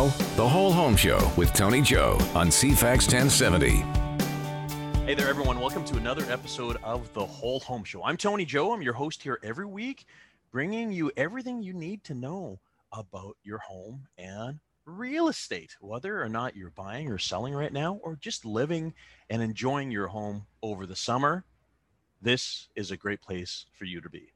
Now, 0.00 0.06
The 0.34 0.48
Whole 0.48 0.72
Home 0.72 0.96
Show 0.96 1.30
with 1.36 1.52
Tony 1.52 1.82
Joe 1.82 2.16
on 2.34 2.48
CFAX 2.48 3.02
1070. 3.12 3.84
Hey 5.04 5.12
there, 5.14 5.28
everyone. 5.28 5.60
Welcome 5.60 5.84
to 5.84 5.98
another 5.98 6.24
episode 6.32 6.78
of 6.82 7.12
The 7.12 7.26
Whole 7.26 7.60
Home 7.60 7.84
Show. 7.84 8.02
I'm 8.02 8.16
Tony 8.16 8.46
Joe. 8.46 8.72
I'm 8.72 8.80
your 8.80 8.94
host 8.94 9.22
here 9.22 9.38
every 9.42 9.66
week, 9.66 10.06
bringing 10.52 10.90
you 10.90 11.12
everything 11.18 11.62
you 11.62 11.74
need 11.74 12.02
to 12.04 12.14
know 12.14 12.60
about 12.94 13.36
your 13.42 13.58
home 13.58 14.06
and 14.16 14.60
real 14.86 15.28
estate, 15.28 15.76
whether 15.82 16.22
or 16.22 16.30
not 16.30 16.56
you're 16.56 16.70
buying 16.70 17.12
or 17.12 17.18
selling 17.18 17.52
right 17.52 17.72
now, 17.72 18.00
or 18.02 18.16
just 18.22 18.46
living 18.46 18.94
and 19.28 19.42
enjoying 19.42 19.90
your 19.90 20.06
home 20.06 20.46
over 20.62 20.86
the 20.86 20.96
summer. 20.96 21.44
This 22.22 22.68
is 22.74 22.90
a 22.90 22.96
great 22.96 23.20
place 23.20 23.66
for 23.74 23.84
you 23.84 24.00
to 24.00 24.08
be. 24.08 24.32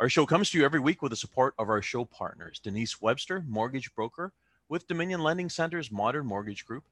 Our 0.00 0.08
show 0.08 0.24
comes 0.24 0.48
to 0.50 0.58
you 0.58 0.64
every 0.64 0.80
week 0.80 1.02
with 1.02 1.10
the 1.10 1.16
support 1.16 1.52
of 1.58 1.68
our 1.68 1.82
show 1.82 2.06
partners 2.06 2.58
Denise 2.58 3.02
Webster, 3.02 3.44
mortgage 3.46 3.94
broker 3.94 4.32
with 4.68 4.86
Dominion 4.86 5.22
Lending 5.22 5.48
Centres 5.48 5.90
Modern 5.90 6.26
Mortgage 6.26 6.64
Group, 6.64 6.84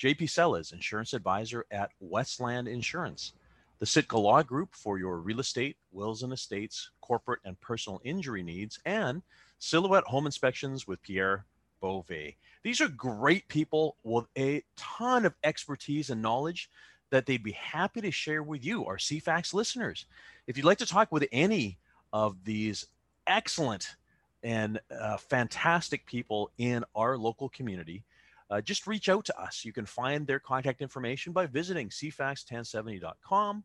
JP 0.00 0.30
Sellers, 0.30 0.72
insurance 0.72 1.12
advisor 1.12 1.64
at 1.70 1.90
Westland 2.00 2.68
Insurance, 2.68 3.32
the 3.78 3.86
Sitka 3.86 4.18
Law 4.18 4.42
Group 4.42 4.74
for 4.74 4.98
your 4.98 5.18
real 5.18 5.40
estate, 5.40 5.76
wills 5.92 6.22
and 6.22 6.32
estates, 6.32 6.90
corporate 7.00 7.40
and 7.44 7.60
personal 7.60 8.00
injury 8.04 8.42
needs, 8.42 8.78
and 8.84 9.22
Silhouette 9.58 10.04
Home 10.04 10.26
Inspections 10.26 10.86
with 10.86 11.02
Pierre 11.02 11.46
Beauvais. 11.80 12.36
These 12.62 12.80
are 12.80 12.88
great 12.88 13.46
people 13.48 13.96
with 14.02 14.26
a 14.38 14.62
ton 14.76 15.26
of 15.26 15.34
expertise 15.44 16.10
and 16.10 16.22
knowledge 16.22 16.70
that 17.10 17.26
they'd 17.26 17.42
be 17.42 17.52
happy 17.52 18.00
to 18.00 18.10
share 18.10 18.42
with 18.42 18.64
you, 18.64 18.86
our 18.86 18.96
CFAX 18.96 19.54
listeners. 19.54 20.06
If 20.46 20.56
you'd 20.56 20.66
like 20.66 20.78
to 20.78 20.86
talk 20.86 21.12
with 21.12 21.26
any 21.30 21.78
of 22.12 22.44
these 22.44 22.86
excellent 23.26 23.96
and 24.44 24.78
uh, 24.96 25.16
fantastic 25.16 26.06
people 26.06 26.50
in 26.58 26.84
our 26.94 27.16
local 27.18 27.48
community, 27.48 28.04
uh, 28.50 28.60
just 28.60 28.86
reach 28.86 29.08
out 29.08 29.24
to 29.24 29.40
us. 29.40 29.64
You 29.64 29.72
can 29.72 29.86
find 29.86 30.26
their 30.26 30.38
contact 30.38 30.82
information 30.82 31.32
by 31.32 31.46
visiting 31.46 31.88
cfax1070.com. 31.88 33.64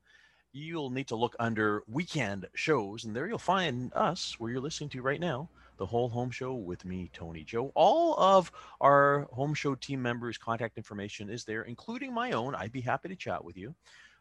You'll 0.51 0.89
need 0.89 1.09
to 1.09 1.15
look 1.15 1.35
under 1.37 1.83
weekend 1.87 2.47
shows, 2.55 3.03
and 3.03 3.15
there 3.15 3.27
you'll 3.27 3.37
find 3.37 3.93
us 3.93 4.35
where 4.39 4.49
you're 4.51 4.61
listening 4.61 4.89
to 4.91 5.01
right 5.01 5.19
now 5.19 5.49
the 5.77 5.85
whole 5.85 6.09
home 6.09 6.29
show 6.29 6.53
with 6.53 6.85
me, 6.85 7.09
Tony 7.13 7.43
Joe. 7.43 7.71
All 7.73 8.19
of 8.19 8.51
our 8.81 9.27
home 9.31 9.53
show 9.53 9.75
team 9.75 10.01
members' 10.01 10.37
contact 10.37 10.77
information 10.77 11.29
is 11.29 11.45
there, 11.45 11.63
including 11.63 12.13
my 12.13 12.31
own. 12.31 12.53
I'd 12.53 12.71
be 12.71 12.81
happy 12.81 13.09
to 13.09 13.15
chat 13.15 13.43
with 13.43 13.57
you. 13.57 13.73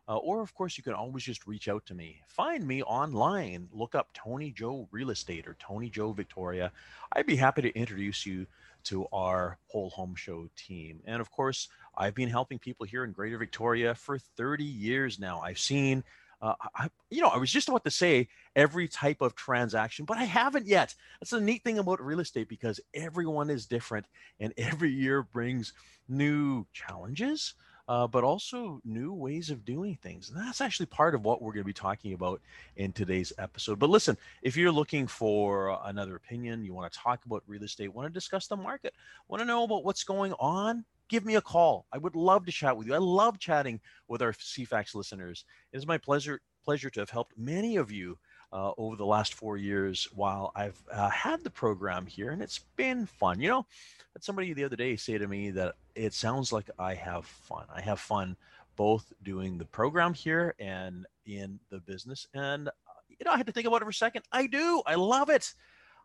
Uh, 0.08 0.16
or, 0.16 0.40
of 0.40 0.54
course, 0.54 0.78
you 0.78 0.82
can 0.82 0.94
always 0.94 1.22
just 1.22 1.46
reach 1.46 1.68
out 1.68 1.84
to 1.84 1.94
me. 1.94 2.22
Find 2.28 2.66
me 2.66 2.82
online. 2.82 3.68
Look 3.72 3.94
up 3.94 4.08
Tony 4.14 4.50
Joe 4.50 4.88
Real 4.90 5.10
Estate 5.10 5.46
or 5.46 5.54
Tony 5.60 5.90
Joe 5.90 6.12
Victoria. 6.12 6.72
I'd 7.12 7.26
be 7.26 7.36
happy 7.36 7.60
to 7.62 7.78
introduce 7.78 8.24
you 8.24 8.46
to 8.84 9.06
our 9.12 9.58
whole 9.66 9.90
home 9.90 10.14
show 10.14 10.48
team. 10.56 11.00
And 11.04 11.20
of 11.20 11.30
course, 11.30 11.68
I've 11.94 12.14
been 12.14 12.30
helping 12.30 12.58
people 12.58 12.86
here 12.86 13.04
in 13.04 13.12
Greater 13.12 13.36
Victoria 13.36 13.94
for 13.94 14.18
30 14.18 14.64
years 14.64 15.18
now. 15.18 15.40
I've 15.40 15.58
seen, 15.58 16.02
uh, 16.40 16.54
I, 16.74 16.88
you 17.10 17.20
know, 17.20 17.28
I 17.28 17.36
was 17.36 17.52
just 17.52 17.68
about 17.68 17.84
to 17.84 17.90
say 17.90 18.28
every 18.56 18.88
type 18.88 19.20
of 19.20 19.34
transaction, 19.34 20.06
but 20.06 20.16
I 20.16 20.24
haven't 20.24 20.66
yet. 20.66 20.94
That's 21.20 21.32
the 21.32 21.40
neat 21.40 21.64
thing 21.64 21.78
about 21.78 22.00
real 22.00 22.20
estate 22.20 22.48
because 22.48 22.80
everyone 22.94 23.50
is 23.50 23.66
different 23.66 24.06
and 24.40 24.54
every 24.56 24.90
year 24.90 25.22
brings 25.22 25.74
new 26.08 26.66
challenges 26.72 27.52
uh, 27.88 28.06
but 28.06 28.22
also 28.22 28.80
new 28.84 29.12
ways 29.12 29.50
of 29.50 29.64
doing 29.64 29.98
things. 30.02 30.30
And 30.30 30.38
that's 30.38 30.60
actually 30.60 30.86
part 30.86 31.14
of 31.14 31.24
what 31.24 31.40
we're 31.40 31.52
going 31.52 31.64
to 31.64 31.66
be 31.66 31.72
talking 31.72 32.12
about 32.12 32.40
in 32.76 32.92
today's 32.92 33.32
episode. 33.38 33.78
But 33.78 33.90
listen, 33.90 34.16
if 34.42 34.56
you're 34.56 34.70
looking 34.70 35.06
for 35.06 35.78
another 35.84 36.14
opinion, 36.14 36.64
you 36.64 36.74
want 36.74 36.92
to 36.92 36.98
talk 36.98 37.24
about 37.24 37.42
real 37.46 37.62
estate, 37.62 37.92
want 37.92 38.06
to 38.06 38.12
discuss 38.12 38.46
the 38.46 38.56
market, 38.56 38.94
want 39.28 39.40
to 39.40 39.46
know 39.46 39.64
about 39.64 39.84
what's 39.84 40.04
going 40.04 40.34
on, 40.34 40.84
give 41.08 41.24
me 41.24 41.36
a 41.36 41.40
call. 41.40 41.86
I 41.92 41.98
would 41.98 42.14
love 42.14 42.44
to 42.46 42.52
chat 42.52 42.76
with 42.76 42.86
you. 42.86 42.94
I 42.94 42.98
love 42.98 43.38
chatting 43.38 43.80
with 44.06 44.20
our 44.20 44.32
CFAX 44.32 44.94
listeners. 44.94 45.44
It 45.72 45.78
is 45.78 45.86
my 45.86 45.98
pleasure 45.98 46.40
pleasure 46.64 46.90
to 46.90 47.00
have 47.00 47.08
helped 47.08 47.32
many 47.38 47.76
of 47.76 47.90
you 47.90 48.18
uh, 48.52 48.72
over 48.78 48.96
the 48.96 49.06
last 49.06 49.34
four 49.34 49.56
years 49.56 50.08
while 50.14 50.52
I've 50.54 50.80
uh, 50.90 51.10
had 51.10 51.44
the 51.44 51.50
program 51.50 52.06
here, 52.06 52.30
and 52.30 52.42
it's 52.42 52.60
been 52.76 53.06
fun. 53.06 53.40
You 53.40 53.48
know, 53.48 53.66
had 54.14 54.24
somebody 54.24 54.52
the 54.52 54.64
other 54.64 54.76
day 54.76 54.96
say 54.96 55.18
to 55.18 55.28
me 55.28 55.50
that 55.52 55.74
it 55.94 56.14
sounds 56.14 56.52
like 56.52 56.70
I 56.78 56.94
have 56.94 57.26
fun. 57.26 57.64
I 57.74 57.80
have 57.80 58.00
fun 58.00 58.36
both 58.76 59.12
doing 59.24 59.58
the 59.58 59.64
program 59.64 60.14
here 60.14 60.54
and 60.58 61.04
in 61.26 61.58
the 61.68 61.80
business. 61.80 62.26
And, 62.32 62.68
uh, 62.68 62.72
you 63.08 63.16
know, 63.24 63.32
I 63.32 63.36
had 63.36 63.46
to 63.46 63.52
think 63.52 63.66
about 63.66 63.82
it 63.82 63.84
for 63.84 63.90
a 63.90 63.94
second. 63.94 64.22
I 64.30 64.46
do. 64.46 64.82
I 64.86 64.94
love 64.94 65.30
it. 65.30 65.52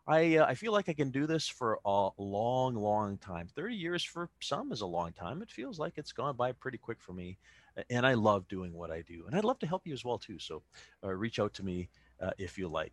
I, 0.06 0.36
uh, 0.36 0.46
I 0.46 0.54
feel 0.54 0.72
like 0.72 0.88
I 0.88 0.92
can 0.92 1.10
do 1.10 1.26
this 1.26 1.48
for 1.48 1.78
a 1.84 2.10
long, 2.18 2.74
long 2.74 3.16
time. 3.18 3.48
30 3.54 3.74
years 3.74 4.04
for 4.04 4.28
some 4.40 4.72
is 4.72 4.82
a 4.82 4.86
long 4.86 5.12
time. 5.12 5.40
It 5.40 5.50
feels 5.50 5.78
like 5.78 5.94
it's 5.96 6.12
gone 6.12 6.36
by 6.36 6.52
pretty 6.52 6.76
quick 6.76 7.00
for 7.00 7.12
me. 7.12 7.38
And 7.88 8.04
I 8.06 8.14
love 8.14 8.46
doing 8.48 8.72
what 8.74 8.90
I 8.90 9.02
do. 9.02 9.24
And 9.26 9.36
I'd 9.36 9.44
love 9.44 9.58
to 9.60 9.66
help 9.66 9.86
you 9.86 9.94
as 9.94 10.04
well, 10.04 10.18
too. 10.18 10.38
So 10.38 10.62
uh, 11.02 11.14
reach 11.14 11.38
out 11.38 11.54
to 11.54 11.64
me 11.64 11.88
uh, 12.20 12.30
if 12.38 12.58
you 12.58 12.68
like. 12.68 12.92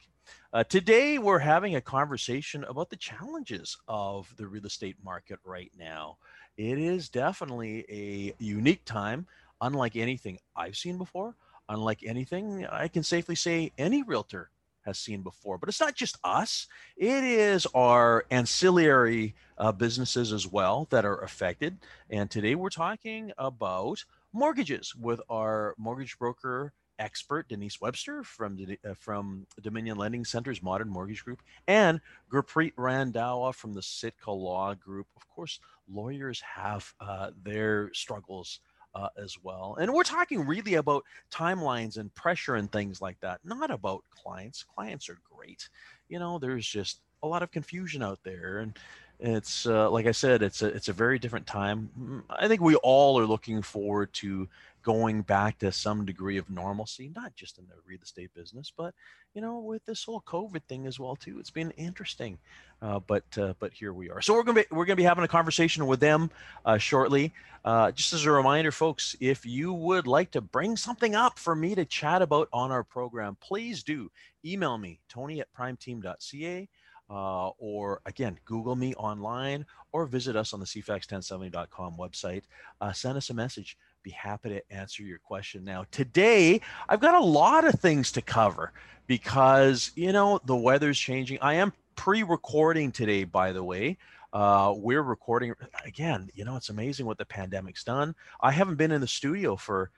Uh, 0.54 0.64
today, 0.64 1.18
we're 1.18 1.40
having 1.40 1.76
a 1.76 1.82
conversation 1.82 2.64
about 2.66 2.90
the 2.90 2.96
challenges 2.96 3.78
of 3.88 4.34
the 4.38 4.48
real 4.48 4.66
estate 4.66 4.98
market 5.04 5.40
right 5.44 5.72
now. 5.78 6.18
It 6.58 6.78
is 6.78 7.10
definitely 7.10 7.86
a 7.90 8.34
unique 8.44 8.86
time, 8.86 9.26
unlike 9.62 9.96
anything 9.96 10.38
I've 10.56 10.78
seen 10.78 10.98
before, 10.98 11.36
unlike 11.70 12.04
anything 12.06 12.66
I 12.68 12.88
can 12.88 13.04
safely 13.04 13.36
say 13.36 13.72
any 13.78 14.04
realtor 14.04 14.50
has 14.82 14.98
seen 14.98 15.22
before. 15.22 15.58
But 15.58 15.70
it's 15.70 15.80
not 15.80 15.96
just 15.96 16.18
us, 16.24 16.68
it 16.98 17.24
is 17.24 17.68
our 17.74 18.26
ancillary 18.32 19.36
uh, 19.58 19.72
businesses 19.72 20.34
as 20.34 20.48
well 20.48 20.88
that 20.90 21.06
are 21.06 21.22
affected. 21.22 21.78
And 22.10 22.30
today, 22.30 22.56
we're 22.56 22.70
talking 22.70 23.32
about 23.38 24.04
mortgages 24.34 24.96
with 24.96 25.22
our 25.30 25.76
mortgage 25.78 26.18
broker 26.18 26.74
expert 27.02 27.50
Denise 27.50 27.82
Webster 27.82 28.24
from 28.24 28.58
uh, 28.86 28.94
from 28.94 29.46
Dominion 29.62 29.98
Lending 29.98 30.24
Centres 30.24 30.62
Modern 30.62 30.88
Mortgage 30.88 31.26
Group, 31.26 31.42
and 31.68 32.00
Gurpreet 32.32 32.76
Randhawa 32.76 33.54
from 33.54 33.74
the 33.74 33.82
Sitka 33.82 34.32
Law 34.32 34.76
Group. 34.76 35.08
Of 35.18 35.28
course, 35.28 35.60
lawyers 35.92 36.40
have 36.42 36.94
uh, 37.02 37.32
their 37.44 37.92
struggles 37.94 38.60
uh, 38.94 39.10
as 39.18 39.36
well, 39.44 39.78
and 39.80 39.92
we're 39.92 40.04
talking 40.04 40.46
really 40.46 40.76
about 40.76 41.04
timelines 41.32 41.98
and 41.98 42.14
pressure 42.14 42.56
and 42.56 42.72
things 42.72 43.02
like 43.02 43.20
that, 43.22 43.40
not 43.44 43.72
about 43.72 44.04
clients. 44.12 44.64
Clients 44.64 45.10
are 45.10 45.18
great, 45.36 45.68
you 46.08 46.20
know. 46.20 46.38
There's 46.38 46.68
just 46.68 47.02
a 47.24 47.28
lot 47.28 47.42
of 47.44 47.52
confusion 47.52 48.04
out 48.04 48.20
there, 48.24 48.60
and 48.60 48.78
it's 49.20 49.68
uh, 49.68 49.90
like 49.90 50.08
I 50.08 50.12
said, 50.12 50.42
it's 50.42 50.62
a 50.62 50.68
it's 50.68 50.90
a 50.90 50.94
very 50.94 51.20
different 51.20 51.48
time. 51.48 51.90
Mm, 52.00 52.24
I 52.30 52.48
think 52.48 52.62
we 52.62 52.76
all 52.76 53.20
are 53.20 53.26
looking 53.26 53.62
forward 53.62 54.12
to 54.14 54.48
going 54.84 55.22
back 55.22 55.60
to 55.60 55.72
some 55.72 56.06
degree 56.06 56.38
of 56.38 56.50
normalcy, 56.50 57.12
not 57.16 57.36
just 57.36 57.58
in 57.58 57.66
the 57.68 57.76
real 57.86 58.00
estate 58.02 58.34
business, 58.34 58.72
but 58.76 58.94
you 59.34 59.42
know, 59.42 59.60
with 59.60 59.86
this 59.86 60.04
whole 60.04 60.22
COVID 60.22 60.64
thing 60.64 60.86
as 60.88 61.00
well 61.00 61.16
too. 61.16 61.40
It's 61.40 61.50
been 61.50 61.72
interesting, 61.72 62.38
uh, 62.82 63.00
but 63.00 63.24
uh, 63.38 63.54
but 63.60 63.74
here 63.74 63.94
we 63.94 64.10
are. 64.10 64.22
So 64.22 64.34
we're 64.34 64.44
gonna 64.44 64.62
be 64.62 64.76
we're 64.76 64.86
gonna 64.86 64.96
be 64.96 65.04
having 65.04 65.24
a 65.24 65.30
conversation 65.30 65.88
with 65.88 66.00
them 66.00 66.30
uh, 66.66 66.78
shortly. 66.78 67.34
Uh, 67.64 67.92
just 67.92 68.12
as 68.14 68.26
a 68.26 68.32
reminder, 68.32 68.72
folks, 68.72 69.16
if 69.20 69.46
you 69.46 69.72
would 69.72 70.08
like 70.08 70.32
to 70.32 70.42
bring 70.42 70.76
something 70.76 71.16
up 71.16 71.38
for 71.38 71.56
me 71.56 71.76
to 71.76 71.86
chat 71.86 72.22
about 72.22 72.50
on 72.52 72.72
our 72.72 72.84
program, 72.84 73.38
please 73.40 73.84
do 73.84 74.12
email 74.44 74.78
me 74.78 75.00
Tony 75.08 75.40
at 75.40 75.54
primeteam.ca. 75.54 76.68
Uh, 77.10 77.50
or 77.58 78.00
again, 78.06 78.40
Google 78.46 78.78
me 78.78 78.94
online 78.96 79.66
or 79.92 80.06
visit 80.06 80.38
us 80.38 80.54
on 80.54 80.62
the 80.62 80.66
CFAX1070.com 80.66 81.98
website. 81.98 82.44
Uh, 82.80 82.94
send 82.94 83.18
us 83.18 83.30
a 83.30 83.34
message 83.34 83.78
be 84.04 84.12
happy 84.12 84.50
to 84.50 84.72
answer 84.72 85.04
your 85.04 85.20
question. 85.20 85.64
Now, 85.64 85.86
today, 85.92 86.62
I've 86.90 87.00
got 87.00 87.16
a 87.16 87.24
lot 87.24 87.66
of 87.66 87.76
things 87.76 88.12
to 88.14 88.22
cover 88.22 88.72
because, 89.08 89.92
you 89.96 90.12
know, 90.12 90.40
the 90.46 90.56
weather's 90.56 91.00
changing. 91.00 91.40
I 91.42 91.56
am 91.56 91.74
pre 91.96 92.24
recording 92.24 92.92
today, 92.92 93.24
by 93.24 93.52
the 93.52 93.64
way. 93.64 93.98
Uh, 94.34 94.74
we're 94.78 95.04
recording 95.04 95.54
again. 95.86 96.30
You 96.34 96.46
know, 96.46 96.56
it's 96.56 96.70
amazing 96.70 97.06
what 97.06 97.18
the 97.18 97.26
pandemic's 97.26 97.84
done. 97.84 98.16
I 98.42 98.52
haven't 98.52 98.76
been 98.76 98.92
in 98.92 99.02
the 99.02 99.08
studio 99.08 99.56
for 99.56 99.92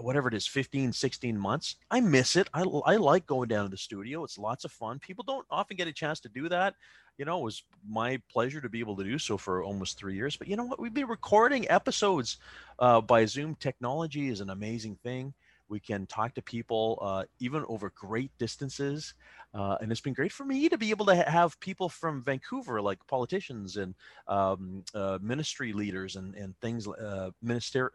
whatever 0.00 0.28
it 0.28 0.34
is 0.34 0.46
15 0.46 0.92
16 0.92 1.38
months 1.38 1.76
i 1.90 2.00
miss 2.00 2.36
it. 2.36 2.48
I, 2.54 2.62
I 2.62 2.96
like 2.96 3.26
going 3.26 3.48
down 3.48 3.64
to 3.64 3.70
the 3.70 3.76
studio. 3.76 4.24
It's 4.24 4.38
lots 4.38 4.64
of 4.64 4.72
fun. 4.72 4.98
People 4.98 5.24
don't 5.24 5.46
often 5.50 5.76
get 5.76 5.88
a 5.88 5.92
chance 5.92 6.20
to 6.20 6.28
do 6.28 6.48
that. 6.48 6.74
You 7.16 7.24
know 7.24 7.40
it 7.40 7.44
was 7.44 7.64
my 7.88 8.20
pleasure 8.30 8.60
to 8.60 8.68
be 8.68 8.80
able 8.80 8.96
to 8.96 9.04
do 9.04 9.18
so 9.18 9.36
for 9.36 9.62
almost 9.62 9.98
three 9.98 10.14
years. 10.14 10.36
But 10.36 10.48
you 10.48 10.56
know 10.56 10.64
what? 10.64 10.80
We've 10.80 10.94
been 10.94 11.08
recording 11.08 11.68
episodes 11.70 12.38
uh, 12.78 13.00
by 13.00 13.24
zoom. 13.24 13.56
Technology 13.56 14.28
is 14.28 14.40
an 14.40 14.50
amazing 14.50 14.98
thing. 15.02 15.34
We 15.68 15.80
can 15.80 16.06
talk 16.06 16.34
to 16.34 16.42
people 16.42 16.98
uh, 17.02 17.24
even 17.40 17.64
over 17.68 17.92
great 17.94 18.30
distances 18.38 19.14
uh, 19.54 19.76
and 19.80 19.90
it's 19.90 20.00
been 20.00 20.12
great 20.12 20.32
for 20.32 20.44
me 20.44 20.68
to 20.68 20.76
be 20.76 20.90
able 20.90 21.06
to 21.06 21.14
have 21.14 21.58
people 21.60 21.88
from 21.88 22.22
vancouver 22.22 22.82
like 22.82 22.98
politicians 23.06 23.76
and 23.76 23.94
um, 24.26 24.84
uh, 24.94 25.18
ministry 25.22 25.72
leaders 25.72 26.16
and, 26.16 26.34
and 26.34 26.54
things 26.60 26.86
uh, 26.86 27.30
minister 27.42 27.92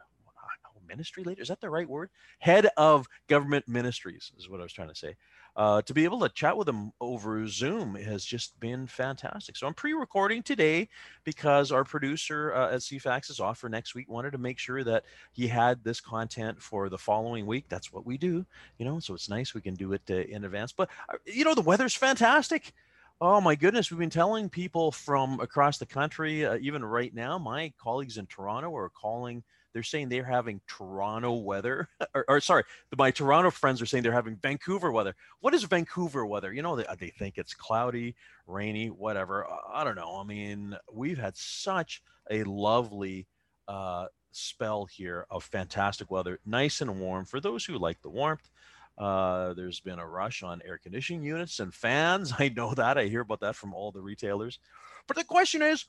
ministry 0.87 1.23
leader. 1.23 1.41
Is 1.41 1.47
that 1.47 1.61
the 1.61 1.69
right 1.69 1.87
word? 1.87 2.09
Head 2.39 2.69
of 2.77 3.07
government 3.27 3.67
ministries 3.67 4.31
is 4.37 4.49
what 4.49 4.59
I 4.59 4.63
was 4.63 4.73
trying 4.73 4.89
to 4.89 4.95
say. 4.95 5.15
Uh, 5.55 5.83
to 5.83 5.93
be 5.93 6.03
able 6.03 6.19
to 6.19 6.29
chat 6.29 6.57
with 6.57 6.67
him 6.67 6.91
over 6.99 7.47
Zoom 7.47 7.93
has 7.93 8.25
just 8.25 8.59
been 8.59 8.87
fantastic. 8.87 9.55
So 9.55 9.67
I'm 9.67 9.75
pre-recording 9.75 10.41
today 10.41 10.89
because 11.23 11.71
our 11.71 11.83
producer 11.83 12.53
uh, 12.55 12.73
at 12.73 12.79
CFAX 12.81 13.29
is 13.29 13.39
off 13.39 13.59
for 13.59 13.69
next 13.69 13.93
week. 13.93 14.09
Wanted 14.09 14.31
to 14.31 14.39
make 14.39 14.57
sure 14.57 14.83
that 14.83 15.03
he 15.31 15.47
had 15.47 15.83
this 15.83 16.01
content 16.01 16.59
for 16.59 16.89
the 16.89 16.97
following 16.97 17.45
week. 17.45 17.65
That's 17.69 17.93
what 17.93 18.03
we 18.03 18.17
do, 18.17 18.43
you 18.79 18.85
know. 18.85 18.99
So 18.99 19.13
it's 19.13 19.29
nice 19.29 19.53
we 19.53 19.61
can 19.61 19.75
do 19.75 19.93
it 19.93 20.01
uh, 20.09 20.15
in 20.15 20.43
advance. 20.43 20.71
But 20.71 20.89
uh, 21.07 21.17
you 21.25 21.45
know, 21.45 21.53
the 21.53 21.61
weather's 21.61 21.95
fantastic. 21.95 22.73
Oh 23.21 23.39
my 23.39 23.53
goodness, 23.55 23.91
we've 23.91 23.99
been 23.99 24.09
telling 24.09 24.49
people 24.49 24.91
from 24.91 25.39
across 25.39 25.77
the 25.77 25.85
country, 25.85 26.45
uh, 26.45 26.57
even 26.59 26.83
right 26.83 27.13
now, 27.13 27.37
my 27.37 27.71
colleagues 27.79 28.17
in 28.17 28.25
Toronto 28.25 28.75
are 28.75 28.89
calling 28.89 29.43
they're 29.73 29.83
saying 29.83 30.09
they're 30.09 30.23
having 30.23 30.61
Toronto 30.67 31.33
weather, 31.33 31.89
or, 32.15 32.25
or, 32.27 32.39
sorry, 32.39 32.63
my 32.97 33.11
Toronto 33.11 33.51
friends 33.51 33.81
are 33.81 33.85
saying 33.85 34.03
they're 34.03 34.11
having 34.11 34.35
Vancouver 34.35 34.91
weather. 34.91 35.15
What 35.39 35.53
is 35.53 35.63
Vancouver 35.63 36.25
weather? 36.25 36.53
You 36.53 36.61
know, 36.61 36.75
they, 36.75 36.85
they 36.99 37.09
think 37.09 37.37
it's 37.37 37.53
cloudy, 37.53 38.15
rainy, 38.47 38.87
whatever. 38.87 39.47
I 39.71 39.83
don't 39.83 39.95
know. 39.95 40.17
I 40.17 40.23
mean, 40.23 40.75
we've 40.91 41.17
had 41.17 41.35
such 41.35 42.01
a 42.29 42.43
lovely 42.43 43.27
uh, 43.67 44.07
spell 44.31 44.85
here 44.85 45.25
of 45.29 45.43
fantastic 45.43 46.11
weather, 46.11 46.39
nice 46.45 46.81
and 46.81 46.99
warm 46.99 47.25
for 47.25 47.39
those 47.39 47.65
who 47.65 47.77
like 47.77 48.01
the 48.01 48.09
warmth. 48.09 48.49
Uh, 48.97 49.53
there's 49.53 49.79
been 49.79 49.97
a 49.97 50.07
rush 50.07 50.43
on 50.43 50.61
air 50.65 50.77
conditioning 50.77 51.23
units 51.23 51.59
and 51.59 51.73
fans. 51.73 52.33
I 52.39 52.49
know 52.49 52.73
that. 52.73 52.97
I 52.97 53.05
hear 53.05 53.21
about 53.21 53.39
that 53.41 53.55
from 53.55 53.73
all 53.73 53.91
the 53.91 54.01
retailers. 54.01 54.59
But 55.07 55.17
the 55.17 55.23
question 55.23 55.61
is, 55.61 55.85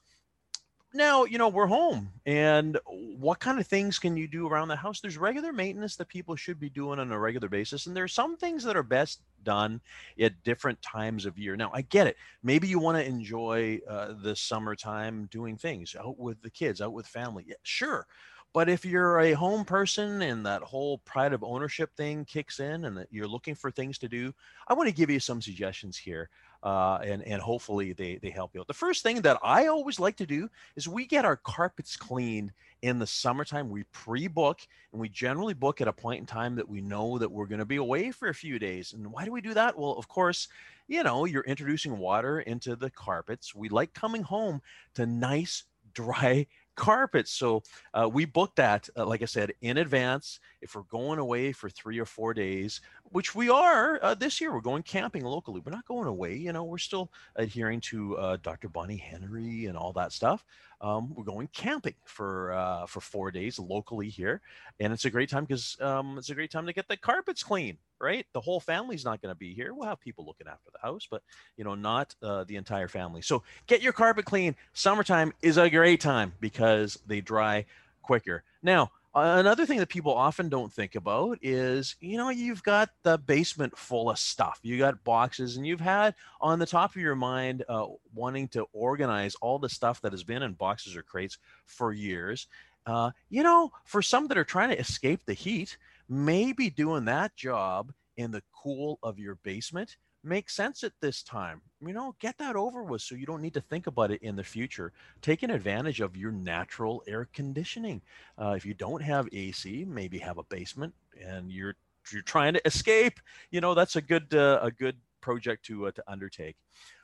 now 0.95 1.25
you 1.25 1.39
know 1.39 1.49
we're 1.49 1.67
home 1.67 2.11
and 2.27 2.79
what 2.87 3.41
kind 3.41 3.59
of 3.59 3.67
things 3.67 3.99
can 3.99 4.17
you 4.17 4.29
do 4.29 4.49
around 4.49 4.69
the 4.69 4.77
house? 4.77 5.01
There's 5.01 5.19
regular 5.19 5.53
maintenance 5.53 5.97
that 5.97 6.09
people 6.09 6.37
should 6.37 6.59
be 6.59 6.71
doing 6.71 6.99
on 6.99 7.13
a 7.13 7.19
regular 7.19 7.49
basis 7.49 7.87
and 7.87 7.97
there's 7.97 8.13
some 8.13 8.37
things 8.37 8.63
that 8.65 8.77
are 8.77 8.83
best 8.83 9.21
done 9.43 9.81
at 10.19 10.43
different 10.45 10.81
times 10.81 11.27
of 11.27 11.39
year. 11.39 11.57
Now 11.57 11.71
i 11.75 11.83
get 11.83 12.07
it. 12.07 12.17
Maybe 12.43 12.69
you 12.69 12.79
want 12.79 12.99
to 12.99 13.05
enjoy 13.05 13.81
uh, 13.89 14.15
the 14.23 14.35
summertime 14.35 15.29
doing 15.31 15.57
things 15.57 15.95
out 15.99 16.19
with 16.19 16.41
the 16.43 16.51
kids 16.51 16.81
out 16.81 16.93
with 16.93 17.07
family. 17.07 17.45
Yeah, 17.47 17.57
sure 17.63 18.07
but 18.55 18.69
if 18.69 18.85
you're 18.85 19.19
a 19.19 19.33
home 19.33 19.65
person 19.65 20.23
and 20.23 20.47
that 20.47 20.63
whole 20.63 20.99
pride 20.99 21.33
of 21.33 21.43
ownership 21.43 21.95
thing 21.97 22.25
kicks 22.25 22.61
in 22.61 22.85
and 22.85 23.05
you're 23.11 23.27
looking 23.27 23.55
for 23.55 23.71
things 23.71 23.99
to 23.99 24.09
do 24.09 24.33
i 24.69 24.75
want 24.75 24.89
to 24.89 24.95
give 24.95 25.11
you 25.11 25.21
some 25.21 25.43
suggestions 25.43 25.99
here 25.99 26.31
uh, 26.65 26.99
and 27.05 27.23
and 27.25 27.43
hopefully 27.43 27.93
they 27.93 28.17
they 28.17 28.31
help 28.31 28.55
you 28.55 28.61
out. 28.61 28.67
The 28.67 28.75
first 28.75 29.03
thing 29.03 29.21
that 29.21 29.39
I 29.43 29.67
always 29.67 30.01
like 30.01 30.17
to 30.17 30.27
do 30.27 30.49
is 30.77 30.89
we 30.89 31.07
get 31.07 31.27
our 31.27 31.37
carpets 31.37 31.97
cleaned 31.97 32.53
in 32.81 32.99
the 32.99 33.07
summertime. 33.07 33.69
We 33.69 33.85
pre-book 33.93 34.61
and 34.93 35.01
we 35.01 35.11
generally 35.11 35.55
book 35.55 35.81
at 35.81 35.89
a 35.89 35.93
point 35.93 36.21
in 36.21 36.27
time 36.27 36.57
that 36.57 36.69
we 36.69 36.81
know 36.81 37.19
that 37.19 37.31
we're 37.31 37.47
going 37.47 37.59
to 37.59 37.67
be 37.67 37.77
away 37.77 38.11
for 38.11 38.29
a 38.29 38.35
few 38.35 38.59
days. 38.59 38.95
And 38.95 39.13
why 39.13 39.27
do 39.27 39.33
we 39.33 39.43
do 39.43 39.55
that? 39.55 39.79
Well, 39.79 39.93
of 39.93 40.09
course, 40.09 40.49
you 40.89 41.03
know 41.03 41.27
you're 41.27 41.45
introducing 41.45 41.99
water 41.99 42.41
into 42.41 42.77
the 42.77 42.91
carpets. 42.91 43.55
We 43.55 43.69
like 43.69 43.93
coming 43.93 44.23
home 44.23 44.63
to 44.95 45.05
nice 45.05 45.65
dry 45.93 46.47
carpets. 46.77 47.31
So 47.31 47.63
uh, 47.93 48.09
we 48.13 48.25
booked 48.25 48.57
that, 48.57 48.89
uh, 48.97 49.07
like 49.07 49.23
I 49.23 49.27
said, 49.27 49.53
in 49.61 49.79
advance. 49.79 50.41
If 50.61 50.75
we're 50.75 50.83
going 50.83 51.19
away 51.19 51.53
for 51.53 51.71
three 51.71 51.99
or 51.99 52.05
four 52.05 52.35
days, 52.35 52.81
which 53.15 53.33
we 53.33 53.49
are 53.49 54.01
uh, 54.03 54.13
this 54.13 54.41
year, 54.41 54.53
we're 54.53 54.61
going 54.61 54.83
camping 54.83 55.25
locally. 55.25 55.63
We're 55.65 55.71
not 55.71 55.87
going 55.87 56.09
away. 56.09 56.35
You 56.35 56.53
know, 56.53 56.65
we're 56.65 56.79
still 56.79 57.13
adhering 57.37 57.81
to 57.83 58.19
uh, 58.19 58.39
Dr. 58.43 58.69
Bonnie 58.69 58.97
Henry 58.97 59.67
and 59.67 59.79
all 59.79 59.93
that 59.93 60.11
stuff. 60.11 60.45
Um, 60.81 61.15
we're 61.15 61.23
going 61.23 61.49
camping 61.53 61.95
for 62.05 62.53
uh, 62.53 62.87
for 62.87 63.01
four 63.01 63.31
days 63.31 63.61
locally 63.61 64.09
here, 64.09 64.41
and 64.81 64.93
it's 64.93 65.05
a 65.05 65.11
great 65.11 65.31
time 65.31 65.45
because 65.45 65.81
um, 65.81 66.19
it's 66.19 66.31
a 66.31 66.35
great 66.35 66.51
time 66.51 66.67
to 66.67 66.73
get 66.73 66.89
the 66.89 66.97
carpets 66.97 67.45
clean. 67.45 67.79
Right, 68.01 68.27
the 68.33 68.41
whole 68.41 68.59
family's 68.59 69.05
not 69.05 69.23
going 69.23 69.33
to 69.33 69.39
be 69.39 69.55
here. 69.55 69.75
We'll 69.75 69.89
have 69.89 70.01
people 70.01 70.27
looking 70.27 70.49
after 70.49 70.71
the 70.73 70.81
house, 70.81 71.07
but 71.09 71.23
you 71.57 71.63
know, 71.63 71.77
not 71.77 72.17
uh, 72.21 72.43
the 72.43 72.57
entire 72.57 72.89
family. 72.89 73.23
So 73.23 73.45
get 73.69 73.81
your 73.81 73.93
carpet 73.93 74.25
clean. 74.25 74.57
Summertime 74.73 75.33
is 75.41 75.57
a 75.57 75.71
great 75.71 76.01
time 76.01 76.33
because 76.41 76.99
they 77.07 77.21
dry 77.21 77.65
quicker. 78.03 78.43
Now, 78.61 78.91
Another 79.17 79.65
thing 79.65 79.79
that 79.79 79.89
people 79.89 80.13
often 80.13 80.49
don't 80.49 80.73
think 80.73 80.97
about 80.97 81.39
is, 81.41 81.95
you 82.01 82.17
know, 82.17 82.31
you've 82.31 82.65
got 82.65 82.91
the 83.05 83.17
basement 83.17 83.79
full 83.79 84.11
of 84.11 84.19
stuff. 84.19 84.59
You 84.63 84.77
got 84.77 85.05
boxes, 85.05 85.57
and 85.57 85.65
you've 85.65 85.81
had 85.81 86.17
on 86.41 86.59
the 86.59 86.67
top 86.67 86.97
of 86.97 87.01
your 87.01 87.15
mind 87.15 87.65
uh, 87.69 87.87
wanting 88.13 88.49
to 88.49 88.67
organize 88.73 89.37
all 89.37 89.61
the 89.61 89.69
stuff 89.69 90.01
that 90.01 90.13
has 90.13 90.25
been 90.25 90.43
in 90.43 90.55
boxes 90.55 90.97
or 90.97 91.03
crates 91.03 91.39
for 91.65 91.93
years. 91.93 92.49
Uh, 92.87 93.13
you 93.31 93.45
know, 93.45 93.71
for 93.85 94.03
some 94.03 94.27
that 94.27 94.39
are 94.39 94.45
trying 94.45 94.71
to 94.71 94.79
escape 94.81 95.21
the 95.27 95.33
heat, 95.33 95.79
maybe 96.09 96.69
doing 96.69 97.05
that 97.05 97.37
job 97.37 97.93
in 98.17 98.33
the 98.33 98.43
cool 98.53 98.99
of 99.03 99.21
your 99.21 99.37
basement 99.37 99.97
makes 100.25 100.55
sense 100.55 100.83
at 100.85 100.93
this 101.01 101.23
time. 101.23 101.61
You 101.81 101.93
know, 101.93 102.15
get 102.19 102.39
that 102.39 102.57
over 102.57 102.83
with 102.83 103.03
so 103.03 103.15
you 103.15 103.27
don't 103.27 103.43
need 103.43 103.55
to 103.55 103.61
think 103.61 103.87
about 103.87 104.11
it 104.11 104.23
in 104.23 104.37
the 104.37 104.45
future. 104.45 104.93
Taking 105.23 105.51
advantage 105.51 106.01
of 106.01 106.17
your 106.17 106.33
natural 106.33 107.03
air 107.07 107.29
conditioning. 107.33 108.03
Uh, 108.41 108.55
if 108.57 108.65
you 108.65 108.75
don't 108.75 109.03
have 109.03 109.29
AC, 109.33 109.85
maybe 109.87 110.19
have 110.19 110.39
a 110.39 110.45
basement 110.45 110.95
and 111.23 111.51
you're 111.51 111.77
you're 112.13 112.23
trying 112.23 112.55
to 112.55 112.67
escape. 112.67 113.21
You 113.51 113.61
know, 113.61 113.75
that's 113.75 113.97
a 113.97 114.03
good 114.03 114.35
uh, 114.35 114.61
a 114.63 114.71
good 114.71 114.97
project 115.21 115.65
to 115.67 115.87
uh, 115.87 115.91
to 115.93 116.05
undertake. 116.07 116.57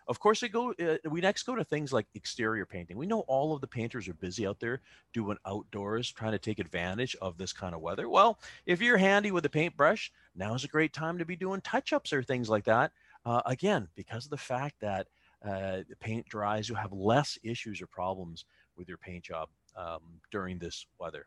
Of 0.08 0.18
course, 0.18 0.42
we 0.42 0.48
go. 0.48 0.72
Uh, 0.72 0.96
we 1.08 1.20
next 1.20 1.44
go 1.44 1.54
to 1.54 1.64
things 1.64 1.92
like 1.92 2.06
exterior 2.14 2.66
painting. 2.66 2.96
We 2.96 3.06
know 3.06 3.20
all 3.20 3.54
of 3.54 3.60
the 3.60 3.68
painters 3.68 4.08
are 4.08 4.14
busy 4.14 4.46
out 4.46 4.58
there 4.58 4.80
doing 5.12 5.38
outdoors, 5.46 6.10
trying 6.10 6.32
to 6.32 6.38
take 6.38 6.58
advantage 6.58 7.14
of 7.22 7.38
this 7.38 7.52
kind 7.52 7.76
of 7.76 7.80
weather. 7.80 8.08
Well, 8.08 8.40
if 8.66 8.82
you're 8.82 8.96
handy 8.96 9.30
with 9.30 9.44
a 9.44 9.50
paintbrush, 9.50 10.10
now 10.34 10.54
is 10.54 10.64
a 10.64 10.68
great 10.68 10.92
time 10.92 11.18
to 11.18 11.24
be 11.24 11.36
doing 11.36 11.60
touch-ups 11.60 12.12
or 12.12 12.22
things 12.24 12.50
like 12.50 12.64
that. 12.64 12.90
Uh, 13.24 13.42
again, 13.46 13.88
because 13.94 14.24
of 14.24 14.30
the 14.30 14.36
fact 14.36 14.76
that 14.80 15.06
uh, 15.44 15.82
the 15.88 15.96
paint 16.00 16.26
dries, 16.26 16.68
you'll 16.68 16.78
have 16.78 16.92
less 16.92 17.38
issues 17.42 17.80
or 17.80 17.86
problems 17.86 18.44
with 18.76 18.88
your 18.88 18.98
paint 18.98 19.24
job 19.24 19.48
um, 19.76 20.00
during 20.30 20.58
this 20.58 20.86
weather. 20.98 21.26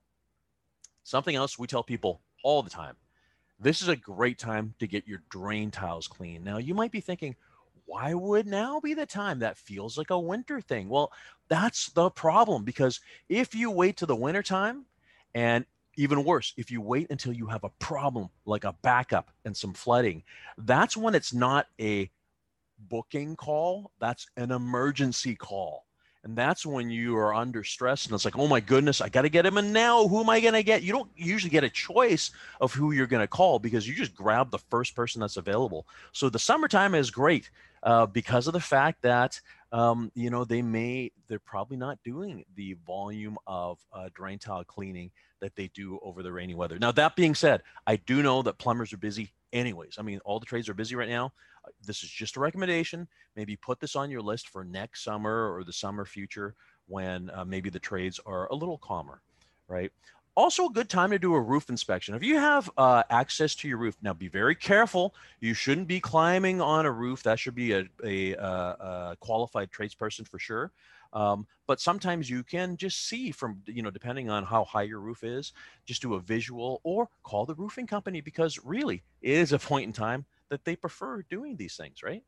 Something 1.04 1.36
else 1.36 1.60
we 1.60 1.68
tell 1.68 1.84
people 1.84 2.22
all 2.44 2.64
the 2.64 2.70
time 2.70 2.96
this 3.60 3.82
is 3.82 3.88
a 3.88 3.96
great 3.96 4.38
time 4.38 4.74
to 4.80 4.88
get 4.88 5.08
your 5.08 5.24
drain 5.30 5.72
tiles 5.72 6.08
clean. 6.08 6.44
Now, 6.44 6.58
you 6.58 6.74
might 6.74 6.92
be 6.92 7.00
thinking, 7.00 7.36
why 7.86 8.14
would 8.14 8.48
now 8.48 8.80
be 8.80 8.94
the 8.94 9.06
time? 9.06 9.40
That 9.40 9.58
feels 9.58 9.98
like 9.98 10.10
a 10.10 10.20
winter 10.20 10.62
thing. 10.62 10.90
Well, 10.90 11.12
that's 11.48 11.90
the 11.92 12.10
problem 12.10 12.64
because 12.64 13.00
if 13.30 13.56
you 13.56 13.72
wait 13.72 13.98
to 13.98 14.06
the 14.06 14.16
winter 14.16 14.44
time 14.44 14.86
and 15.34 15.66
even 15.96 16.24
worse, 16.24 16.54
if 16.58 16.72
you 16.72 16.82
wait 16.82 17.08
until 17.10 17.34
you 17.34 17.48
have 17.48 17.64
a 17.64 17.70
problem 17.70 18.30
like 18.46 18.64
a 18.64 18.76
backup 18.82 19.32
and 19.46 19.56
some 19.56 19.74
flooding, 19.74 20.24
that's 20.58 20.98
when 20.98 21.16
it's 21.16 21.34
not 21.34 21.68
a 21.80 22.10
booking 22.90 23.36
call, 23.36 23.92
that's 24.00 24.28
an 24.38 24.52
emergency 24.52 25.36
call. 25.36 25.86
And 26.24 26.38
that's 26.38 26.66
when 26.66 26.90
you 26.90 27.18
are 27.18 27.34
under 27.34 27.66
stress 27.66 28.06
and 28.06 28.16
it's 28.16 28.24
like, 28.24 28.38
oh 28.38 28.48
my 28.48 28.62
goodness, 28.62 29.02
I 29.02 29.10
got 29.10 29.24
to 29.24 29.30
get 29.30 29.46
him 29.46 29.58
in 29.58 29.74
now. 29.74 30.08
Who 30.08 30.22
am 30.22 30.30
I 30.30 30.40
going 30.40 30.54
to 30.54 30.64
get? 30.64 30.82
You 30.82 30.94
don't 30.94 31.12
usually 31.18 31.50
get 31.50 31.66
a 31.66 31.70
choice 31.70 32.32
of 32.62 32.74
who 32.74 32.94
you're 32.94 33.08
going 33.08 33.24
to 33.24 33.28
call 33.28 33.60
because 33.60 33.88
you 33.88 33.94
just 33.94 34.16
grab 34.16 34.50
the 34.50 34.58
first 34.58 34.96
person 34.96 35.20
that's 35.20 35.36
available. 35.36 35.86
So 36.14 36.30
the 36.30 36.40
summertime 36.40 36.96
is 36.96 37.12
great 37.12 37.50
uh, 37.84 38.06
because 38.06 38.48
of 38.48 38.54
the 38.54 38.62
fact 38.62 39.02
that 39.02 39.42
um, 39.74 40.12
you 40.16 40.30
know 40.30 40.46
they 40.46 40.62
may 40.62 41.12
they're 41.28 41.40
probably 41.40 41.76
not 41.78 41.98
doing 42.04 42.46
the 42.56 42.78
volume 42.86 43.38
of 43.48 43.80
uh, 43.92 44.08
drain 44.14 44.40
tile 44.40 44.64
cleaning 44.64 45.12
that 45.42 45.56
they 45.58 45.70
do 45.74 46.00
over 46.02 46.24
the 46.24 46.32
rainy 46.32 46.56
weather. 46.56 46.80
Now, 46.80 46.94
that 46.94 47.18
being 47.18 47.36
said, 47.36 47.64
I 47.86 47.98
do 47.98 48.24
know 48.24 48.42
that 48.44 48.60
plumbers 48.60 48.94
are 48.94 48.98
busy 48.98 49.34
anyways. 49.52 49.96
I 50.00 50.02
mean, 50.02 50.20
all 50.24 50.40
the 50.40 50.46
trades 50.46 50.70
are 50.70 50.74
busy 50.74 50.96
right 50.96 51.10
now. 51.10 51.34
Uh, 51.66 51.72
this 51.86 52.02
is 52.02 52.10
just 52.10 52.38
a 52.38 52.40
recommendation. 52.40 53.08
Maybe 53.36 53.58
put 53.58 53.82
this 53.82 53.98
on 53.98 54.10
your 54.10 54.22
list 54.22 54.48
for 54.48 54.64
next 54.64 55.04
summer 55.04 55.54
or 55.54 55.66
the 55.66 55.74
summer 55.74 56.06
future 56.06 56.56
when 56.88 57.30
uh, 57.32 57.44
maybe 57.44 57.70
the 57.70 57.80
trades 57.80 58.22
are 58.26 58.48
a 58.52 58.56
little 58.56 58.78
calmer, 58.78 59.22
right? 59.68 59.92
Also, 60.36 60.66
a 60.66 60.72
good 60.72 60.90
time 60.90 61.12
to 61.12 61.20
do 61.20 61.36
a 61.36 61.40
roof 61.40 61.70
inspection. 61.70 62.16
If 62.16 62.24
you 62.24 62.38
have 62.38 62.70
uh, 62.76 63.04
access 63.12 63.54
to 63.56 63.68
your 63.68 63.78
roof, 63.78 63.96
now 64.02 64.14
be 64.14 64.28
very 64.28 64.56
careful. 64.56 65.14
You 65.40 65.54
shouldn't 65.54 65.88
be 65.88 66.00
climbing 66.00 66.60
on 66.60 66.88
a 66.88 66.92
roof. 66.92 67.22
That 67.22 67.38
should 67.38 67.54
be 67.54 67.74
a, 67.74 67.86
a, 68.04 68.36
uh, 68.36 69.12
a 69.12 69.18
qualified 69.20 69.70
tradesperson 69.70 70.28
for 70.28 70.40
sure. 70.40 70.72
Um, 71.14 71.46
but 71.68 71.80
sometimes 71.80 72.32
you 72.32 72.44
can 72.44 72.78
just 72.78 73.08
see 73.08 73.30
from, 73.30 73.62
you 73.68 73.84
know, 73.84 73.92
depending 73.92 74.32
on 74.32 74.44
how 74.44 74.64
high 74.64 74.82
your 74.82 75.00
roof 75.00 75.24
is, 75.24 75.54
just 75.86 76.02
do 76.02 76.16
a 76.16 76.20
visual 76.20 76.82
or 76.84 77.10
call 77.22 77.46
the 77.46 77.54
roofing 77.54 77.86
company 77.86 78.20
because 78.20 78.60
really 78.66 79.04
it 79.22 79.34
is 79.34 79.54
a 79.54 79.60
point 79.60 79.86
in 79.86 79.94
time 79.94 80.26
that 80.50 80.66
they 80.66 80.76
prefer 80.76 81.22
doing 81.30 81.56
these 81.56 81.76
things, 81.76 82.02
right? 82.02 82.24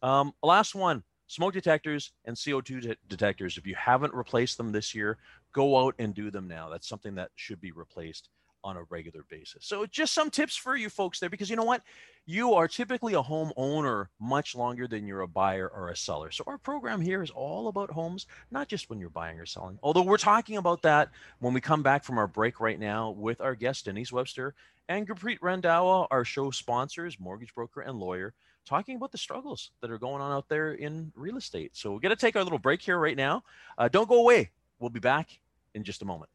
Um, 0.00 0.32
last 0.44 0.76
one, 0.76 1.02
smoke 1.28 1.52
detectors 1.52 2.12
and 2.24 2.36
CO2 2.36 2.82
de- 2.82 2.96
detectors. 3.08 3.56
If 3.56 3.66
you 3.66 3.76
haven't 3.76 4.14
replaced 4.14 4.56
them 4.56 4.72
this 4.72 4.94
year, 4.94 5.18
go 5.52 5.78
out 5.78 5.94
and 5.98 6.14
do 6.14 6.30
them 6.30 6.48
now. 6.48 6.68
That's 6.68 6.88
something 6.88 7.14
that 7.14 7.30
should 7.36 7.60
be 7.60 7.70
replaced 7.70 8.28
on 8.64 8.76
a 8.76 8.82
regular 8.90 9.24
basis. 9.30 9.64
So 9.64 9.86
just 9.86 10.12
some 10.12 10.30
tips 10.30 10.56
for 10.56 10.76
you 10.76 10.88
folks 10.88 11.20
there 11.20 11.30
because 11.30 11.48
you 11.48 11.56
know 11.56 11.64
what? 11.64 11.82
You 12.26 12.54
are 12.54 12.68
typically 12.68 13.14
a 13.14 13.22
homeowner 13.22 14.08
much 14.20 14.54
longer 14.54 14.86
than 14.86 15.06
you're 15.06 15.22
a 15.22 15.28
buyer 15.28 15.68
or 15.68 15.88
a 15.88 15.96
seller. 15.96 16.30
So 16.30 16.44
our 16.46 16.58
program 16.58 17.00
here 17.00 17.22
is 17.22 17.30
all 17.30 17.68
about 17.68 17.90
homes, 17.90 18.26
not 18.50 18.68
just 18.68 18.90
when 18.90 18.98
you're 18.98 19.10
buying 19.10 19.38
or 19.38 19.46
selling. 19.46 19.78
Although 19.82 20.02
we're 20.02 20.18
talking 20.18 20.56
about 20.56 20.82
that 20.82 21.10
when 21.38 21.54
we 21.54 21.60
come 21.60 21.82
back 21.82 22.04
from 22.04 22.18
our 22.18 22.26
break 22.26 22.60
right 22.60 22.78
now 22.78 23.10
with 23.10 23.40
our 23.40 23.54
guest 23.54 23.86
Denise 23.86 24.12
Webster 24.12 24.54
and 24.88 25.08
Gurpreet 25.08 25.38
Randhawa, 25.38 26.08
our 26.10 26.24
show 26.24 26.50
sponsors, 26.50 27.18
mortgage 27.20 27.54
broker 27.54 27.80
and 27.80 27.98
lawyer, 27.98 28.34
talking 28.68 28.96
about 28.96 29.10
the 29.10 29.18
struggles 29.18 29.70
that 29.80 29.90
are 29.90 29.98
going 29.98 30.20
on 30.20 30.30
out 30.30 30.48
there 30.48 30.74
in 30.74 31.10
real 31.16 31.36
estate. 31.36 31.74
So 31.74 31.90
we're 31.92 32.00
going 32.00 32.14
to 32.14 32.20
take 32.20 32.36
our 32.36 32.44
little 32.44 32.58
break 32.58 32.82
here 32.82 32.98
right 32.98 33.16
now. 33.16 33.42
Uh, 33.78 33.88
don't 33.88 34.08
go 34.08 34.20
away. 34.20 34.50
We'll 34.78 34.90
be 34.90 35.00
back 35.00 35.40
in 35.74 35.82
just 35.84 36.02
a 36.02 36.04
moment. 36.04 36.30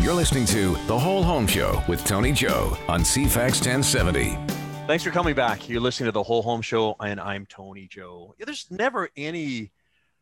You're 0.00 0.14
listening 0.14 0.46
to 0.46 0.76
The 0.86 0.98
Whole 0.98 1.22
Home 1.22 1.46
Show 1.46 1.82
with 1.88 2.04
Tony 2.04 2.32
Joe 2.32 2.76
on 2.88 3.00
CFAX 3.00 3.60
1070. 3.60 4.38
Thanks 4.86 5.04
for 5.04 5.10
coming 5.10 5.34
back. 5.34 5.68
You're 5.68 5.80
listening 5.80 6.06
to 6.08 6.12
The 6.12 6.22
Whole 6.22 6.42
Home 6.42 6.62
Show, 6.62 6.96
and 7.00 7.20
I'm 7.20 7.46
Tony 7.46 7.86
Joe. 7.88 8.34
There's 8.38 8.70
never 8.70 9.10
any 9.16 9.70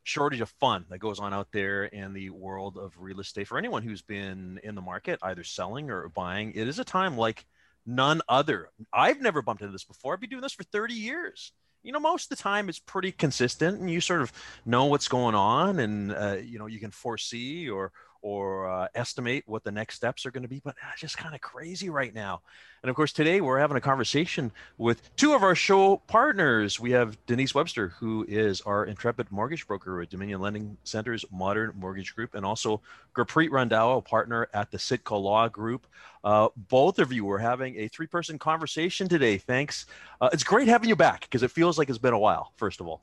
shortage 0.02 0.40
of 0.40 0.48
fun 0.48 0.86
that 0.88 0.98
goes 0.98 1.18
on 1.18 1.34
out 1.34 1.48
there 1.52 1.84
in 1.84 2.12
the 2.14 2.30
world 2.30 2.76
of 2.78 2.94
real 2.98 3.20
estate 3.20 3.46
for 3.46 3.58
anyone 3.58 3.82
who's 3.82 4.02
been 4.02 4.58
in 4.62 4.74
the 4.74 4.80
market, 4.80 5.18
either 5.22 5.44
selling 5.44 5.90
or 5.90 6.08
buying. 6.08 6.52
It 6.54 6.66
is 6.66 6.78
a 6.78 6.84
time 6.84 7.16
like 7.16 7.46
none 7.86 8.20
other. 8.28 8.68
I've 8.92 9.20
never 9.20 9.42
bumped 9.42 9.62
into 9.62 9.72
this 9.72 9.84
before. 9.84 10.14
I've 10.14 10.20
been 10.20 10.30
doing 10.30 10.42
this 10.42 10.52
for 10.52 10.64
30 10.64 10.94
years. 10.94 11.52
You 11.82 11.92
know, 11.92 12.00
most 12.00 12.30
of 12.30 12.36
the 12.36 12.42
time 12.42 12.68
it's 12.68 12.78
pretty 12.78 13.10
consistent, 13.10 13.80
and 13.80 13.90
you 13.90 14.00
sort 14.00 14.20
of 14.20 14.32
know 14.66 14.84
what's 14.84 15.08
going 15.08 15.34
on, 15.34 15.78
and 15.78 16.12
uh, 16.12 16.36
you 16.42 16.58
know 16.58 16.66
you 16.66 16.78
can 16.78 16.90
foresee 16.90 17.70
or 17.70 17.90
or 18.22 18.68
uh, 18.68 18.88
estimate 18.94 19.44
what 19.46 19.64
the 19.64 19.70
next 19.70 19.96
steps 19.96 20.26
are 20.26 20.30
going 20.30 20.42
to 20.42 20.48
be, 20.48 20.60
but 20.62 20.74
uh, 20.82 20.90
just 20.96 21.16
kind 21.16 21.34
of 21.34 21.40
crazy 21.40 21.90
right 21.90 22.14
now. 22.14 22.42
And 22.82 22.88
of 22.88 22.96
course, 22.96 23.12
today 23.12 23.40
we're 23.40 23.58
having 23.58 23.76
a 23.76 23.80
conversation 23.80 24.52
with 24.78 25.14
two 25.16 25.34
of 25.34 25.42
our 25.42 25.54
show 25.54 25.98
partners. 26.06 26.80
We 26.80 26.92
have 26.92 27.18
Denise 27.26 27.54
Webster, 27.54 27.88
who 27.88 28.24
is 28.28 28.60
our 28.62 28.86
intrepid 28.86 29.30
mortgage 29.30 29.66
broker 29.66 29.98
with 29.98 30.08
Dominion 30.08 30.40
Lending 30.40 30.76
Centres 30.84 31.24
Modern 31.30 31.72
Mortgage 31.76 32.14
Group, 32.14 32.34
and 32.34 32.44
also 32.44 32.80
Gurpreet 33.14 33.50
Randhawa, 33.50 33.98
a 33.98 34.02
partner 34.02 34.48
at 34.54 34.70
the 34.70 34.78
Sitka 34.78 35.14
Law 35.14 35.48
Group. 35.48 35.86
Uh, 36.24 36.48
both 36.56 36.98
of 36.98 37.12
you 37.12 37.30
are 37.30 37.38
having 37.38 37.76
a 37.76 37.88
three 37.88 38.06
person 38.06 38.38
conversation 38.38 39.08
today. 39.08 39.36
Thanks. 39.36 39.86
Uh, 40.20 40.30
it's 40.32 40.44
great 40.44 40.68
having 40.68 40.88
you 40.88 40.96
back 40.96 41.22
because 41.22 41.42
it 41.42 41.50
feels 41.50 41.78
like 41.78 41.88
it's 41.88 41.98
been 41.98 42.14
a 42.14 42.18
while, 42.18 42.52
first 42.56 42.80
of 42.80 42.86
all. 42.86 43.02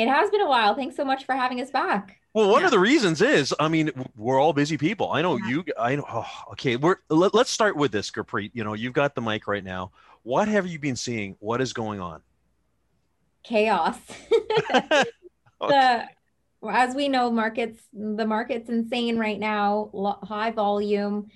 It 0.00 0.08
has 0.08 0.30
been 0.30 0.40
a 0.40 0.48
while. 0.48 0.74
Thanks 0.74 0.96
so 0.96 1.04
much 1.04 1.24
for 1.24 1.34
having 1.34 1.60
us 1.60 1.70
back. 1.70 2.16
Well, 2.32 2.48
one 2.48 2.60
yeah. 2.60 2.68
of 2.68 2.70
the 2.70 2.78
reasons 2.78 3.20
is, 3.20 3.52
I 3.60 3.68
mean, 3.68 3.90
we're 4.16 4.40
all 4.40 4.54
busy 4.54 4.78
people. 4.78 5.10
I 5.12 5.20
know 5.20 5.36
yeah. 5.36 5.48
you. 5.48 5.64
I 5.78 5.96
know. 5.96 6.04
Oh, 6.08 6.26
okay, 6.52 6.76
we're 6.76 6.96
let, 7.10 7.34
us 7.34 7.50
start 7.50 7.76
with 7.76 7.92
this, 7.92 8.10
Gurpreet. 8.10 8.52
You 8.54 8.64
know, 8.64 8.72
you've 8.72 8.94
got 8.94 9.14
the 9.14 9.20
mic 9.20 9.46
right 9.46 9.62
now. 9.62 9.90
What 10.22 10.48
have 10.48 10.66
you 10.66 10.78
been 10.78 10.96
seeing? 10.96 11.36
What 11.40 11.60
is 11.60 11.74
going 11.74 12.00
on? 12.00 12.22
Chaos. 13.42 13.96
okay. 14.72 15.04
the, 15.60 16.04
as 16.70 16.94
we 16.94 17.08
know, 17.08 17.30
markets. 17.30 17.82
The 17.92 18.26
market's 18.26 18.70
insane 18.70 19.18
right 19.18 19.38
now. 19.38 19.90
High 20.22 20.52
volume 20.52 21.28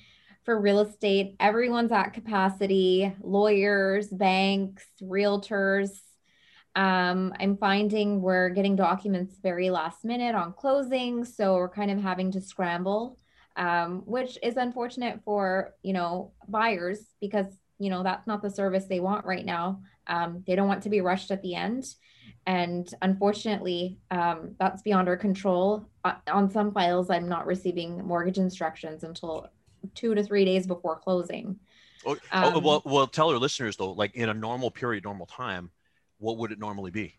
for 0.44 0.58
real 0.58 0.80
estate. 0.80 1.36
Everyone's 1.38 1.92
at 1.92 2.10
capacity. 2.10 3.14
Lawyers, 3.20 4.08
banks, 4.08 4.86
realtors 5.02 5.90
um, 6.76 7.32
I'm 7.38 7.56
finding 7.56 8.20
we're 8.20 8.48
getting 8.48 8.74
documents 8.74 9.36
very 9.40 9.70
last 9.70 10.04
minute 10.04 10.34
on 10.34 10.52
closing, 10.52 11.24
so 11.24 11.54
we're 11.54 11.68
kind 11.68 11.90
of 11.90 12.00
having 12.00 12.32
to 12.32 12.40
scramble, 12.40 13.16
um, 13.56 14.02
which 14.06 14.38
is 14.42 14.56
unfortunate 14.56 15.20
for 15.24 15.74
you 15.82 15.92
know 15.92 16.32
buyers 16.48 16.98
because 17.20 17.46
you 17.78 17.90
know 17.90 18.02
that's 18.02 18.26
not 18.26 18.42
the 18.42 18.50
service 18.50 18.86
they 18.86 19.00
want 19.00 19.24
right 19.24 19.44
now. 19.44 19.82
Um, 20.08 20.42
they 20.46 20.56
don't 20.56 20.68
want 20.68 20.82
to 20.82 20.90
be 20.90 21.00
rushed 21.00 21.30
at 21.30 21.42
the 21.42 21.54
end, 21.54 21.84
and 22.44 22.92
unfortunately, 23.02 23.98
um, 24.10 24.56
that's 24.58 24.82
beyond 24.82 25.08
our 25.08 25.16
control. 25.16 25.88
Uh, 26.04 26.14
on 26.26 26.50
some 26.50 26.72
files, 26.72 27.08
I'm 27.08 27.28
not 27.28 27.46
receiving 27.46 28.04
mortgage 28.04 28.38
instructions 28.38 29.04
until 29.04 29.48
two 29.94 30.16
to 30.16 30.24
three 30.24 30.44
days 30.44 30.66
before 30.66 30.98
closing. 30.98 31.56
Oh, 32.04 32.16
oh 32.32 32.58
well, 32.58 32.82
um, 32.84 32.92
well, 32.92 33.06
tell 33.06 33.30
our 33.30 33.38
listeners 33.38 33.76
though, 33.76 33.92
like 33.92 34.16
in 34.16 34.28
a 34.28 34.34
normal 34.34 34.72
period, 34.72 35.04
normal 35.04 35.26
time 35.26 35.70
what 36.24 36.38
would 36.38 36.52
it 36.52 36.58
normally 36.58 36.90
be? 36.90 37.14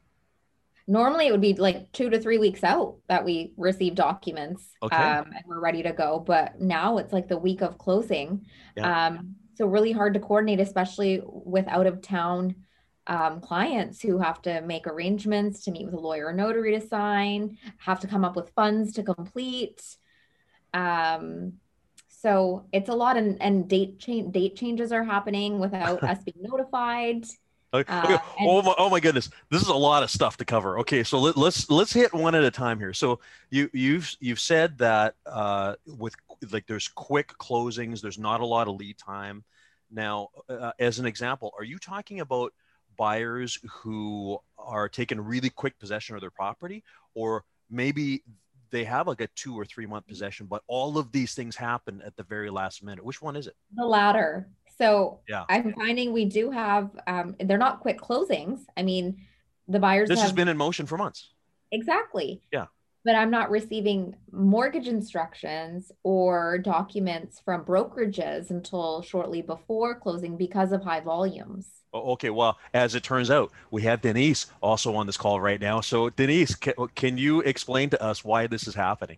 Normally, 0.88 1.28
it 1.28 1.32
would 1.32 1.42
be 1.42 1.54
like 1.54 1.92
two 1.92 2.10
to 2.10 2.20
three 2.20 2.40
weeks 2.40 2.64
out 2.64 2.98
that 3.08 3.24
we 3.24 3.54
receive 3.56 3.96
documents 3.96 4.64
okay. 4.82 4.96
um, 4.96 5.26
and 5.26 5.44
we're 5.48 5.60
ready 5.60 5.84
to 5.84 5.94
go. 5.94 6.20
But 6.20 6.60
now 6.60 6.98
it's 6.98 7.14
like 7.14 7.28
the 7.28 7.38
week 7.38 7.62
of 7.62 7.78
closing. 7.78 8.46
Yeah. 8.76 9.08
Um, 9.08 9.36
so, 9.56 9.68
really 9.68 9.92
hard 9.92 10.16
to 10.16 10.20
coordinate, 10.20 10.60
especially 10.60 11.22
with 11.24 11.68
out 11.68 11.88
of 11.88 12.02
town 12.02 12.56
um, 13.08 13.42
clients 13.42 14.02
who 14.02 14.18
have 14.18 14.42
to 14.44 14.62
make 14.62 14.88
arrangements 14.88 15.64
to 15.64 15.72
meet 15.72 15.86
with 15.86 15.94
a 15.94 16.00
lawyer 16.00 16.28
or 16.28 16.34
notary 16.34 16.78
to 16.80 16.86
sign, 16.86 17.58
have 17.78 18.00
to 18.02 18.08
come 18.08 18.26
up 18.26 18.36
with 18.36 18.50
funds 18.56 18.94
to 18.94 19.04
complete. 19.04 19.84
Um, 20.74 21.54
so 22.10 22.66
it's 22.74 22.90
a 22.90 22.94
lot, 22.94 23.18
and, 23.18 23.40
and 23.42 23.68
date 23.68 24.00
change 24.00 24.34
date 24.34 24.56
changes 24.56 24.92
are 24.92 25.04
happening 25.04 25.60
without 25.60 26.04
us 26.12 26.24
being 26.24 26.42
notified. 26.42 27.26
Okay. 27.82 28.14
Uh, 28.14 28.18
oh 28.42 28.62
my, 28.62 28.74
oh 28.78 28.90
my 28.90 29.00
goodness, 29.00 29.30
this 29.50 29.62
is 29.62 29.68
a 29.68 29.74
lot 29.74 30.04
of 30.04 30.10
stuff 30.10 30.38
to 30.38 30.46
cover. 30.46 30.80
Okay, 30.80 31.04
so 31.04 31.20
let, 31.20 31.36
us 31.36 31.38
let's, 31.38 31.70
let's 31.70 31.94
hit 31.94 32.14
one 32.14 32.36
at 32.36 32.44
a 32.44 32.52
time 32.52 32.80
here. 32.80 32.94
So 32.94 33.20
you 33.50 33.70
you've 33.74 34.16
you've 34.20 34.40
said 34.40 34.78
that 34.80 35.16
uh, 35.26 35.76
with 35.86 36.16
like 36.52 36.68
there's 36.68 36.88
quick 36.88 37.30
closings, 37.40 38.02
there's 38.02 38.20
not 38.20 38.42
a 38.42 38.46
lot 38.46 38.68
of 38.68 38.76
lead 38.76 38.98
time. 38.98 39.44
Now, 39.92 40.30
uh, 40.50 40.72
as 40.80 41.00
an 41.00 41.06
example, 41.06 41.54
are 41.58 41.64
you 41.64 41.78
talking 41.78 42.20
about 42.20 42.54
buyers 42.98 43.60
who 43.70 44.40
are 44.58 44.90
taking 44.90 45.20
really 45.20 45.50
quick 45.50 45.78
possession 45.80 46.16
of 46.16 46.22
their 46.22 46.32
property, 46.32 46.84
or 47.14 47.44
maybe 47.70 48.24
they 48.72 48.84
have 48.84 49.08
like 49.08 49.22
a 49.22 49.28
two 49.36 49.58
or 49.58 49.66
three 49.66 49.86
month 49.86 50.08
possession, 50.08 50.48
but 50.48 50.64
all 50.68 50.98
of 50.98 51.12
these 51.12 51.34
things 51.34 51.56
happen 51.56 52.02
at 52.06 52.16
the 52.16 52.24
very 52.24 52.50
last 52.50 52.84
minute? 52.84 53.04
Which 53.04 53.22
one 53.22 53.36
is 53.36 53.48
it? 53.48 53.56
The 53.76 53.86
latter. 53.86 54.50
So 54.78 55.20
yeah. 55.28 55.46
I'm 55.50 55.74
finding 55.74 56.12
we 56.12 56.26
do 56.26 56.52
have, 56.52 56.90
um, 57.08 57.36
they're 57.40 57.58
not 57.58 57.80
quick 57.80 58.00
closings. 58.00 58.60
I 58.76 58.84
mean, 58.84 59.18
the 59.68 59.80
buyers. 59.80 60.10
This 60.10 60.20
have, 60.20 60.28
has 60.28 60.34
been 60.34 60.48
in 60.48 60.58
motion 60.58 60.86
for 60.86 60.98
months. 60.98 61.32
Exactly. 61.72 62.42
Yeah. 62.52 62.66
But 63.04 63.16
I'm 63.16 63.30
not 63.30 63.52
receiving 63.52 64.16
mortgage 64.32 64.88
instructions 64.88 65.92
or 66.04 66.58
documents 66.58 67.40
from 67.44 67.64
brokerages 67.64 68.50
until 68.50 69.04
shortly 69.04 69.42
before 69.44 70.00
closing 70.00 70.38
because 70.38 70.72
of 70.72 70.84
high 70.84 71.02
volumes. 71.02 71.68
Okay. 71.94 72.32
Well, 72.32 72.58
as 72.74 72.96
it 72.96 73.04
turns 73.04 73.30
out, 73.30 73.52
we 73.72 73.84
have 73.84 74.02
Denise 74.02 74.48
also 74.62 74.96
on 74.96 75.06
this 75.06 75.18
call 75.18 75.40
right 75.40 75.62
now. 75.62 75.82
So, 75.82 76.10
Denise, 76.10 76.56
can, 76.56 76.74
can 76.96 77.18
you 77.18 77.42
explain 77.42 77.92
to 77.92 78.04
us 78.04 78.26
why 78.26 78.48
this 78.48 78.68
is 78.68 78.76
happening? 78.76 79.18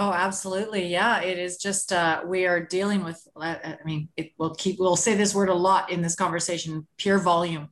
Oh, 0.00 0.12
absolutely. 0.12 0.86
Yeah, 0.86 1.22
it 1.22 1.40
is 1.40 1.56
just 1.56 1.92
uh, 1.92 2.22
we 2.24 2.46
are 2.46 2.60
dealing 2.60 3.02
with. 3.02 3.20
Uh, 3.34 3.56
I 3.64 3.78
mean, 3.84 4.08
it 4.16 4.30
will 4.38 4.54
keep. 4.54 4.78
We'll 4.78 4.94
say 4.94 5.16
this 5.16 5.34
word 5.34 5.48
a 5.48 5.54
lot 5.54 5.90
in 5.90 6.02
this 6.02 6.14
conversation: 6.14 6.86
pure 6.98 7.18
volume. 7.18 7.70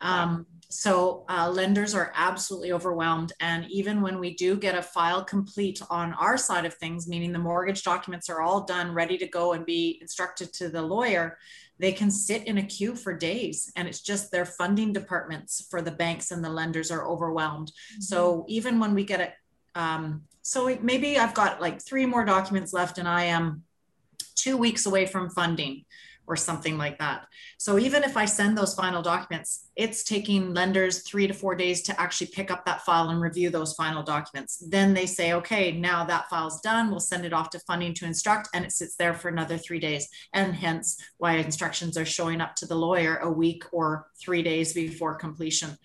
Um, 0.00 0.46
so 0.70 1.24
uh, 1.28 1.50
lenders 1.50 1.92
are 1.92 2.12
absolutely 2.14 2.70
overwhelmed, 2.70 3.32
and 3.40 3.66
even 3.72 4.02
when 4.02 4.20
we 4.20 4.36
do 4.36 4.56
get 4.56 4.76
a 4.76 4.82
file 4.82 5.24
complete 5.24 5.82
on 5.90 6.12
our 6.14 6.36
side 6.36 6.64
of 6.64 6.74
things, 6.74 7.08
meaning 7.08 7.32
the 7.32 7.40
mortgage 7.40 7.82
documents 7.82 8.30
are 8.30 8.40
all 8.40 8.64
done, 8.64 8.94
ready 8.94 9.18
to 9.18 9.26
go 9.26 9.52
and 9.52 9.66
be 9.66 9.98
instructed 10.00 10.52
to 10.52 10.68
the 10.68 10.82
lawyer, 10.82 11.38
they 11.80 11.90
can 11.90 12.08
sit 12.08 12.46
in 12.46 12.58
a 12.58 12.62
queue 12.62 12.94
for 12.94 13.12
days 13.16 13.72
and 13.74 13.88
it's 13.88 14.00
just 14.00 14.30
their 14.30 14.44
funding 14.44 14.92
departments 14.92 15.66
for 15.70 15.82
the 15.82 15.90
banks 15.90 16.30
and 16.30 16.44
the 16.44 16.48
lenders 16.48 16.92
are 16.92 17.04
overwhelmed 17.04 17.68
mm-hmm. 17.68 18.00
so 18.00 18.44
even 18.46 18.78
when 18.78 18.94
we 18.94 19.04
get 19.04 19.20
it 19.20 19.32
um, 19.74 20.22
so 20.44 20.78
maybe 20.82 21.18
I've 21.18 21.32
got 21.32 21.60
like 21.60 21.80
three 21.80 22.04
more 22.04 22.24
documents 22.24 22.74
left 22.74 22.98
and 22.98 23.08
I 23.08 23.24
am 23.24 23.62
two 24.34 24.58
weeks 24.58 24.84
away 24.84 25.06
from 25.06 25.30
funding 25.30 25.86
or 26.26 26.36
something 26.36 26.76
like 26.76 26.98
that. 26.98 27.26
So 27.56 27.78
even 27.78 28.02
if 28.02 28.16
I 28.16 28.26
send 28.26 28.56
those 28.56 28.74
final 28.74 29.00
documents, 29.00 29.68
it's 29.74 30.04
taking 30.04 30.52
lenders 30.52 31.02
three 31.02 31.26
to 31.26 31.32
four 31.32 31.54
days 31.54 31.82
to 31.82 31.98
actually 31.98 32.26
pick 32.28 32.50
up 32.50 32.66
that 32.66 32.82
file 32.82 33.08
and 33.08 33.22
review 33.22 33.48
those 33.48 33.72
final 33.72 34.02
documents. 34.02 34.62
Then 34.68 34.92
they 34.92 35.06
say, 35.06 35.32
okay, 35.32 35.72
now 35.72 36.04
that 36.04 36.28
file's 36.28 36.60
done, 36.60 36.90
we'll 36.90 37.00
send 37.00 37.24
it 37.24 37.32
off 37.32 37.50
to 37.50 37.58
funding 37.60 37.94
to 37.94 38.06
instruct, 38.06 38.48
and 38.54 38.64
it 38.64 38.72
sits 38.72 38.96
there 38.96 39.14
for 39.14 39.28
another 39.28 39.58
three 39.58 39.80
days. 39.80 40.08
And 40.32 40.54
hence 40.54 40.98
why 41.18 41.36
instructions 41.36 41.96
are 41.96 42.06
showing 42.06 42.40
up 42.40 42.54
to 42.56 42.66
the 42.66 42.76
lawyer 42.76 43.16
a 43.16 43.30
week 43.30 43.64
or 43.72 44.08
three 44.18 44.42
days 44.42 44.72
before 44.72 45.14
completion. 45.14 45.76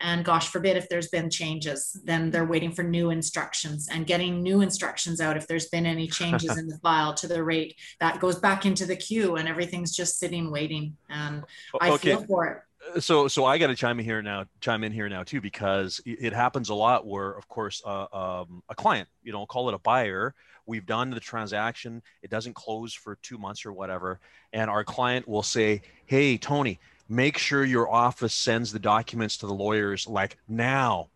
And 0.00 0.24
gosh 0.24 0.48
forbid 0.48 0.76
if 0.76 0.88
there's 0.88 1.08
been 1.08 1.30
changes, 1.30 1.98
then 2.04 2.30
they're 2.30 2.44
waiting 2.44 2.72
for 2.72 2.82
new 2.82 3.10
instructions 3.10 3.88
and 3.90 4.06
getting 4.06 4.42
new 4.42 4.60
instructions 4.60 5.20
out 5.20 5.36
if 5.36 5.46
there's 5.46 5.68
been 5.68 5.86
any 5.86 6.06
changes 6.06 6.56
in 6.58 6.66
the 6.66 6.78
file 6.78 7.14
to 7.14 7.26
the 7.26 7.42
rate 7.42 7.76
that 8.00 8.20
goes 8.20 8.38
back 8.38 8.66
into 8.66 8.86
the 8.86 8.96
queue 8.96 9.36
and 9.36 9.48
everything's 9.48 9.94
just 9.94 10.18
sitting 10.18 10.50
waiting. 10.50 10.96
And 11.08 11.44
I 11.80 11.90
okay. 11.92 12.10
feel 12.10 12.24
for 12.24 12.46
it. 12.46 13.02
so 13.02 13.28
so 13.28 13.44
I 13.44 13.58
got 13.58 13.68
to 13.68 13.76
chime 13.76 13.98
in 13.98 14.04
here 14.04 14.22
now, 14.22 14.44
chime 14.60 14.84
in 14.84 14.92
here 14.92 15.08
now 15.08 15.22
too, 15.22 15.40
because 15.40 16.00
it 16.04 16.32
happens 16.32 16.68
a 16.68 16.74
lot 16.74 17.06
where, 17.06 17.32
of 17.32 17.48
course, 17.48 17.82
uh, 17.84 18.06
um, 18.12 18.62
a 18.68 18.74
client, 18.74 19.08
you 19.22 19.32
know, 19.32 19.46
call 19.46 19.68
it 19.68 19.74
a 19.74 19.78
buyer, 19.78 20.34
we've 20.66 20.86
done 20.86 21.10
the 21.10 21.20
transaction, 21.20 22.02
it 22.22 22.30
doesn't 22.30 22.54
close 22.54 22.92
for 22.92 23.16
two 23.22 23.38
months 23.38 23.64
or 23.64 23.72
whatever, 23.72 24.20
and 24.52 24.68
our 24.70 24.84
client 24.84 25.26
will 25.26 25.42
say, 25.42 25.80
"Hey, 26.06 26.36
Tony, 26.36 26.78
make 27.08 27.38
sure 27.38 27.64
your 27.64 27.90
office 27.90 28.34
sends 28.34 28.72
the 28.72 28.78
documents 28.78 29.36
to 29.38 29.46
the 29.46 29.54
lawyers 29.54 30.06
like 30.06 30.38
now." 30.48 31.08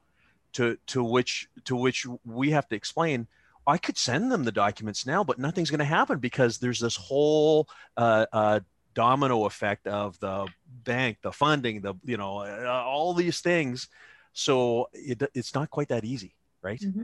To 0.55 0.77
to 0.89 1.05
which 1.05 1.49
to 1.65 1.77
which 1.77 2.07
we 2.25 2.51
have 2.51 2.69
to 2.69 2.75
explain. 2.75 3.29
I 3.67 3.79
could 3.79 3.97
send 3.97 4.33
them 4.33 4.43
the 4.43 4.51
documents 4.51 5.07
now, 5.07 5.23
but 5.23 5.39
nothing's 5.39 5.71
going 5.71 5.79
to 5.79 5.85
happen 5.85 6.19
because 6.19 6.59
there's 6.59 6.81
this 6.81 6.97
whole 6.97 7.69
uh, 7.97 8.27
uh, 8.33 8.61
domino 8.95 9.45
effect 9.45 9.87
of 9.87 10.19
the 10.19 10.49
bank, 10.85 11.19
the 11.23 11.33
funding, 11.33 11.81
the 11.81 11.95
you 12.05 12.17
know 12.17 12.39
uh, 12.39 12.83
all 12.85 13.15
these 13.15 13.41
things. 13.41 13.89
So 14.33 14.89
it, 14.93 15.23
it's 15.35 15.55
not 15.55 15.71
quite 15.71 15.89
that 15.89 16.05
easy, 16.05 16.35
right? 16.63 16.81
Mm-hmm. 16.81 17.03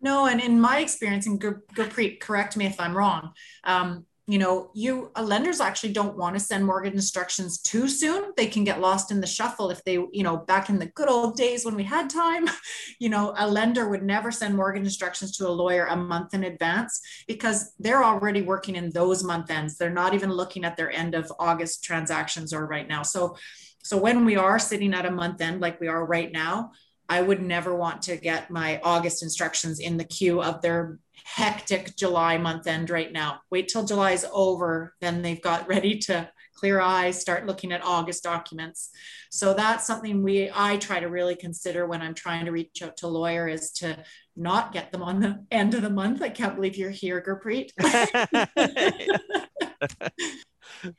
No, 0.00 0.26
and 0.26 0.40
in 0.40 0.60
my 0.60 0.80
experience, 0.80 1.26
and 1.26 1.40
Gurpreet, 1.40 2.20
correct 2.20 2.56
me 2.56 2.66
if 2.66 2.80
I'm 2.80 2.96
wrong. 2.96 3.32
Um, 3.64 4.04
you 4.32 4.38
know, 4.38 4.70
you 4.72 5.10
uh, 5.14 5.22
lenders 5.22 5.60
actually 5.60 5.92
don't 5.92 6.16
want 6.16 6.34
to 6.34 6.40
send 6.40 6.64
mortgage 6.64 6.94
instructions 6.94 7.60
too 7.60 7.86
soon. 7.86 8.32
They 8.34 8.46
can 8.46 8.64
get 8.64 8.80
lost 8.80 9.10
in 9.10 9.20
the 9.20 9.26
shuffle 9.26 9.68
if 9.68 9.84
they, 9.84 9.98
you 10.10 10.22
know, 10.22 10.38
back 10.38 10.70
in 10.70 10.78
the 10.78 10.86
good 10.86 11.10
old 11.10 11.36
days 11.36 11.66
when 11.66 11.74
we 11.74 11.82
had 11.82 12.08
time, 12.08 12.48
you 12.98 13.10
know, 13.10 13.34
a 13.36 13.46
lender 13.46 13.90
would 13.90 14.02
never 14.02 14.30
send 14.30 14.56
mortgage 14.56 14.84
instructions 14.84 15.36
to 15.36 15.46
a 15.46 15.50
lawyer 15.50 15.84
a 15.84 15.96
month 15.96 16.32
in 16.32 16.44
advance 16.44 16.98
because 17.28 17.74
they're 17.78 18.02
already 18.02 18.40
working 18.40 18.74
in 18.74 18.88
those 18.88 19.22
month 19.22 19.50
ends. 19.50 19.76
They're 19.76 19.90
not 19.90 20.14
even 20.14 20.32
looking 20.32 20.64
at 20.64 20.78
their 20.78 20.90
end 20.90 21.14
of 21.14 21.30
August 21.38 21.84
transactions 21.84 22.54
or 22.54 22.64
right 22.64 22.88
now. 22.88 23.02
So, 23.02 23.36
so 23.82 23.98
when 23.98 24.24
we 24.24 24.36
are 24.36 24.58
sitting 24.58 24.94
at 24.94 25.04
a 25.04 25.10
month 25.10 25.42
end 25.42 25.60
like 25.60 25.78
we 25.78 25.88
are 25.88 26.06
right 26.06 26.32
now, 26.32 26.70
I 27.06 27.20
would 27.20 27.42
never 27.42 27.76
want 27.76 28.00
to 28.02 28.16
get 28.16 28.50
my 28.50 28.80
August 28.82 29.22
instructions 29.22 29.78
in 29.78 29.98
the 29.98 30.04
queue 30.04 30.40
of 30.40 30.62
their 30.62 30.98
hectic 31.24 31.96
July 31.96 32.38
month 32.38 32.66
end 32.66 32.90
right 32.90 33.12
now. 33.12 33.40
Wait 33.50 33.68
till 33.68 33.84
July 33.84 34.12
is 34.12 34.26
over, 34.32 34.94
then 35.00 35.22
they've 35.22 35.42
got 35.42 35.68
ready 35.74 35.98
to 35.98 36.28
clear 36.54 36.80
eyes, 36.80 37.20
start 37.20 37.46
looking 37.46 37.72
at 37.72 37.84
August 37.84 38.22
documents. 38.22 38.90
So 39.30 39.52
that's 39.52 39.86
something 39.86 40.22
we 40.22 40.50
I 40.54 40.76
try 40.76 41.00
to 41.00 41.08
really 41.08 41.34
consider 41.34 41.86
when 41.86 42.02
I'm 42.02 42.14
trying 42.14 42.44
to 42.44 42.52
reach 42.52 42.82
out 42.82 42.96
to 42.98 43.06
a 43.06 43.08
lawyer 43.08 43.48
is 43.48 43.72
to 43.72 43.98
not 44.36 44.72
get 44.72 44.92
them 44.92 45.02
on 45.02 45.20
the 45.20 45.44
end 45.50 45.74
of 45.74 45.82
the 45.82 45.90
month. 45.90 46.22
I 46.22 46.28
can't 46.28 46.54
believe 46.54 46.76
you're 46.76 46.90
here, 46.90 47.20
Gurpreet. 47.20 47.70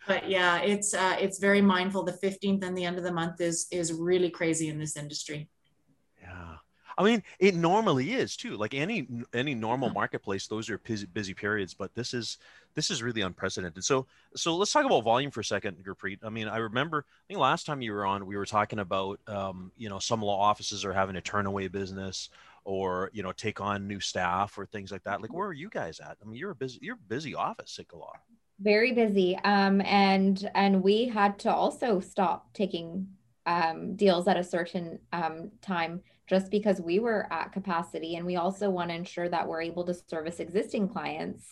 but 0.08 0.30
yeah, 0.30 0.60
it's 0.60 0.94
uh, 0.94 1.16
it's 1.20 1.40
very 1.40 1.62
mindful. 1.62 2.04
The 2.04 2.18
15th 2.24 2.64
and 2.64 2.78
the 2.78 2.86
end 2.86 2.98
of 2.98 3.04
the 3.04 3.14
month 3.14 3.40
is 3.40 3.68
is 3.72 3.94
really 3.94 4.30
crazy 4.30 4.70
in 4.70 4.80
this 4.80 4.98
industry. 4.98 5.50
I 6.98 7.04
mean, 7.04 7.24
it 7.40 7.56
normally 7.56 8.14
is 8.14 8.36
too. 8.36 8.56
Like 8.56 8.74
any 8.74 9.08
any 9.34 9.56
normal 9.56 9.90
marketplace, 9.90 10.48
those 10.48 10.70
are 10.70 10.78
busy, 10.78 11.06
busy 11.08 11.34
periods. 11.34 11.74
But 11.74 11.94
this 11.96 12.14
is 12.14 12.38
this 12.76 12.92
is 12.92 13.04
really 13.04 13.22
unprecedented. 13.22 13.84
So 13.84 14.06
so 14.36 14.56
let's 14.56 14.72
talk 14.72 14.86
about 14.86 15.04
volume 15.04 15.32
for 15.32 15.42
a 15.42 15.46
second, 15.46 15.78
Gurpreet. 15.84 16.20
I 16.24 16.30
mean, 16.30 16.48
I 16.48 16.58
remember 16.58 17.06
I 17.08 17.24
think 17.28 17.40
last 17.40 17.66
time 17.66 17.82
you 17.82 17.94
were 17.94 18.06
on, 18.06 18.26
we 18.26 18.38
were 18.38 18.46
talking 18.46 18.80
about 18.80 19.20
um, 19.28 19.72
you 19.78 19.90
know 19.90 20.00
some 20.00 20.22
law 20.22 20.40
offices 20.40 20.86
are 20.86 20.94
having 20.94 21.16
to 21.16 21.22
turn 21.22 21.46
away 21.46 21.68
business 21.68 22.30
or 22.66 23.10
you 23.14 23.24
know 23.24 23.32
take 23.32 23.60
on 23.62 23.88
new 23.88 24.00
staff 24.00 24.58
or 24.58 24.66
things 24.66 24.92
like 24.92 25.04
that. 25.04 25.22
Like 25.22 25.34
where 25.34 25.48
are 25.48 25.54
you 25.54 25.70
guys 25.70 26.00
at? 26.00 26.18
I 26.22 26.26
mean, 26.26 26.38
you're 26.38 26.52
a 26.52 26.56
busy 26.56 26.80
you're 26.82 26.96
a 26.96 27.08
busy 27.10 27.36
office, 27.36 27.72
Sitka 27.72 27.98
Law. 27.98 28.14
Very 28.60 28.94
busy. 28.94 29.38
Um, 29.44 29.82
and 29.82 30.50
and 30.56 30.84
we 30.84 31.08
had 31.08 31.40
to 31.40 31.54
also 31.54 32.00
stop 32.00 32.54
taking 32.54 33.08
um, 33.46 33.96
deals 33.96 34.28
at 34.28 34.38
a 34.38 34.44
certain 34.44 35.00
um, 35.12 35.52
time 35.62 36.02
just 36.28 36.50
because 36.50 36.80
we 36.80 37.00
were 37.00 37.28
at 37.32 37.52
capacity 37.52 38.16
and 38.16 38.26
we 38.26 38.38
also 38.38 38.70
want 38.70 38.90
to 38.90 38.96
ensure 38.96 39.28
that 39.30 39.48
we're 39.48 39.62
able 39.62 39.84
to 39.86 39.94
service 39.94 40.40
existing 40.40 40.88
clients. 40.88 41.46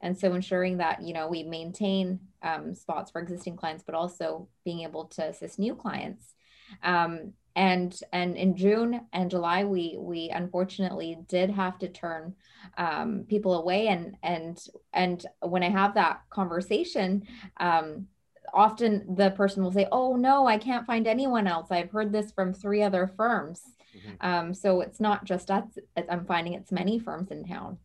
And 0.00 0.18
so 0.18 0.34
ensuring 0.34 0.78
that 0.78 1.02
you 1.02 1.12
know 1.12 1.28
we 1.28 1.42
maintain 1.42 2.20
um, 2.42 2.74
spots 2.74 3.10
for 3.10 3.20
existing 3.20 3.56
clients 3.56 3.84
but 3.84 3.94
also 3.94 4.48
being 4.64 4.80
able 4.80 5.06
to 5.06 5.28
assist 5.28 5.58
new 5.58 5.74
clients. 5.74 6.34
Um, 6.82 7.32
and 7.54 8.00
and 8.14 8.34
in 8.34 8.56
june 8.56 9.02
and 9.12 9.30
july 9.30 9.64
we 9.64 9.94
we 9.98 10.30
unfortunately 10.30 11.18
did 11.28 11.50
have 11.50 11.78
to 11.80 11.88
turn 11.88 12.34
um, 12.78 13.26
people 13.28 13.54
away. 13.60 13.88
And 13.88 14.16
and 14.22 14.64
and 14.92 15.24
when 15.40 15.62
i 15.62 15.68
have 15.68 15.94
that 15.94 16.22
conversation 16.30 17.24
um, 17.58 18.06
often 18.54 19.14
the 19.14 19.30
person 19.30 19.62
will 19.62 19.72
say 19.72 19.86
oh 19.92 20.14
no 20.16 20.46
i 20.46 20.58
can't 20.58 20.86
find 20.86 21.06
anyone 21.06 21.46
else. 21.46 21.70
I've 21.70 21.90
heard 21.90 22.12
this 22.12 22.32
from 22.32 22.54
three 22.54 22.82
other 22.82 23.12
firms 23.16 23.62
Mm-hmm. 23.96 24.26
Um, 24.26 24.54
so 24.54 24.80
it's 24.80 25.00
not 25.00 25.24
just 25.24 25.50
us. 25.50 25.64
I'm 26.08 26.24
finding 26.24 26.54
it's 26.54 26.72
many 26.72 26.98
firms 26.98 27.30
in 27.30 27.44
town. 27.44 27.78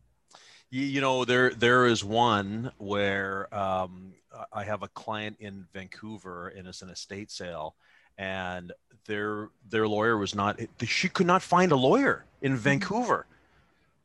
You, 0.70 0.84
you 0.84 1.00
know, 1.00 1.24
there 1.24 1.50
there 1.50 1.86
is 1.86 2.04
one 2.04 2.72
where 2.78 3.52
um, 3.54 4.12
I 4.52 4.64
have 4.64 4.82
a 4.82 4.88
client 4.88 5.36
in 5.40 5.66
Vancouver 5.72 6.48
and 6.48 6.66
it's 6.68 6.82
an 6.82 6.90
estate 6.90 7.30
sale, 7.30 7.74
and 8.16 8.72
their 9.06 9.48
their 9.68 9.88
lawyer 9.88 10.16
was 10.18 10.34
not. 10.34 10.60
She 10.84 11.08
could 11.08 11.26
not 11.26 11.42
find 11.42 11.72
a 11.72 11.76
lawyer 11.76 12.24
in 12.42 12.52
mm-hmm. 12.52 12.60
Vancouver. 12.60 13.26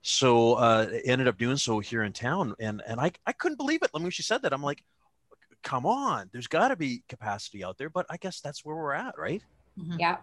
So 0.05 0.55
uh, 0.55 0.89
ended 1.05 1.29
up 1.29 1.37
doing 1.37 1.55
so 1.55 1.79
here 1.79 2.03
in 2.03 2.11
town, 2.11 2.55
and 2.59 2.81
and 2.85 2.99
I, 2.99 3.11
I 3.25 3.31
couldn't 3.31 3.57
believe 3.57 3.83
it. 3.83 3.89
I 3.95 3.99
mean, 3.99 4.09
she 4.09 4.23
said 4.23 4.41
that 4.41 4.51
I'm 4.51 4.61
like, 4.61 4.83
come 5.63 5.85
on, 5.85 6.29
there's 6.31 6.47
got 6.47 6.67
to 6.67 6.75
be 6.75 7.03
capacity 7.07 7.63
out 7.63 7.77
there, 7.77 7.89
but 7.89 8.05
I 8.09 8.17
guess 8.17 8.41
that's 8.41 8.65
where 8.65 8.75
we're 8.75 8.93
at, 8.93 9.17
right? 9.17 9.41
Mm-hmm. 9.79 9.99
Yeah. 9.99 10.17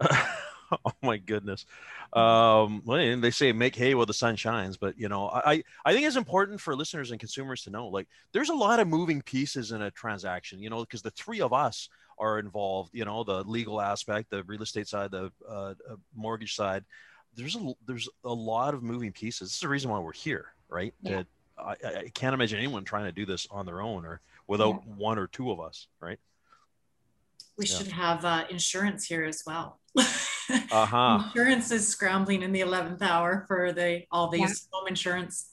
oh 0.84 0.92
my 1.02 1.16
goodness. 1.16 1.66
Um, 2.12 2.82
well, 2.84 3.20
they 3.20 3.30
say 3.30 3.52
make 3.52 3.74
hay 3.74 3.94
while 3.94 4.06
the 4.06 4.14
sun 4.14 4.36
shines, 4.36 4.76
but 4.76 4.98
you 4.98 5.08
know, 5.08 5.28
I, 5.28 5.62
I 5.84 5.92
think 5.92 6.06
it's 6.06 6.16
important 6.16 6.60
for 6.60 6.74
listeners 6.74 7.10
and 7.10 7.20
consumers 7.20 7.62
to 7.62 7.70
know, 7.70 7.88
like, 7.88 8.08
there's 8.32 8.50
a 8.50 8.54
lot 8.54 8.80
of 8.80 8.88
moving 8.88 9.22
pieces 9.22 9.72
in 9.72 9.82
a 9.82 9.90
transaction, 9.90 10.60
you 10.60 10.70
know, 10.70 10.80
because 10.80 11.02
the 11.02 11.10
three 11.10 11.40
of 11.40 11.52
us 11.52 11.88
are 12.18 12.38
involved, 12.38 12.90
you 12.94 13.04
know, 13.04 13.24
the 13.24 13.42
legal 13.44 13.80
aspect, 13.80 14.30
the 14.30 14.42
real 14.44 14.62
estate 14.62 14.88
side, 14.88 15.10
the 15.10 15.30
uh, 15.48 15.74
mortgage 16.14 16.54
side. 16.54 16.84
There's 17.34 17.56
a, 17.56 17.72
there's 17.86 18.08
a 18.24 18.32
lot 18.32 18.74
of 18.74 18.82
moving 18.82 19.12
pieces. 19.12 19.48
This 19.48 19.54
is 19.54 19.60
the 19.60 19.68
reason 19.68 19.90
why 19.90 19.98
we're 19.98 20.12
here, 20.12 20.52
right? 20.68 20.92
Yeah. 21.02 21.22
I, 21.58 21.76
I 21.82 22.10
can't 22.14 22.34
imagine 22.34 22.58
anyone 22.58 22.84
trying 22.84 23.04
to 23.04 23.12
do 23.12 23.24
this 23.24 23.46
on 23.50 23.66
their 23.66 23.80
own 23.80 24.04
or 24.04 24.20
without 24.46 24.82
yeah. 24.86 24.94
one 24.96 25.18
or 25.18 25.26
two 25.26 25.50
of 25.50 25.60
us, 25.60 25.86
right? 26.00 26.18
We 27.56 27.66
yeah. 27.66 27.76
should 27.76 27.88
have 27.88 28.24
uh, 28.24 28.44
insurance 28.50 29.04
here 29.04 29.24
as 29.24 29.42
well. 29.46 29.78
uh-huh. 30.72 31.22
Insurance 31.26 31.70
is 31.70 31.86
scrambling 31.86 32.42
in 32.42 32.52
the 32.52 32.60
11th 32.60 33.02
hour 33.02 33.44
for 33.46 33.72
the 33.72 34.04
all 34.10 34.28
these 34.28 34.40
yeah. 34.40 34.78
home 34.78 34.88
insurance. 34.88 35.50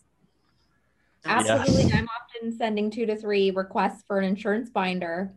Absolutely. 1.25 1.83
Yes. 1.83 1.93
I'm 1.93 2.07
often 2.07 2.57
sending 2.57 2.89
two 2.89 3.05
to 3.05 3.15
three 3.15 3.51
requests 3.51 4.03
for 4.07 4.19
an 4.19 4.25
insurance 4.25 4.69
binder. 4.69 5.31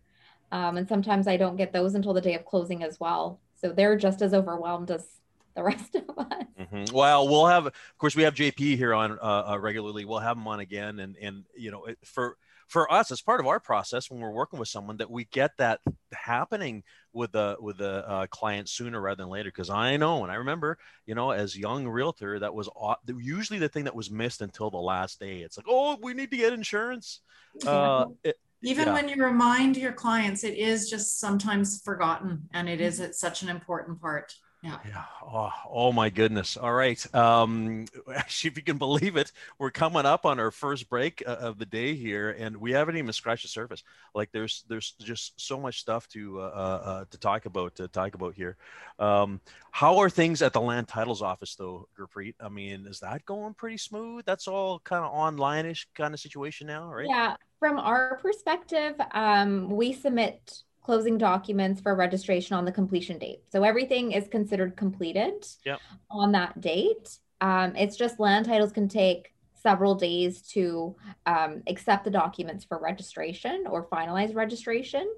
Um, 0.53 0.77
and 0.77 0.89
sometimes 0.89 1.27
I 1.27 1.37
don't 1.37 1.57
get 1.57 1.73
those 1.73 1.95
until 1.95 2.13
the 2.13 2.21
day 2.21 2.35
of 2.35 2.45
closing 2.45 2.83
as 2.83 3.01
well. 3.01 3.41
So 3.61 3.73
they're 3.73 3.97
just 3.97 4.23
as 4.23 4.35
overwhelmed 4.35 4.91
as 4.91 5.07
the 5.55 5.63
rest 5.65 5.95
of 5.95 6.05
us. 6.17 6.45
Mm-hmm. 6.59 6.95
Well, 6.95 7.29
we'll 7.29 7.47
have, 7.47 7.67
of 7.67 7.75
course, 7.99 8.15
we 8.15 8.23
have 8.23 8.35
JP 8.35 8.77
here 8.77 8.95
on 8.95 9.19
uh, 9.21 9.53
uh, 9.53 9.59
regularly. 9.59 10.05
We'll 10.05 10.19
have 10.19 10.37
him 10.37 10.47
on 10.47 10.61
again, 10.61 10.99
and 11.01 11.17
and 11.21 11.45
you 11.57 11.71
know, 11.71 11.87
for 12.05 12.37
for 12.73 12.91
us 12.91 13.13
as 13.13 13.21
part 13.21 13.39
of 13.39 13.47
our 13.47 13.61
process 13.61 14.11
when 14.11 14.19
we're 14.19 14.31
working 14.31 14.59
with 14.59 14.67
someone 14.67 14.97
that 14.97 15.11
we 15.11 15.27
get 15.27 15.51
that 15.59 15.81
happening 16.11 16.83
with 17.13 17.31
the 17.33 17.55
with 17.61 17.77
the 17.77 18.09
uh, 18.09 18.27
client 18.29 18.67
sooner 18.67 18.99
rather 18.99 19.23
than 19.23 19.29
later. 19.29 19.51
Because 19.51 19.69
i 19.69 19.99
know 19.99 20.23
and 20.23 20.33
i 20.33 20.37
remember 20.37 20.79
you 21.05 21.15
know 21.15 21.33
as 21.33 21.57
young 21.57 21.87
realtor 21.87 22.39
that 22.39 22.55
was 22.55 22.71
usually 23.07 23.59
the 23.59 23.69
thing 23.69 23.85
that 23.85 23.95
was 23.95 24.11
missed 24.11 24.41
until 24.41 24.71
the 24.71 24.79
last 24.79 25.21
day. 25.21 25.41
It's 25.41 25.59
like 25.59 25.67
oh 25.69 25.99
we 26.03 26.15
need 26.15 26.31
to 26.31 26.37
get 26.39 26.55
insurance. 26.55 27.21
Uh, 27.67 28.07
it, 28.25 28.37
even 28.63 28.87
yeah. 28.87 28.95
when 28.95 29.09
you 29.09 29.23
remind 29.23 29.77
your 29.77 29.93
clients 29.93 30.43
it 30.43 30.57
is 30.57 30.89
just 30.89 31.21
sometimes 31.21 31.83
forgotten 31.83 32.49
and 32.55 32.71
it 32.71 32.81
is 32.81 33.01
it's 33.01 33.21
such 33.21 33.43
an 33.43 33.51
important 33.51 34.01
part 34.01 34.33
yeah. 34.63 34.79
Yeah. 34.89 35.05
Oh, 35.25 35.51
oh 35.69 35.93
my 35.93 36.09
goodness. 36.09 36.57
All 36.57 36.73
right. 36.73 37.15
Um, 37.15 37.87
actually, 38.15 38.51
if 38.51 38.57
you 38.57 38.63
can 38.63 38.79
believe 38.79 39.17
it, 39.17 39.33
we're 39.59 39.73
coming 39.73 40.07
up 40.07 40.25
on 40.25 40.39
our 40.39 40.53
first 40.53 40.89
break 40.89 41.23
uh, 41.27 41.31
of 41.33 41.59
the 41.59 41.67
day 41.67 41.97
here, 41.97 42.31
and 42.31 42.57
we 42.57 42.71
haven't 42.71 42.97
even 42.97 43.13
scratched 43.13 43.43
the 43.43 43.49
surface. 43.49 43.83
Like 44.15 44.31
there's 44.31 44.65
there's 44.69 44.93
just 45.01 45.41
so 45.41 45.59
much 45.59 45.81
stuff 45.81 46.07
to 46.11 46.41
uh, 46.41 46.45
uh, 46.45 46.89
uh 46.89 47.05
to 47.11 47.19
talk 47.19 47.47
about 47.47 47.75
to 47.77 47.89
talk 47.89 48.15
about 48.15 48.35
here. 48.35 48.57
Um, 49.01 49.41
how 49.73 49.99
are 49.99 50.11
things 50.11 50.43
at 50.43 50.53
the 50.53 50.61
land 50.61 50.87
titles 50.87 51.23
office 51.23 51.57
though, 51.57 51.89
Gurpreet? 51.99 52.35
I 52.41 52.49
mean, 52.49 52.87
is 52.87 53.01
that 53.01 53.25
going 53.25 53.55
pretty 53.55 53.79
smooth? 53.79 54.25
That's 54.27 54.47
all 54.47 54.79
kind 54.81 55.05
of 55.05 55.11
online-ish 55.11 55.89
kind 55.97 56.15
of 56.15 56.21
situation 56.21 56.69
now, 56.69 56.93
right? 56.93 57.09
Yeah. 57.09 57.37
From 57.59 57.79
our 57.79 58.19
perspective, 58.21 58.95
um, 59.13 59.71
we 59.71 59.93
submit 59.93 60.63
closing 60.83 61.17
documents 61.17 61.81
for 61.81 61.95
registration 61.95 62.57
on 62.57 62.65
the 62.65 62.73
completion 62.73 63.19
date. 63.19 63.43
So 63.51 63.63
everything 63.63 64.13
is 64.13 64.29
considered 64.29 64.77
completed 64.77 65.47
yep. 65.65 65.81
on 66.11 66.33
that 66.33 66.61
date. 66.61 67.19
Um, 67.41 67.75
it's 67.77 67.97
just 67.97 68.19
land 68.19 68.47
titles 68.47 68.73
can 68.73 68.89
take 68.89 69.33
several 69.55 69.95
days 69.95 70.43
to 70.43 70.97
um, 71.27 71.63
accept 71.69 72.05
the 72.05 72.11
documents 72.11 72.65
for 72.65 72.79
registration 72.81 73.65
or 73.69 73.87
finalize 73.87 74.35
registration. 74.35 75.09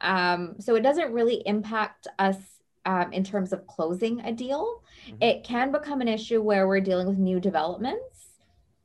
Um, 0.00 0.56
so 0.58 0.76
it 0.76 0.82
doesn't 0.82 1.12
really 1.12 1.42
impact 1.46 2.06
us 2.18 2.36
um, 2.84 3.12
in 3.12 3.24
terms 3.24 3.52
of 3.52 3.66
closing 3.66 4.20
a 4.20 4.32
deal. 4.32 4.82
Mm-hmm. 5.06 5.22
It 5.22 5.44
can 5.44 5.72
become 5.72 6.00
an 6.00 6.08
issue 6.08 6.40
where 6.42 6.68
we're 6.68 6.80
dealing 6.80 7.06
with 7.06 7.18
new 7.18 7.40
developments. 7.40 8.17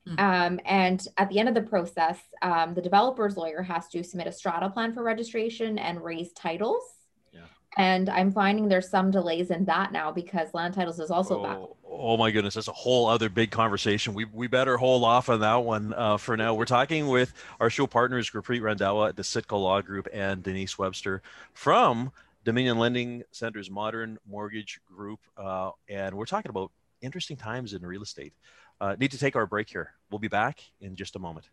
Mm-hmm. 0.08 0.20
Um, 0.20 0.60
and 0.66 1.06
at 1.18 1.30
the 1.30 1.40
end 1.40 1.50
of 1.50 1.56
the 1.56 1.62
process, 1.62 2.20
um, 2.42 2.74
the 2.74 2.82
developer's 2.82 3.38
lawyer 3.38 3.62
has 3.62 3.88
to 3.90 4.04
submit 4.04 4.28
a 4.28 4.32
strata 4.32 4.70
plan 4.70 4.94
for 4.94 5.04
registration 5.04 5.78
and 5.78 6.04
raise 6.04 6.32
titles. 6.34 6.84
And 7.78 8.10
I'm 8.10 8.32
finding 8.32 8.68
there's 8.68 8.90
some 8.90 9.10
delays 9.10 9.50
in 9.50 9.66
that 9.66 9.92
now 9.92 10.12
because 10.12 10.54
land 10.54 10.76
titles 10.76 11.00
is 11.00 11.10
also 11.10 11.40
oh, 11.40 11.44
back. 11.44 11.58
Oh 11.90 12.18
my 12.18 12.30
goodness, 12.30 12.54
that's 12.54 12.68
a 12.68 12.74
whole 12.74 13.08
other 13.08 13.30
big 13.30 13.50
conversation. 13.50 14.14
We, 14.14 14.26
we 14.26 14.48
better 14.48 14.78
hold 14.78 15.04
off 15.04 15.30
on 15.30 15.40
that 15.40 15.64
one 15.64 15.94
uh, 15.94 16.18
for 16.18 16.38
now. 16.38 16.54
We're 16.54 16.66
talking 16.66 17.08
with 17.08 17.34
our 17.60 17.70
show 17.70 17.88
partners, 17.88 18.30
Gurpreet 18.30 18.62
Randhawa 18.62 19.10
at 19.10 19.16
the 19.16 19.24
Sitka 19.24 19.56
Law 19.56 19.82
Group 19.82 20.08
and 20.14 20.44
Denise 20.44 20.78
Webster 20.78 21.24
from 21.54 22.12
Dominion 22.46 22.78
Lending 22.78 23.24
Centres 23.32 23.72
Modern 23.72 24.20
Mortgage 24.30 24.80
Group. 24.86 25.20
Uh, 25.36 25.72
and 25.90 26.16
we're 26.16 26.26
talking 26.26 26.52
about 26.52 26.72
interesting 27.02 27.38
times 27.38 27.74
in 27.74 27.84
real 27.84 28.04
estate. 28.04 28.34
Uh, 28.82 28.96
need 29.00 29.12
to 29.12 29.18
take 29.18 29.36
our 29.36 29.46
break 29.46 29.70
here. 29.70 29.94
We'll 30.10 30.20
be 30.20 30.28
back 30.28 30.62
in 30.82 30.96
just 30.96 31.16
a 31.16 31.20
moment. 31.20 31.50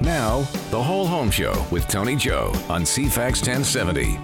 Now, 0.00 0.40
the 0.70 0.82
Whole 0.82 1.06
Home 1.06 1.30
Show 1.30 1.66
with 1.70 1.86
Tony 1.88 2.16
Joe 2.16 2.52
on 2.68 2.82
CFAX 2.82 3.46
1070. 3.46 4.18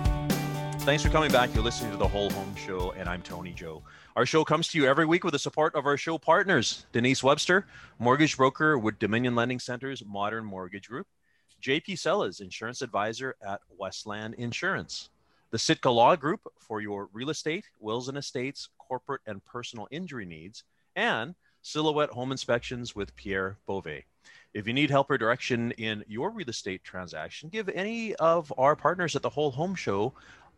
Thanks 0.87 1.02
for 1.02 1.11
coming 1.11 1.31
back. 1.31 1.52
You're 1.55 1.64
listening 1.64 1.90
to 1.90 1.96
the 1.96 2.07
Whole 2.07 2.31
Home 2.31 2.55
Show, 2.55 2.92
and 2.92 3.09
I'm 3.09 3.20
Tony 3.20 3.52
Joe. 3.52 3.83
Our 4.14 4.24
show 4.24 4.44
comes 4.44 4.68
to 4.68 4.79
you 4.79 4.87
every 4.87 5.05
week 5.05 5.24
with 5.24 5.33
the 5.33 5.38
support 5.38 5.74
of 5.74 5.85
our 5.85 5.96
show 5.96 6.16
partners 6.16 6.87
Denise 6.92 7.22
Webster, 7.22 7.66
mortgage 7.98 8.37
broker 8.37 8.79
with 8.79 8.98
Dominion 8.98 9.35
Lending 9.35 9.59
Centres 9.59 10.02
Modern 10.07 10.44
Mortgage 10.44 10.88
Group, 10.88 11.09
JP 11.61 11.98
Sellas, 11.98 12.40
insurance 12.40 12.83
advisor 12.83 13.35
at 13.46 13.61
Westland 13.76 14.35
Insurance, 14.35 15.11
the 15.50 15.59
Sitka 15.59 15.90
Law 15.90 16.16
Group 16.16 16.40
for 16.59 16.81
your 16.81 17.11
real 17.12 17.31
estate, 17.31 17.68
wills 17.81 18.09
and 18.09 18.16
estates, 18.16 18.68
corporate 18.79 19.22
and 19.26 19.44
personal 19.44 19.88
injury 19.90 20.24
needs, 20.24 20.64
and 20.94 21.35
Silhouette 21.66 22.11
Home 22.11 22.31
Inspections 22.31 22.94
with 22.94 23.16
Pierre 23.16 23.57
Beauvais. 23.66 24.05
If 24.55 24.68
you 24.68 24.72
need 24.72 24.88
help 24.88 25.11
or 25.11 25.18
direction 25.18 25.72
in 25.72 26.05
your 26.07 26.31
real 26.31 26.48
estate 26.48 26.85
transaction, 26.85 27.48
give 27.48 27.68
any 27.68 28.14
of 28.14 28.52
our 28.57 28.76
partners 28.76 29.16
at 29.16 29.22
the 29.22 29.31
Whole 29.31 29.50
Home 29.50 29.74
Show 29.74 30.12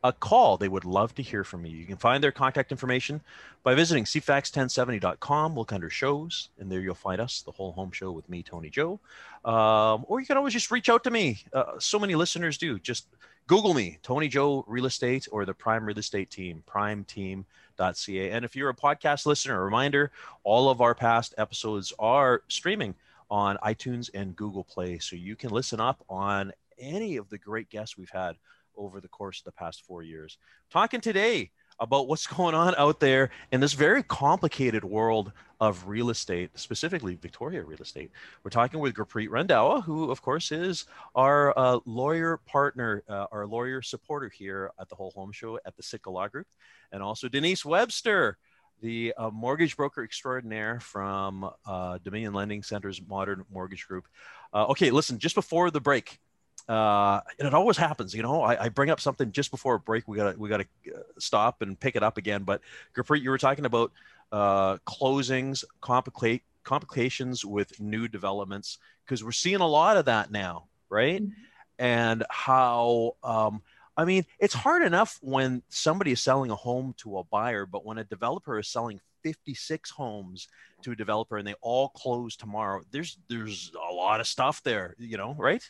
a 0.04 0.12
call. 0.12 0.58
They 0.58 0.68
would 0.68 0.84
love 0.84 1.14
to 1.14 1.22
hear 1.22 1.44
from 1.44 1.64
you. 1.64 1.74
You 1.78 1.86
can 1.86 1.96
find 1.96 2.22
their 2.22 2.30
contact 2.30 2.72
information 2.72 3.22
by 3.62 3.74
visiting 3.74 4.04
cfax1070.com. 4.04 5.54
Look 5.54 5.72
under 5.72 5.88
shows, 5.88 6.50
and 6.58 6.70
there 6.70 6.80
you'll 6.80 6.94
find 6.94 7.22
us, 7.22 7.40
the 7.40 7.52
whole 7.52 7.72
home 7.72 7.90
show 7.90 8.12
with 8.12 8.28
me, 8.28 8.42
Tony 8.42 8.68
Joe. 8.68 9.00
Um, 9.46 10.04
or 10.08 10.20
you 10.20 10.26
can 10.26 10.36
always 10.36 10.52
just 10.52 10.70
reach 10.70 10.90
out 10.90 11.04
to 11.04 11.10
me. 11.10 11.38
Uh, 11.54 11.78
so 11.78 11.98
many 11.98 12.16
listeners 12.16 12.58
do. 12.58 12.78
Just 12.78 13.06
Google 13.46 13.72
me, 13.72 13.98
Tony 14.02 14.28
Joe 14.28 14.62
Real 14.68 14.84
Estate, 14.84 15.26
or 15.32 15.46
the 15.46 15.54
Prime 15.54 15.86
Real 15.86 15.98
Estate 15.98 16.28
team, 16.28 16.62
Prime 16.66 17.04
Team, 17.04 17.46
And 17.80 18.44
if 18.44 18.56
you're 18.56 18.70
a 18.70 18.74
podcast 18.74 19.26
listener, 19.26 19.60
a 19.60 19.64
reminder 19.64 20.10
all 20.44 20.68
of 20.68 20.80
our 20.80 20.94
past 20.94 21.34
episodes 21.38 21.92
are 21.98 22.42
streaming 22.48 22.94
on 23.30 23.56
iTunes 23.64 24.10
and 24.14 24.34
Google 24.34 24.64
Play. 24.64 24.98
So 24.98 25.16
you 25.16 25.36
can 25.36 25.50
listen 25.50 25.80
up 25.80 26.02
on 26.08 26.52
any 26.78 27.16
of 27.16 27.28
the 27.28 27.38
great 27.38 27.68
guests 27.70 27.96
we've 27.96 28.10
had 28.10 28.36
over 28.76 29.00
the 29.00 29.08
course 29.08 29.40
of 29.40 29.44
the 29.44 29.52
past 29.52 29.84
four 29.84 30.02
years. 30.02 30.38
Talking 30.70 31.00
today 31.00 31.50
about 31.80 32.08
what's 32.08 32.26
going 32.36 32.54
on 32.54 32.74
out 32.76 33.00
there 33.00 33.30
in 33.52 33.60
this 33.60 33.72
very 33.72 34.02
complicated 34.02 34.84
world 34.84 35.32
of 35.60 35.88
real 35.88 36.10
estate, 36.10 36.50
specifically 36.56 37.16
Victoria 37.16 37.62
real 37.62 37.80
estate. 37.80 38.12
We're 38.44 38.50
talking 38.50 38.78
with 38.80 38.94
Gurpreet 38.94 39.28
Randhawa, 39.28 39.82
who, 39.82 40.10
of 40.10 40.22
course, 40.22 40.52
is 40.52 40.86
our 41.14 41.56
uh, 41.58 41.80
lawyer 41.84 42.36
partner, 42.46 43.02
uh, 43.08 43.26
our 43.32 43.46
lawyer 43.46 43.82
supporter 43.82 44.28
here 44.28 44.70
at 44.80 44.88
the 44.88 44.94
Whole 44.94 45.10
Home 45.12 45.32
Show 45.32 45.58
at 45.66 45.76
the 45.76 45.82
Sitka 45.82 46.10
Law 46.10 46.28
Group, 46.28 46.46
and 46.92 47.02
also 47.02 47.28
Denise 47.28 47.64
Webster, 47.64 48.38
the 48.80 49.12
uh, 49.18 49.30
mortgage 49.30 49.76
broker 49.76 50.04
extraordinaire 50.04 50.78
from 50.78 51.50
uh, 51.66 51.98
Dominion 52.04 52.32
Lending 52.32 52.62
Centres 52.62 53.00
Modern 53.06 53.44
Mortgage 53.52 53.88
Group. 53.88 54.06
Uh, 54.52 54.66
okay, 54.66 54.90
listen, 54.90 55.18
just 55.18 55.34
before 55.34 55.70
the 55.72 55.80
break, 55.80 56.20
uh, 56.68 57.20
and 57.38 57.48
it 57.48 57.54
always 57.54 57.76
happens, 57.76 58.14
you 58.14 58.22
know. 58.22 58.42
I, 58.42 58.64
I, 58.64 58.68
bring 58.68 58.90
up 58.90 59.00
something 59.00 59.32
just 59.32 59.50
before 59.50 59.76
a 59.76 59.80
break. 59.80 60.06
We 60.06 60.18
gotta 60.18 60.38
we 60.38 60.50
gotta 60.50 60.66
uh, 60.94 61.00
stop 61.18 61.62
and 61.62 61.78
pick 61.78 61.96
it 61.96 62.02
up 62.02 62.18
again. 62.18 62.42
But 62.42 62.60
Gurpreet, 62.94 63.22
you 63.22 63.30
were 63.30 63.38
talking 63.38 63.64
about 63.64 63.90
uh, 64.32 64.76
closings, 64.86 65.64
complicate 65.80 66.42
complications 66.64 67.42
with 67.44 67.80
new 67.80 68.06
developments 68.06 68.78
because 69.04 69.24
we're 69.24 69.32
seeing 69.32 69.60
a 69.60 69.66
lot 69.66 69.96
of 69.96 70.04
that 70.04 70.30
now, 70.30 70.66
right? 70.90 71.22
Mm-hmm. 71.22 71.32
And 71.78 72.24
how 72.28 73.16
um, 73.22 73.62
I 73.96 74.04
mean, 74.04 74.26
it's 74.38 74.54
hard 74.54 74.82
enough 74.82 75.18
when 75.22 75.62
somebody 75.70 76.12
is 76.12 76.20
selling 76.20 76.50
a 76.50 76.54
home 76.54 76.94
to 76.98 77.18
a 77.18 77.24
buyer, 77.24 77.66
but 77.66 77.84
when 77.84 77.98
a 77.98 78.04
developer 78.04 78.58
is 78.58 78.68
selling 78.68 79.00
56 79.24 79.90
homes 79.90 80.48
to 80.82 80.92
a 80.92 80.96
developer 80.96 81.36
and 81.38 81.46
they 81.46 81.54
all 81.62 81.88
close 81.88 82.36
tomorrow, 82.36 82.82
there's 82.90 83.18
there's 83.28 83.72
a 83.90 83.92
lot 83.92 84.20
of 84.20 84.28
stuff 84.28 84.62
there, 84.62 84.94
you 84.98 85.16
know, 85.16 85.34
right? 85.38 85.68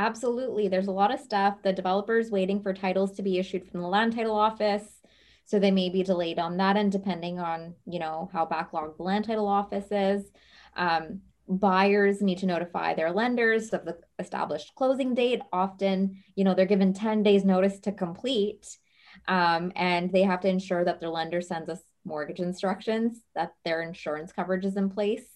Absolutely. 0.00 0.68
There's 0.68 0.86
a 0.86 0.92
lot 0.92 1.12
of 1.12 1.20
stuff. 1.20 1.60
The 1.62 1.74
developer's 1.74 2.30
waiting 2.30 2.62
for 2.62 2.72
titles 2.72 3.12
to 3.16 3.22
be 3.22 3.38
issued 3.38 3.70
from 3.70 3.82
the 3.82 3.86
land 3.86 4.16
title 4.16 4.34
office. 4.34 4.86
So 5.44 5.58
they 5.58 5.70
may 5.70 5.90
be 5.90 6.02
delayed 6.02 6.38
on 6.38 6.56
that 6.56 6.78
end, 6.78 6.92
depending 6.92 7.38
on, 7.38 7.74
you 7.84 7.98
know, 7.98 8.30
how 8.32 8.46
backlogged 8.46 8.96
the 8.96 9.02
land 9.02 9.26
title 9.26 9.46
office 9.46 9.88
is. 9.90 10.24
Um, 10.74 11.20
buyers 11.46 12.22
need 12.22 12.38
to 12.38 12.46
notify 12.46 12.94
their 12.94 13.12
lenders 13.12 13.74
of 13.74 13.84
the 13.84 13.98
established 14.18 14.74
closing 14.74 15.12
date. 15.12 15.42
Often, 15.52 16.22
you 16.34 16.44
know, 16.44 16.54
they're 16.54 16.64
given 16.64 16.94
10 16.94 17.22
days 17.22 17.44
notice 17.44 17.78
to 17.80 17.92
complete. 17.92 18.78
Um, 19.28 19.70
and 19.76 20.10
they 20.10 20.22
have 20.22 20.40
to 20.40 20.48
ensure 20.48 20.82
that 20.82 21.00
their 21.00 21.10
lender 21.10 21.42
sends 21.42 21.68
us 21.68 21.80
mortgage 22.06 22.40
instructions, 22.40 23.20
that 23.34 23.52
their 23.66 23.82
insurance 23.82 24.32
coverage 24.32 24.64
is 24.64 24.78
in 24.78 24.88
place 24.88 25.26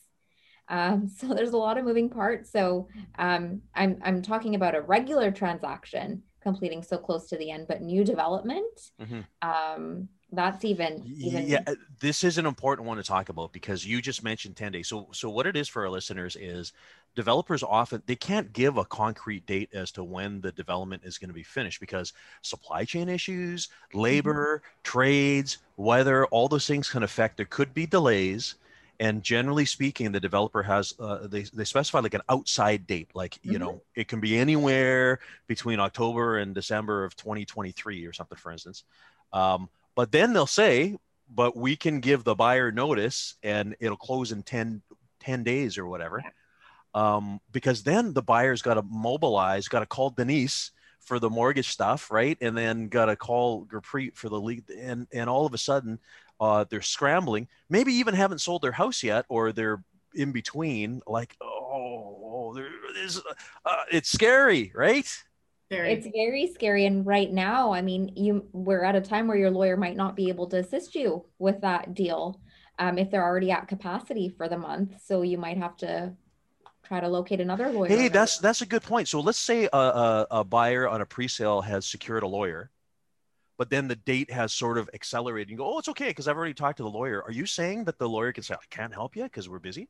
um, 0.69 1.09
so 1.19 1.29
there's 1.29 1.53
a 1.53 1.57
lot 1.57 1.79
of 1.79 1.85
moving 1.85 2.09
parts. 2.09 2.51
So 2.51 2.89
um, 3.19 3.63
I'm 3.75 3.99
I'm 4.03 4.23
talking 4.23 4.55
about 4.55 4.75
a 4.75 4.81
regular 4.81 5.31
transaction 5.31 6.23
completing 6.43 6.83
so 6.83 6.99
close 6.99 7.29
to 7.29 7.39
the 7.39 7.51
end, 7.51 7.67
but 7.67 7.81
new 7.81 8.05
development. 8.05 8.93
Mm-hmm. 9.01 9.21
Um, 9.49 10.09
that's 10.35 10.65
even, 10.65 11.03
even 11.07 11.47
yeah 11.47 11.61
uh, 11.67 11.75
this 12.01 12.25
is 12.25 12.39
an 12.39 12.47
important 12.47 12.87
one 12.87 12.97
to 12.97 13.03
talk 13.03 13.29
about 13.29 13.53
because 13.53 13.87
you 13.87 14.03
just 14.03 14.25
mentioned 14.25 14.57
10 14.57 14.73
days 14.73 14.89
so 14.89 15.09
so 15.13 15.31
what 15.31 15.47
it 15.47 15.57
is 15.57 15.69
for 15.69 15.83
our 15.83 15.91
listeners 15.91 16.37
is 16.37 16.73
developers 17.15 17.63
often 17.63 18.03
they 18.07 18.17
can't 18.17 18.53
give 18.53 18.77
a 18.77 18.85
concrete 18.85 19.47
date 19.47 19.69
as 19.73 19.93
to 19.93 20.03
when 20.03 20.41
the 20.41 20.53
development 20.53 21.03
is 21.05 21.19
going 21.19 21.29
to 21.29 21.35
be 21.35 21.43
finished 21.43 21.81
because 21.81 22.13
supply 22.43 22.85
chain 22.85 23.09
issues 23.09 23.67
mm-hmm. 23.67 24.01
labor 24.01 24.59
mm-hmm. 24.59 24.81
trades 24.83 25.59
weather 25.77 26.27
all 26.27 26.49
those 26.49 26.67
things 26.67 26.89
can 26.89 27.03
affect 27.03 27.37
there 27.37 27.47
could 27.47 27.73
be 27.73 27.87
delays 27.87 28.57
and 29.01 29.23
generally 29.23 29.65
speaking 29.65 30.13
the 30.13 30.21
developer 30.21 30.63
has 30.63 30.95
uh, 31.01 31.27
they, 31.27 31.43
they 31.43 31.65
specify 31.65 31.99
like 31.99 32.15
an 32.15 32.23
outside 32.29 32.87
date 32.87 33.11
like 33.15 33.39
you 33.43 33.53
mm-hmm. 33.53 33.63
know 33.63 33.83
it 33.95 34.09
can 34.09 34.21
be 34.21 34.37
anywhere 34.39 35.19
between 35.47 35.81
october 35.81 36.39
and 36.39 36.55
december 36.55 37.05
of 37.05 37.17
2023 37.17 38.07
or 38.07 38.13
something 38.13 38.39
for 38.39 38.53
instance. 38.53 38.85
Um, 39.33 39.69
but 39.97 40.13
then 40.13 40.33
they'll 40.33 40.47
say 40.47 40.97
but 41.33 41.57
we 41.57 41.77
can 41.77 42.01
give 42.01 42.25
the 42.25 42.35
buyer 42.35 42.71
notice 42.71 43.35
and 43.43 43.77
it'll 43.81 43.97
close 43.97 44.33
in 44.33 44.43
10, 44.43 44.83
10 45.21 45.43
days 45.43 45.79
or 45.79 45.87
whatever. 45.87 46.23
Um, 46.95 47.41
because 47.51 47.83
then 47.83 48.13
the 48.13 48.23
buyer's 48.23 48.63
got 48.63 48.75
to 48.75 48.83
mobilize 48.83 49.67
got 49.69 49.81
to 49.81 49.87
call 49.87 50.11
denise 50.11 50.71
for 51.01 51.19
the 51.19 51.29
mortgage 51.29 51.69
stuff 51.69 52.11
right? 52.11 52.39
And 52.41 52.57
then 52.57 52.89
got 52.89 53.07
to 53.07 53.17
call 53.17 53.67
Gurpreet 53.67 54.17
for 54.17 54.29
the 54.29 54.41
lead 54.41 54.71
and 54.71 55.09
and 55.13 55.29
all 55.29 55.45
of 55.45 55.55
a 55.55 55.59
sudden 55.59 55.99
uh, 56.41 56.65
they're 56.69 56.83
scrambling, 56.83 57.49
maybe 57.69 57.93
even 57.95 58.15
haven't 58.15 58.41
sold 58.41 58.63
their 58.63 58.73
house 58.73 59.03
yet, 59.03 59.25
or 59.29 59.53
they're 59.53 59.83
in 60.15 60.33
between. 60.33 61.01
Like, 61.07 61.37
oh, 61.41 62.53
there 62.55 62.69
is, 62.97 63.21
uh, 63.65 63.77
it's 63.91 64.11
scary, 64.11 64.73
right? 64.75 65.11
Very. 65.71 65.93
It's 65.93 66.07
very 66.15 66.47
scary. 66.53 66.87
And 66.87 67.07
right 67.07 67.33
now, 67.33 67.73
I 67.73 67.81
mean, 67.83 68.13
you 68.17 68.47
we're 68.53 68.85
at 68.85 68.95
a 68.95 69.01
time 69.01 69.27
where 69.27 69.37
your 69.37 69.51
lawyer 69.51 69.77
might 69.77 69.97
not 69.97 70.15
be 70.15 70.29
able 70.29 70.47
to 70.49 70.59
assist 70.59 70.95
you 70.95 71.25
with 71.39 71.61
that 71.63 71.95
deal 71.95 72.41
um, 72.79 72.99
if 72.99 73.11
they're 73.11 73.25
already 73.25 73.51
at 73.51 73.67
capacity 73.67 74.29
for 74.29 74.49
the 74.49 74.59
month. 74.59 74.93
So 75.05 75.23
you 75.23 75.39
might 75.39 75.57
have 75.57 75.77
to 75.79 76.13
try 76.83 77.01
to 77.01 77.09
locate 77.09 77.41
another 77.41 77.71
lawyer. 77.71 77.89
Hey, 77.89 78.09
that's 78.09 78.39
that's 78.39 78.61
a 78.61 78.67
good 78.67 78.83
point. 78.83 79.09
So 79.09 79.21
let's 79.21 79.39
say 79.39 79.69
a, 79.73 79.77
a, 79.77 80.27
a 80.31 80.45
buyer 80.45 80.87
on 80.87 81.01
a 81.01 81.07
pre-sale 81.07 81.63
has 81.63 81.87
secured 81.87 82.23
a 82.23 82.29
lawyer 82.29 82.71
but 83.57 83.71
then 83.71 83.89
the 83.89 83.97
date 83.97 84.31
has 84.31 84.53
sort 84.53 84.79
of 84.79 84.91
accelerated. 84.95 85.51
You 85.51 85.57
go, 85.57 85.75
oh, 85.75 85.79
it's 85.79 85.89
okay 85.89 86.09
because 86.09 86.29
I've 86.29 86.37
already 86.37 86.55
talked 86.55 86.79
to 86.79 86.83
the 86.83 86.91
lawyer. 86.91 87.23
Are 87.23 87.33
you 87.33 87.47
saying 87.47 87.85
that 87.85 87.99
the 87.99 88.09
lawyer 88.09 88.33
can 88.33 88.43
say, 88.43 88.55
I 88.55 88.59
can't 88.71 88.93
help 88.93 89.17
you 89.17 89.25
because 89.25 89.49
we're 89.49 89.59
busy? 89.59 89.89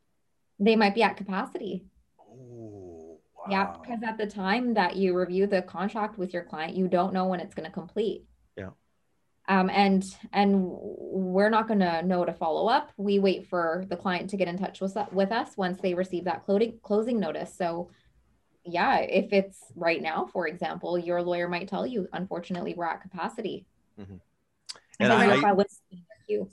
They 0.58 0.76
might 0.76 0.94
be 0.94 1.02
at 1.02 1.16
capacity. 1.16 1.84
Oh, 2.20 3.18
wow. 3.36 3.44
Yeah, 3.50 3.74
because 3.80 4.02
at 4.06 4.18
the 4.18 4.26
time 4.26 4.74
that 4.74 4.96
you 4.96 5.16
review 5.16 5.46
the 5.46 5.62
contract 5.62 6.18
with 6.18 6.32
your 6.32 6.44
client, 6.44 6.76
you 6.76 6.88
don't 6.88 7.12
know 7.12 7.26
when 7.26 7.40
it's 7.40 7.54
going 7.54 7.66
to 7.66 7.72
complete. 7.72 8.24
Yeah. 8.56 8.70
Um, 9.48 9.68
and 9.68 10.04
and 10.32 10.54
we're 10.58 11.50
not 11.50 11.68
going 11.68 11.80
to 11.80 12.02
know 12.02 12.24
to 12.24 12.32
follow 12.32 12.68
up. 12.68 12.92
We 12.96 13.18
wait 13.18 13.46
for 13.46 13.84
the 13.88 13.96
client 13.96 14.30
to 14.30 14.36
get 14.36 14.48
in 14.48 14.58
touch 14.58 14.80
with, 14.80 14.96
with 15.12 15.32
us 15.32 15.56
once 15.56 15.78
they 15.80 15.94
receive 15.94 16.24
that 16.24 16.44
closing 16.44 16.78
closing 16.82 17.18
notice. 17.18 17.54
So 17.54 17.90
yeah, 18.64 18.98
if 18.98 19.32
it's 19.32 19.58
right 19.74 20.00
now, 20.00 20.26
for 20.32 20.48
example, 20.48 20.98
your 20.98 21.22
lawyer 21.22 21.48
might 21.48 21.68
tell 21.68 21.86
you, 21.86 22.08
unfortunately, 22.12 22.74
we're 22.74 22.86
at 22.86 23.02
capacity. 23.02 23.66
Mhm. 23.98 24.20
And 25.00 25.12
And 25.12 25.12
I, 25.12 25.50
I- 25.50 25.54
you. 26.28 26.50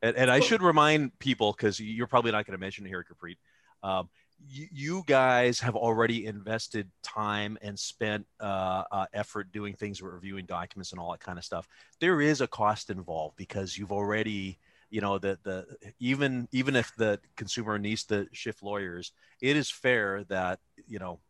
And, 0.00 0.16
and 0.16 0.30
I 0.30 0.40
should 0.40 0.62
remind 0.62 1.16
people 1.18 1.52
because 1.52 1.78
you're 1.78 2.06
probably 2.08 2.32
not 2.32 2.44
going 2.46 2.56
to 2.56 2.60
mention 2.60 2.84
it 2.86 2.88
here, 2.88 3.04
Gurpreet. 3.04 3.36
Um, 3.82 4.08
you, 4.48 4.66
you 4.72 5.02
guys 5.06 5.60
have 5.60 5.76
already 5.76 6.26
invested 6.26 6.90
time 7.02 7.56
and 7.62 7.78
spent 7.78 8.26
uh, 8.40 8.82
uh, 8.90 9.06
effort 9.12 9.52
doing 9.52 9.74
things, 9.74 10.02
reviewing 10.02 10.46
documents, 10.46 10.90
and 10.90 11.00
all 11.00 11.12
that 11.12 11.20
kind 11.20 11.38
of 11.38 11.44
stuff. 11.44 11.68
There 12.00 12.20
is 12.20 12.40
a 12.40 12.48
cost 12.48 12.90
involved 12.90 13.36
because 13.36 13.78
you've 13.78 13.92
already, 13.92 14.58
you 14.90 15.00
know, 15.00 15.18
the 15.18 15.38
the 15.44 15.66
even 16.00 16.48
even 16.50 16.74
if 16.74 16.92
the 16.96 17.20
consumer 17.36 17.78
needs 17.78 18.04
to 18.06 18.26
shift 18.32 18.62
lawyers, 18.64 19.12
it 19.40 19.56
is 19.56 19.70
fair 19.70 20.24
that 20.24 20.58
you 20.88 20.98
know 20.98 21.20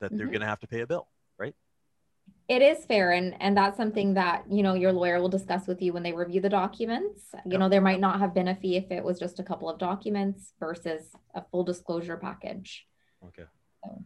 that 0.00 0.16
they're 0.16 0.26
Mhm. 0.26 0.32
going 0.32 0.40
to 0.40 0.46
have 0.46 0.60
to 0.60 0.66
pay 0.66 0.80
a 0.80 0.86
bill. 0.86 1.06
Right? 1.38 1.54
It 2.48 2.62
is 2.62 2.84
fair, 2.84 3.12
and 3.12 3.40
and 3.40 3.56
that's 3.56 3.76
something 3.76 4.14
that 4.14 4.44
you 4.50 4.62
know 4.62 4.74
your 4.74 4.92
lawyer 4.92 5.20
will 5.20 5.28
discuss 5.28 5.66
with 5.66 5.80
you 5.80 5.92
when 5.92 6.02
they 6.02 6.12
review 6.12 6.40
the 6.40 6.48
documents. 6.48 7.22
You 7.44 7.52
Yep. 7.52 7.60
know, 7.60 7.68
there 7.68 7.80
might 7.80 8.00
not 8.00 8.18
have 8.18 8.34
been 8.34 8.48
a 8.48 8.54
fee 8.56 8.76
if 8.76 8.90
it 8.90 9.04
was 9.04 9.18
just 9.18 9.38
a 9.38 9.42
couple 9.44 9.68
of 9.68 9.78
documents 9.78 10.52
versus 10.58 11.14
a 11.34 11.42
full 11.42 11.64
disclosure 11.64 12.16
package. 12.16 12.86
Okay. 13.24 13.44
So- 13.84 14.04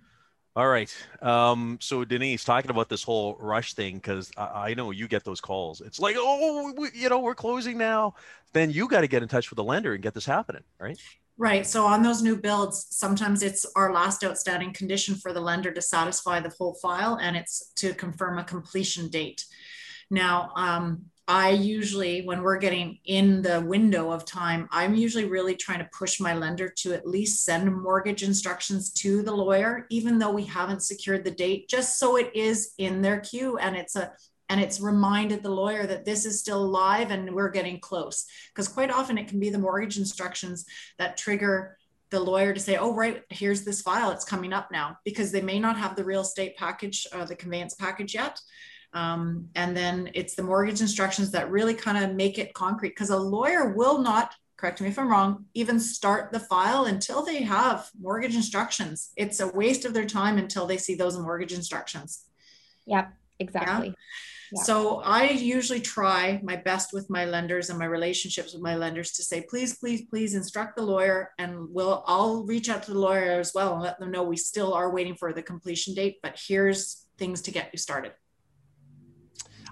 All 0.56 0.68
right. 0.68 0.94
Um, 1.20 1.78
so 1.80 2.04
Denise, 2.04 2.44
talking 2.44 2.70
about 2.70 2.88
this 2.88 3.02
whole 3.02 3.34
rush 3.40 3.74
thing, 3.74 3.96
because 3.96 4.30
I, 4.36 4.70
I 4.70 4.74
know 4.74 4.92
you 4.92 5.08
get 5.08 5.24
those 5.24 5.40
calls. 5.40 5.80
It's 5.80 5.98
like, 5.98 6.14
oh, 6.16 6.72
we, 6.76 6.90
you 6.94 7.08
know, 7.08 7.18
we're 7.18 7.34
closing 7.34 7.76
now. 7.76 8.14
Then 8.52 8.70
you 8.70 8.86
got 8.86 9.00
to 9.00 9.08
get 9.08 9.22
in 9.24 9.28
touch 9.28 9.50
with 9.50 9.56
the 9.56 9.64
lender 9.64 9.94
and 9.94 10.02
get 10.02 10.14
this 10.14 10.26
happening, 10.26 10.62
right? 10.78 10.96
Right. 11.36 11.66
So 11.66 11.84
on 11.84 12.02
those 12.02 12.22
new 12.22 12.36
builds, 12.36 12.86
sometimes 12.90 13.42
it's 13.42 13.66
our 13.74 13.92
last 13.92 14.22
outstanding 14.22 14.72
condition 14.72 15.16
for 15.16 15.32
the 15.32 15.40
lender 15.40 15.72
to 15.72 15.82
satisfy 15.82 16.38
the 16.38 16.54
whole 16.56 16.74
file 16.74 17.18
and 17.20 17.36
it's 17.36 17.72
to 17.76 17.92
confirm 17.92 18.38
a 18.38 18.44
completion 18.44 19.08
date. 19.08 19.44
Now, 20.10 20.50
um, 20.54 21.06
I 21.26 21.50
usually, 21.50 22.22
when 22.22 22.42
we're 22.42 22.58
getting 22.58 22.98
in 23.06 23.40
the 23.42 23.62
window 23.62 24.12
of 24.12 24.26
time, 24.26 24.68
I'm 24.70 24.94
usually 24.94 25.24
really 25.24 25.56
trying 25.56 25.78
to 25.78 25.88
push 25.98 26.20
my 26.20 26.34
lender 26.34 26.68
to 26.78 26.92
at 26.92 27.08
least 27.08 27.44
send 27.44 27.74
mortgage 27.74 28.22
instructions 28.22 28.92
to 28.92 29.22
the 29.22 29.34
lawyer, 29.34 29.86
even 29.90 30.18
though 30.18 30.32
we 30.32 30.44
haven't 30.44 30.82
secured 30.82 31.24
the 31.24 31.30
date, 31.30 31.68
just 31.68 31.98
so 31.98 32.16
it 32.16 32.30
is 32.34 32.74
in 32.76 33.00
their 33.00 33.20
queue 33.20 33.56
and 33.56 33.74
it's 33.74 33.96
a 33.96 34.12
and 34.48 34.60
it's 34.60 34.80
reminded 34.80 35.42
the 35.42 35.50
lawyer 35.50 35.86
that 35.86 36.04
this 36.04 36.26
is 36.26 36.40
still 36.40 36.66
live 36.68 37.10
and 37.10 37.34
we're 37.34 37.50
getting 37.50 37.80
close. 37.80 38.26
Because 38.48 38.68
quite 38.68 38.90
often 38.90 39.18
it 39.18 39.28
can 39.28 39.40
be 39.40 39.50
the 39.50 39.58
mortgage 39.58 39.98
instructions 39.98 40.66
that 40.98 41.16
trigger 41.16 41.76
the 42.10 42.20
lawyer 42.20 42.52
to 42.52 42.60
say, 42.60 42.76
oh, 42.76 42.94
right, 42.94 43.22
here's 43.30 43.64
this 43.64 43.82
file, 43.82 44.10
it's 44.10 44.24
coming 44.24 44.52
up 44.52 44.70
now, 44.70 44.96
because 45.04 45.32
they 45.32 45.40
may 45.40 45.58
not 45.58 45.76
have 45.76 45.96
the 45.96 46.04
real 46.04 46.20
estate 46.20 46.56
package 46.56 47.06
or 47.12 47.24
the 47.24 47.34
conveyance 47.34 47.74
package 47.74 48.14
yet. 48.14 48.38
Um, 48.92 49.48
and 49.56 49.76
then 49.76 50.10
it's 50.14 50.34
the 50.34 50.44
mortgage 50.44 50.80
instructions 50.80 51.32
that 51.32 51.50
really 51.50 51.74
kind 51.74 52.04
of 52.04 52.14
make 52.14 52.38
it 52.38 52.54
concrete 52.54 52.90
because 52.90 53.10
a 53.10 53.16
lawyer 53.16 53.74
will 53.74 53.98
not, 53.98 54.32
correct 54.56 54.80
me 54.80 54.88
if 54.88 54.98
I'm 54.98 55.10
wrong, 55.10 55.46
even 55.54 55.80
start 55.80 56.30
the 56.30 56.38
file 56.38 56.84
until 56.84 57.24
they 57.24 57.42
have 57.42 57.90
mortgage 58.00 58.36
instructions. 58.36 59.10
It's 59.16 59.40
a 59.40 59.48
waste 59.48 59.84
of 59.84 59.94
their 59.94 60.06
time 60.06 60.38
until 60.38 60.66
they 60.66 60.76
see 60.76 60.94
those 60.94 61.18
mortgage 61.18 61.52
instructions. 61.52 62.24
Yep, 62.86 63.12
exactly. 63.40 63.88
Yeah. 63.88 63.94
So 64.62 65.00
I 65.00 65.30
usually 65.30 65.80
try 65.80 66.40
my 66.42 66.56
best 66.56 66.92
with 66.92 67.10
my 67.10 67.24
lenders 67.24 67.70
and 67.70 67.78
my 67.78 67.86
relationships 67.86 68.52
with 68.52 68.62
my 68.62 68.76
lenders 68.76 69.12
to 69.12 69.22
say, 69.22 69.44
please, 69.48 69.78
please, 69.78 70.02
please 70.02 70.34
instruct 70.34 70.76
the 70.76 70.82
lawyer 70.82 71.32
and 71.38 71.68
we'll 71.70 72.04
I'll 72.06 72.44
reach 72.44 72.68
out 72.68 72.82
to 72.84 72.92
the 72.92 72.98
lawyer 72.98 73.40
as 73.40 73.52
well 73.54 73.74
and 73.74 73.82
let 73.82 73.98
them 73.98 74.10
know 74.10 74.22
we 74.22 74.36
still 74.36 74.72
are 74.72 74.90
waiting 74.90 75.16
for 75.16 75.32
the 75.32 75.42
completion 75.42 75.94
date, 75.94 76.18
but 76.22 76.38
here's 76.46 77.06
things 77.18 77.42
to 77.42 77.50
get 77.50 77.70
you 77.72 77.78
started. 77.78 78.12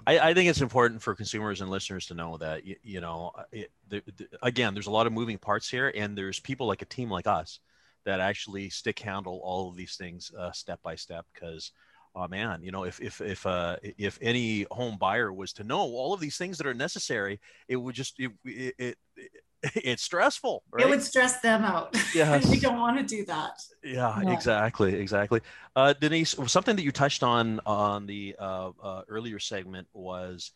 I, 0.05 0.19
I 0.19 0.33
think 0.33 0.49
it's 0.49 0.61
important 0.61 1.01
for 1.01 1.15
consumers 1.15 1.61
and 1.61 1.69
listeners 1.69 2.07
to 2.07 2.13
know 2.13 2.37
that, 2.37 2.65
you, 2.65 2.75
you 2.83 2.99
know, 2.99 3.31
it, 3.51 3.71
the, 3.87 4.03
the, 4.17 4.27
again, 4.41 4.73
there's 4.73 4.87
a 4.87 4.91
lot 4.91 5.07
of 5.07 5.13
moving 5.13 5.37
parts 5.37 5.69
here, 5.69 5.93
and 5.95 6.17
there's 6.17 6.39
people 6.39 6.67
like 6.67 6.81
a 6.81 6.85
team 6.85 7.09
like 7.09 7.27
us 7.27 7.59
that 8.03 8.19
actually 8.19 8.69
stick 8.69 8.99
handle 8.99 9.39
all 9.43 9.69
of 9.69 9.77
these 9.77 9.95
things 9.95 10.31
uh, 10.37 10.51
step 10.51 10.81
by 10.83 10.95
step 10.95 11.25
because 11.33 11.71
oh 12.15 12.27
man 12.27 12.61
you 12.63 12.71
know 12.71 12.83
if 12.83 12.99
if 13.01 13.21
if 13.21 13.45
uh 13.45 13.75
if 13.81 14.17
any 14.21 14.65
home 14.71 14.97
buyer 14.97 15.31
was 15.33 15.53
to 15.53 15.63
know 15.63 15.79
all 15.79 16.13
of 16.13 16.19
these 16.19 16.37
things 16.37 16.57
that 16.57 16.67
are 16.67 16.73
necessary 16.73 17.39
it 17.67 17.75
would 17.75 17.95
just 17.95 18.15
it, 18.19 18.31
it, 18.45 18.75
it 18.77 18.97
it's 19.75 20.03
stressful 20.03 20.63
right 20.71 20.85
It 20.85 20.89
would 20.89 21.01
stress 21.01 21.39
them 21.39 21.63
out. 21.63 21.95
Yeah, 22.13 22.39
we 22.49 22.59
don't 22.59 22.79
want 22.79 22.97
to 22.97 23.03
do 23.03 23.25
that. 23.25 23.59
yeah 23.83 24.19
Yeah. 24.21 24.31
exactly 24.31 24.95
exactly 24.95 25.41
uh 25.75 25.93
denise 25.99 26.35
something 26.47 26.75
that 26.75 26.83
you 26.83 26.91
touched 26.91 27.23
on 27.23 27.59
on 27.65 28.05
the 28.05 28.35
uh, 28.39 28.71
uh 28.81 29.01
earlier 29.09 29.39
segment 29.39 29.87
was 29.93 30.51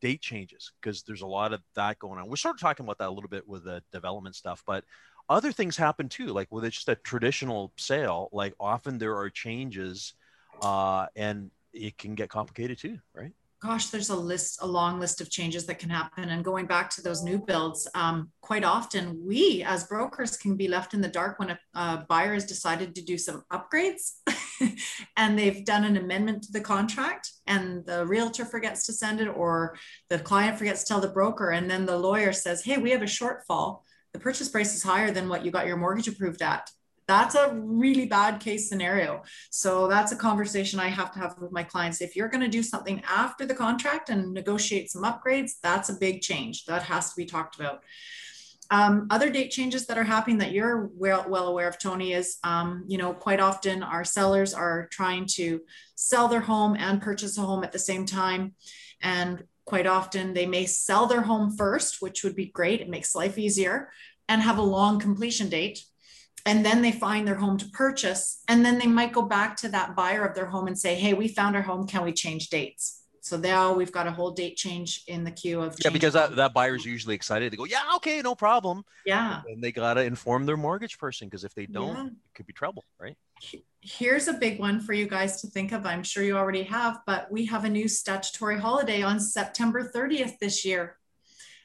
date 0.00 0.20
changes 0.20 0.72
because 0.80 1.02
there's 1.04 1.22
a 1.22 1.26
lot 1.26 1.52
of 1.52 1.60
that 1.76 1.98
going 2.00 2.18
on 2.18 2.28
we're 2.28 2.36
sort 2.36 2.56
of 2.56 2.60
talking 2.60 2.84
about 2.84 2.98
that 2.98 3.08
a 3.08 3.12
little 3.12 3.30
bit 3.30 3.46
with 3.46 3.64
the 3.64 3.82
development 3.92 4.34
stuff 4.34 4.62
but 4.66 4.84
other 5.28 5.52
things 5.52 5.76
happen 5.76 6.08
too 6.08 6.26
like 6.28 6.50
with 6.50 6.64
just 6.64 6.88
a 6.88 6.96
traditional 6.96 7.72
sale 7.76 8.28
like 8.32 8.52
often 8.58 8.98
there 8.98 9.16
are 9.16 9.30
changes 9.30 10.14
uh 10.62 11.06
and 11.16 11.50
it 11.72 11.96
can 11.98 12.14
get 12.14 12.28
complicated 12.28 12.78
too 12.78 12.98
right 13.14 13.32
gosh, 13.62 13.86
there's 13.86 14.10
a 14.10 14.16
list, 14.16 14.58
a 14.60 14.66
long 14.66 14.98
list 14.98 15.20
of 15.20 15.30
changes 15.30 15.66
that 15.66 15.78
can 15.78 15.88
happen. 15.88 16.30
And 16.30 16.44
going 16.44 16.66
back 16.66 16.90
to 16.90 17.00
those 17.00 17.22
new 17.22 17.38
builds, 17.38 17.88
um, 17.94 18.32
quite 18.40 18.64
often 18.64 19.22
we 19.24 19.62
as 19.62 19.84
brokers 19.84 20.36
can 20.36 20.56
be 20.56 20.66
left 20.66 20.94
in 20.94 21.00
the 21.00 21.08
dark 21.08 21.38
when 21.38 21.50
a, 21.50 21.58
a 21.74 22.04
buyer 22.08 22.34
has 22.34 22.44
decided 22.44 22.92
to 22.96 23.02
do 23.02 23.16
some 23.16 23.44
upgrades 23.52 24.14
and 25.16 25.38
they've 25.38 25.64
done 25.64 25.84
an 25.84 25.96
amendment 25.96 26.42
to 26.42 26.52
the 26.52 26.60
contract 26.60 27.30
and 27.46 27.86
the 27.86 28.04
realtor 28.04 28.44
forgets 28.44 28.84
to 28.86 28.92
send 28.92 29.20
it 29.20 29.28
or 29.28 29.76
the 30.10 30.18
client 30.18 30.58
forgets 30.58 30.82
to 30.82 30.88
tell 30.88 31.00
the 31.00 31.08
broker. 31.08 31.50
And 31.50 31.70
then 31.70 31.86
the 31.86 31.96
lawyer 31.96 32.32
says, 32.32 32.64
hey, 32.64 32.78
we 32.78 32.90
have 32.90 33.02
a 33.02 33.06
shortfall. 33.06 33.82
The 34.12 34.18
purchase 34.18 34.48
price 34.48 34.74
is 34.74 34.82
higher 34.82 35.12
than 35.12 35.28
what 35.28 35.44
you 35.44 35.52
got 35.52 35.68
your 35.68 35.76
mortgage 35.76 36.08
approved 36.08 36.42
at 36.42 36.68
that's 37.12 37.34
a 37.34 37.52
really 37.54 38.06
bad 38.06 38.40
case 38.40 38.68
scenario. 38.70 39.22
So 39.50 39.86
that's 39.86 40.12
a 40.12 40.16
conversation 40.16 40.80
I 40.80 40.88
have 40.88 41.12
to 41.12 41.18
have 41.18 41.36
with 41.38 41.52
my 41.52 41.62
clients. 41.62 42.00
If 42.00 42.16
you're 42.16 42.28
going 42.28 42.40
to 42.40 42.48
do 42.48 42.62
something 42.62 43.02
after 43.06 43.44
the 43.44 43.54
contract 43.54 44.08
and 44.08 44.32
negotiate 44.32 44.90
some 44.90 45.02
upgrades, 45.02 45.52
that's 45.62 45.90
a 45.90 45.94
big 45.94 46.22
change. 46.22 46.64
That 46.64 46.84
has 46.84 47.10
to 47.10 47.16
be 47.16 47.26
talked 47.26 47.56
about. 47.56 47.82
Um, 48.70 49.08
other 49.10 49.28
date 49.28 49.50
changes 49.50 49.86
that 49.86 49.98
are 49.98 50.04
happening 50.04 50.38
that 50.38 50.52
you're 50.52 50.90
well, 50.94 51.26
well 51.28 51.48
aware 51.48 51.68
of, 51.68 51.78
Tony, 51.78 52.14
is 52.14 52.38
um, 52.42 52.84
you 52.88 52.96
know 52.96 53.12
quite 53.12 53.40
often 53.40 53.82
our 53.82 54.04
sellers 54.04 54.54
are 54.54 54.88
trying 54.90 55.26
to 55.36 55.60
sell 55.94 56.26
their 56.28 56.40
home 56.40 56.74
and 56.76 57.02
purchase 57.02 57.36
a 57.36 57.42
home 57.42 57.62
at 57.64 57.72
the 57.72 57.78
same 57.78 58.06
time, 58.06 58.54
and 59.02 59.44
quite 59.66 59.86
often 59.86 60.32
they 60.32 60.46
may 60.46 60.64
sell 60.64 61.06
their 61.06 61.20
home 61.20 61.54
first, 61.54 62.00
which 62.00 62.24
would 62.24 62.34
be 62.34 62.46
great. 62.46 62.80
It 62.80 62.88
makes 62.88 63.14
life 63.14 63.36
easier, 63.36 63.90
and 64.26 64.40
have 64.40 64.56
a 64.56 64.62
long 64.62 64.98
completion 64.98 65.50
date 65.50 65.84
and 66.46 66.64
then 66.64 66.82
they 66.82 66.92
find 66.92 67.26
their 67.26 67.36
home 67.36 67.56
to 67.58 67.66
purchase 67.66 68.42
and 68.48 68.64
then 68.64 68.78
they 68.78 68.86
might 68.86 69.12
go 69.12 69.22
back 69.22 69.56
to 69.56 69.68
that 69.68 69.94
buyer 69.94 70.24
of 70.24 70.34
their 70.34 70.46
home 70.46 70.66
and 70.66 70.78
say 70.78 70.94
hey 70.94 71.14
we 71.14 71.28
found 71.28 71.56
our 71.56 71.62
home. 71.62 71.86
Can 71.86 72.04
we 72.04 72.12
change 72.12 72.48
dates? 72.48 72.98
So 73.24 73.36
now 73.36 73.72
we've 73.72 73.92
got 73.92 74.08
a 74.08 74.10
whole 74.10 74.32
date 74.32 74.56
change 74.56 75.04
in 75.06 75.22
the 75.22 75.30
queue 75.30 75.60
of 75.62 75.76
yeah 75.84 75.90
because 75.90 76.14
that, 76.14 76.34
that 76.36 76.52
buyer's 76.52 76.84
usually 76.84 77.14
excited. 77.14 77.52
They 77.52 77.56
go 77.56 77.64
yeah 77.64 77.82
okay 77.96 78.20
no 78.22 78.34
problem. 78.34 78.84
Yeah. 79.06 79.42
And 79.46 79.62
they 79.62 79.70
got 79.72 79.94
to 79.94 80.02
inform 80.02 80.44
their 80.46 80.56
mortgage 80.56 80.98
person 80.98 81.28
because 81.28 81.44
if 81.44 81.54
they 81.54 81.66
don't 81.66 81.94
Yeah. 81.96 82.06
it 82.06 82.34
could 82.34 82.46
be 82.46 82.52
trouble 82.52 82.84
right? 83.00 83.16
Here's 83.80 84.28
a 84.28 84.34
big 84.34 84.60
one 84.60 84.80
for 84.80 84.92
you 84.92 85.08
guys 85.08 85.40
to 85.40 85.48
think 85.48 85.72
of. 85.72 85.84
I'm 85.86 86.04
sure 86.04 86.22
you 86.22 86.36
already 86.36 86.64
have 86.64 87.00
but 87.06 87.30
we 87.30 87.46
have 87.46 87.64
a 87.64 87.70
new 87.70 87.86
statutory 87.88 88.58
holiday 88.58 89.02
on 89.02 89.20
september 89.20 89.88
30th 89.94 90.38
this 90.40 90.64
year 90.64 90.96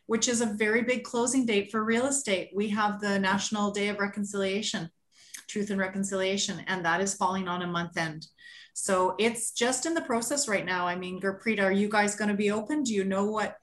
which 0.07 0.27
is 0.27 0.41
a 0.41 0.45
very 0.45 0.81
big 0.81 1.03
closing 1.03 1.45
date 1.45 1.69
for 1.71 1.83
real 1.83 2.07
estate 2.07 2.49
we 2.55 2.67
have 2.67 2.99
the 2.99 3.19
national 3.19 3.71
day 3.71 3.89
of 3.89 3.99
reconciliation 3.99 4.89
truth 5.47 5.69
and 5.69 5.79
reconciliation 5.79 6.61
and 6.67 6.83
that 6.83 6.99
is 6.99 7.13
falling 7.13 7.47
on 7.47 7.61
a 7.61 7.67
month 7.67 7.97
end 7.97 8.27
so 8.73 9.15
it's 9.17 9.51
just 9.51 9.85
in 9.85 9.93
the 9.93 10.01
process 10.01 10.47
right 10.47 10.65
now 10.65 10.85
i 10.87 10.95
mean 10.95 11.21
gurpreet 11.21 11.61
are 11.61 11.71
you 11.71 11.89
guys 11.89 12.15
going 12.15 12.29
to 12.29 12.35
be 12.35 12.51
open 12.51 12.83
do 12.83 12.93
you 12.93 13.03
know 13.03 13.25
what 13.25 13.57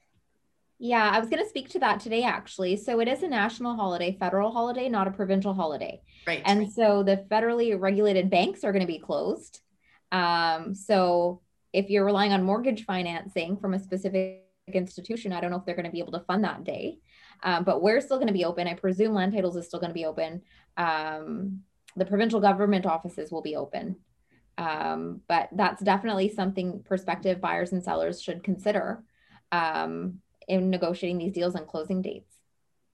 Yeah, 0.79 1.09
I 1.15 1.21
was 1.21 1.29
going 1.31 1.43
to 1.43 1.49
speak 1.49 1.69
to 1.71 1.79
that 1.79 2.01
today, 2.01 2.25
actually. 2.25 2.77
So 2.77 3.01
it 3.01 3.09
is 3.09 3.23
a 3.23 3.29
national 3.29 3.77
holiday, 3.77 4.17
federal 4.19 4.51
holiday, 4.51 4.89
not 4.89 5.07
a 5.07 5.13
provincial 5.13 5.55
holiday. 5.55 6.03
right 6.27 6.43
And 6.45 6.71
so 6.71 7.03
the 7.03 7.25
federally 7.31 7.79
regulated 7.79 8.29
banks 8.29 8.65
are 8.65 8.73
going 8.73 8.83
to 8.83 8.93
be 8.93 8.99
closed. 8.99 9.61
Um, 10.11 10.75
so 10.75 11.41
if 11.73 11.91
you're 11.91 12.05
relying 12.05 12.33
on 12.33 12.43
mortgage 12.43 12.85
financing 12.85 13.57
from 13.57 13.75
a 13.75 13.79
specific 13.79 14.44
institution, 14.73 15.33
I 15.33 15.41
don't 15.41 15.51
know 15.51 15.59
if 15.59 15.65
they're 15.65 15.75
going 15.75 15.85
to 15.85 15.93
be 15.93 15.99
able 15.99 16.13
to 16.13 16.21
fund 16.21 16.45
that 16.45 16.65
day. 16.65 16.99
Um, 17.43 17.65
but 17.65 17.83
we're 17.83 18.01
still 18.01 18.17
going 18.17 18.29
to 18.29 18.33
be 18.33 18.45
open. 18.45 18.67
I 18.67 18.75
presume 18.75 19.15
land 19.15 19.33
titles 19.33 19.57
is 19.57 19.67
still 19.67 19.81
going 19.81 19.91
to 19.91 19.95
be 19.95 20.07
open. 20.07 20.43
Um, 20.77 21.61
the 21.97 22.07
provincial 22.07 22.41
government 22.41 22.87
offices 22.87 23.31
will 23.31 23.43
be 23.43 23.57
open. 23.57 23.97
Um, 24.57 25.21
but 25.29 25.49
that's 25.53 25.83
definitely 25.83 26.29
something 26.29 26.83
prospective 26.85 27.41
buyers 27.41 27.73
and 27.73 27.83
sellers 27.83 28.23
should 28.23 28.43
consider 28.43 29.03
um, 29.53 30.21
in 30.49 30.71
negotiating 30.71 31.19
these 31.19 31.33
deals 31.33 31.55
and 31.55 31.67
closing 31.67 32.03
dates. 32.03 32.33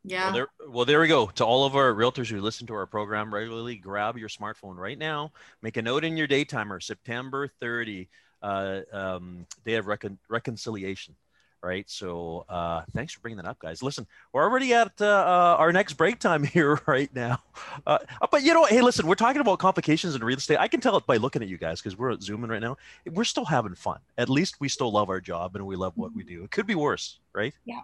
Yeah. 0.02 0.24
Well 0.24 0.32
there, 0.32 0.48
well, 0.70 0.84
there 0.86 1.00
we 1.00 1.08
go. 1.08 1.26
To 1.26 1.44
all 1.44 1.66
of 1.66 1.76
our 1.76 1.92
realtors 1.92 2.28
who 2.28 2.40
listen 2.40 2.66
to 2.68 2.74
our 2.74 2.86
program 2.86 3.32
regularly, 3.32 3.76
grab 3.76 4.16
your 4.16 4.30
smartphone 4.30 4.76
right 4.76 4.96
now. 4.96 5.32
Make 5.60 5.76
a 5.76 5.82
note 5.82 6.04
in 6.04 6.16
your 6.16 6.26
day 6.26 6.44
timer, 6.44 6.80
September 6.80 7.48
30, 7.60 8.08
uh, 8.42 8.80
um, 8.90 9.46
day 9.66 9.74
of 9.74 9.86
recon- 9.86 10.18
reconciliation. 10.30 11.14
Right. 11.62 11.88
So 11.90 12.46
uh, 12.48 12.82
thanks 12.94 13.12
for 13.12 13.20
bringing 13.20 13.36
that 13.36 13.44
up, 13.44 13.58
guys. 13.58 13.82
Listen, 13.82 14.06
we're 14.32 14.42
already 14.42 14.72
at 14.72 14.92
uh, 14.98 15.04
uh, 15.04 15.56
our 15.58 15.72
next 15.72 15.92
break 15.94 16.18
time 16.18 16.42
here 16.56 16.80
right 16.86 17.14
now. 17.14 17.42
Uh, 17.86 17.98
but 18.30 18.42
you 18.42 18.54
know, 18.54 18.64
hey, 18.64 18.80
listen, 18.80 19.06
we're 19.06 19.14
talking 19.14 19.42
about 19.42 19.58
complications 19.58 20.14
in 20.14 20.24
real 20.24 20.38
estate. 20.38 20.58
I 20.58 20.68
can 20.68 20.80
tell 20.80 20.96
it 20.96 21.06
by 21.06 21.18
looking 21.18 21.42
at 21.42 21.48
you 21.48 21.58
guys 21.58 21.82
because 21.82 21.98
we're 21.98 22.12
at 22.12 22.22
zooming 22.22 22.50
right 22.50 22.62
now. 22.62 22.78
We're 23.10 23.24
still 23.24 23.44
having 23.44 23.74
fun. 23.74 23.98
At 24.16 24.30
least 24.30 24.58
we 24.58 24.68
still 24.68 24.90
love 24.90 25.10
our 25.10 25.20
job 25.20 25.54
and 25.54 25.66
we 25.66 25.76
love 25.76 25.92
what 25.96 26.14
we 26.14 26.22
do. 26.22 26.44
It 26.44 26.50
could 26.50 26.66
be 26.66 26.74
worse, 26.74 27.18
right? 27.34 27.52
Yeah. 27.66 27.80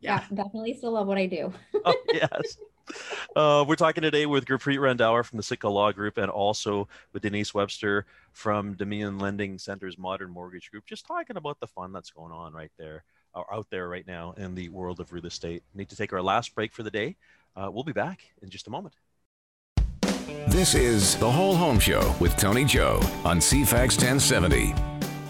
Yeah. 0.00 0.20
Yeah, 0.30 0.44
definitely 0.44 0.74
still 0.74 0.92
love 0.92 1.08
what 1.08 1.18
I 1.18 1.26
do. 1.26 1.52
oh, 1.84 1.94
yes. 2.12 2.58
Uh, 3.34 3.64
we're 3.66 3.76
talking 3.76 4.02
today 4.02 4.26
with 4.26 4.44
Gurpreet 4.44 4.78
Randhawa 4.78 5.24
from 5.24 5.36
the 5.38 5.42
Sitka 5.42 5.68
Law 5.68 5.90
Group 5.92 6.18
and 6.18 6.30
also 6.30 6.88
with 7.12 7.22
Denise 7.22 7.52
Webster 7.52 8.06
from 8.32 8.74
Dominion 8.74 9.18
Lending 9.18 9.58
Centres 9.58 9.98
Modern 9.98 10.30
Mortgage 10.30 10.70
Group, 10.70 10.86
just 10.86 11.06
talking 11.06 11.36
about 11.36 11.58
the 11.58 11.66
fun 11.66 11.92
that's 11.92 12.10
going 12.10 12.32
on 12.32 12.52
right 12.52 12.70
there, 12.78 13.02
or 13.36 13.52
out 13.52 13.66
there 13.70 13.88
right 13.88 14.06
now 14.06 14.34
in 14.36 14.54
the 14.54 14.68
world 14.70 14.98
of 14.98 15.12
real 15.12 15.26
estate. 15.26 15.62
Need 15.74 15.90
to 15.90 15.96
take 15.96 16.12
our 16.12 16.22
last 16.22 16.54
break 16.54 16.72
for 16.72 16.82
the 16.82 16.90
day. 16.90 17.16
Uh, 17.54 17.70
we'll 17.70 17.84
be 17.84 17.92
back 17.92 18.22
in 18.42 18.48
just 18.48 18.66
a 18.66 18.70
moment. 18.70 18.94
This 20.48 20.74
is 20.74 21.16
The 21.18 21.30
Whole 21.30 21.54
Home 21.54 21.78
Show 21.78 22.14
with 22.18 22.36
Tony 22.36 22.64
Joe 22.64 23.00
on 23.24 23.38
CFAX 23.38 23.98
1070. 23.98 24.74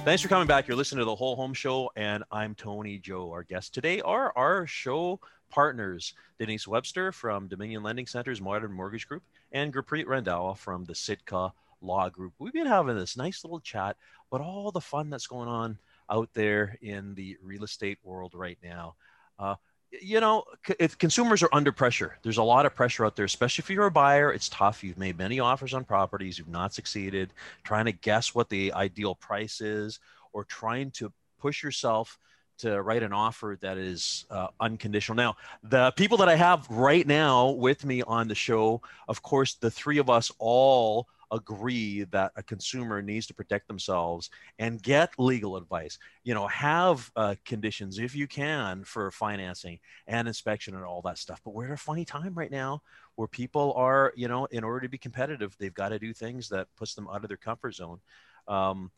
Thanks 0.05 0.23
for 0.23 0.29
coming 0.29 0.47
back. 0.47 0.69
You're 0.69 0.77
listening 0.77 1.01
to 1.01 1.05
the 1.05 1.17
Whole 1.17 1.35
Home 1.35 1.53
Show, 1.53 1.91
and 1.97 2.23
I'm 2.31 2.55
Tony 2.55 2.99
Joe. 2.99 3.31
Our 3.33 3.43
guests 3.43 3.71
today 3.71 4.01
are 4.03 4.33
our 4.37 4.67
show 4.67 5.21
partners, 5.51 6.15
Denise 6.39 6.69
Webster 6.69 7.13
from 7.13 7.49
Dominion 7.49 7.83
Lending 7.83 8.07
Centres 8.07 8.41
Modern 8.41 8.73
Mortgage 8.73 9.09
Group 9.09 9.23
and 9.53 9.75
Gurpreet 9.75 10.07
Randhawa 10.07 10.57
from 10.57 10.85
the 10.85 10.95
Sitka 10.95 11.53
Law 11.81 12.09
Group. 12.09 12.35
We've 12.39 12.53
been 12.53 12.67
having 12.67 12.97
this 12.97 13.17
nice 13.17 13.43
little 13.45 13.61
chat 13.61 13.97
about 14.31 14.45
all 14.45 14.71
the 14.71 14.81
fun 14.81 15.11
that's 15.11 15.27
going 15.27 15.49
on 15.49 15.79
out 16.11 16.29
there 16.35 16.79
in 16.83 17.15
the 17.15 17.37
real 17.43 17.65
estate 17.65 17.99
world 18.03 18.33
right 18.35 18.59
now. 18.63 18.95
Uh, 19.39 19.55
you 20.03 20.21
know, 20.21 20.45
if 20.79 20.99
consumers 20.99 21.43
are 21.43 21.49
under 21.53 21.73
pressure, 21.73 22.19
there's 22.23 22.39
a 22.39 22.43
lot 22.43 22.67
of 22.67 22.75
pressure 22.75 23.07
out 23.07 23.17
there, 23.17 23.25
especially 23.25 23.63
if 23.63 23.71
you're 23.71 23.87
a 23.87 23.91
buyer. 23.91 24.33
It's 24.33 24.49
tough. 24.49 24.83
You've 24.83 24.99
made 24.99 25.17
many 25.17 25.41
offers 25.41 25.75
on 25.75 25.85
properties, 25.85 26.39
you've 26.39 26.49
not 26.49 26.75
succeeded, 26.75 27.33
trying 27.65 27.85
to 27.87 27.93
guess 27.93 28.35
what 28.35 28.49
the 28.49 28.73
ideal 28.73 29.15
price 29.15 29.61
is, 29.61 30.01
or 30.33 30.45
trying 30.45 30.91
to 30.93 31.13
push 31.39 31.63
yourself 31.63 32.19
to 32.59 32.81
write 32.83 33.03
an 33.03 33.13
offer 33.13 33.59
that 33.61 33.79
is 33.79 34.25
uh, 34.31 34.49
unconditional. 34.61 35.17
Now, 35.17 35.37
the 35.63 35.93
people 35.93 36.19
that 36.19 36.29
I 36.29 36.37
have 36.37 36.67
right 36.71 37.07
now 37.07 37.51
with 37.51 37.85
me 37.85 38.03
on 38.03 38.29
the 38.29 38.35
show, 38.35 38.81
of 39.09 39.23
course, 39.23 39.55
the 39.55 39.71
three 39.71 39.99
of 39.99 40.09
us 40.09 40.33
all 40.39 41.07
agree 41.31 42.05
that 42.05 42.33
a 42.37 42.43
consumer 42.43 43.03
needs 43.03 43.27
to 43.27 43.35
protect 43.35 43.69
themselves 43.69 44.31
and 44.59 44.83
get 44.83 45.11
legal 45.19 45.57
advice. 45.57 45.99
You 46.25 46.35
know 46.35 46.47
have 46.47 47.11
uh, 47.17 47.35
conditions 47.45 47.99
if 47.99 48.15
you 48.15 48.27
can 48.27 48.85
for 48.85 49.11
financing 49.11 49.79
and 50.07 50.29
inspection 50.29 50.75
and 50.75 50.85
all 50.85 51.03
that 51.03 51.19
stuff. 51.19 51.41
But 51.45 51.55
we're 51.55 51.67
at 51.67 51.73
a 51.73 51.77
funny 51.77 52.05
time 52.05 52.35
right 52.35 52.51
now 52.51 52.83
where 53.17 53.29
people 53.29 53.73
are 53.75 54.13
you 54.17 54.29
know 54.29 54.47
in 54.47 54.65
order 54.65 54.81
to 54.81 54.89
be 54.89 54.99
competitive 54.99 55.57
they've 55.59 55.75
got 55.75 55.91
to 55.91 55.99
do 55.99 56.13
things 56.13 56.49
that 56.51 56.69
puts 56.77 56.95
them 56.95 57.09
out 57.09 57.23
of 57.23 57.29
their 57.29 57.37
comfort 57.37 57.75
zone. 57.75 58.01
Um, 58.49 58.91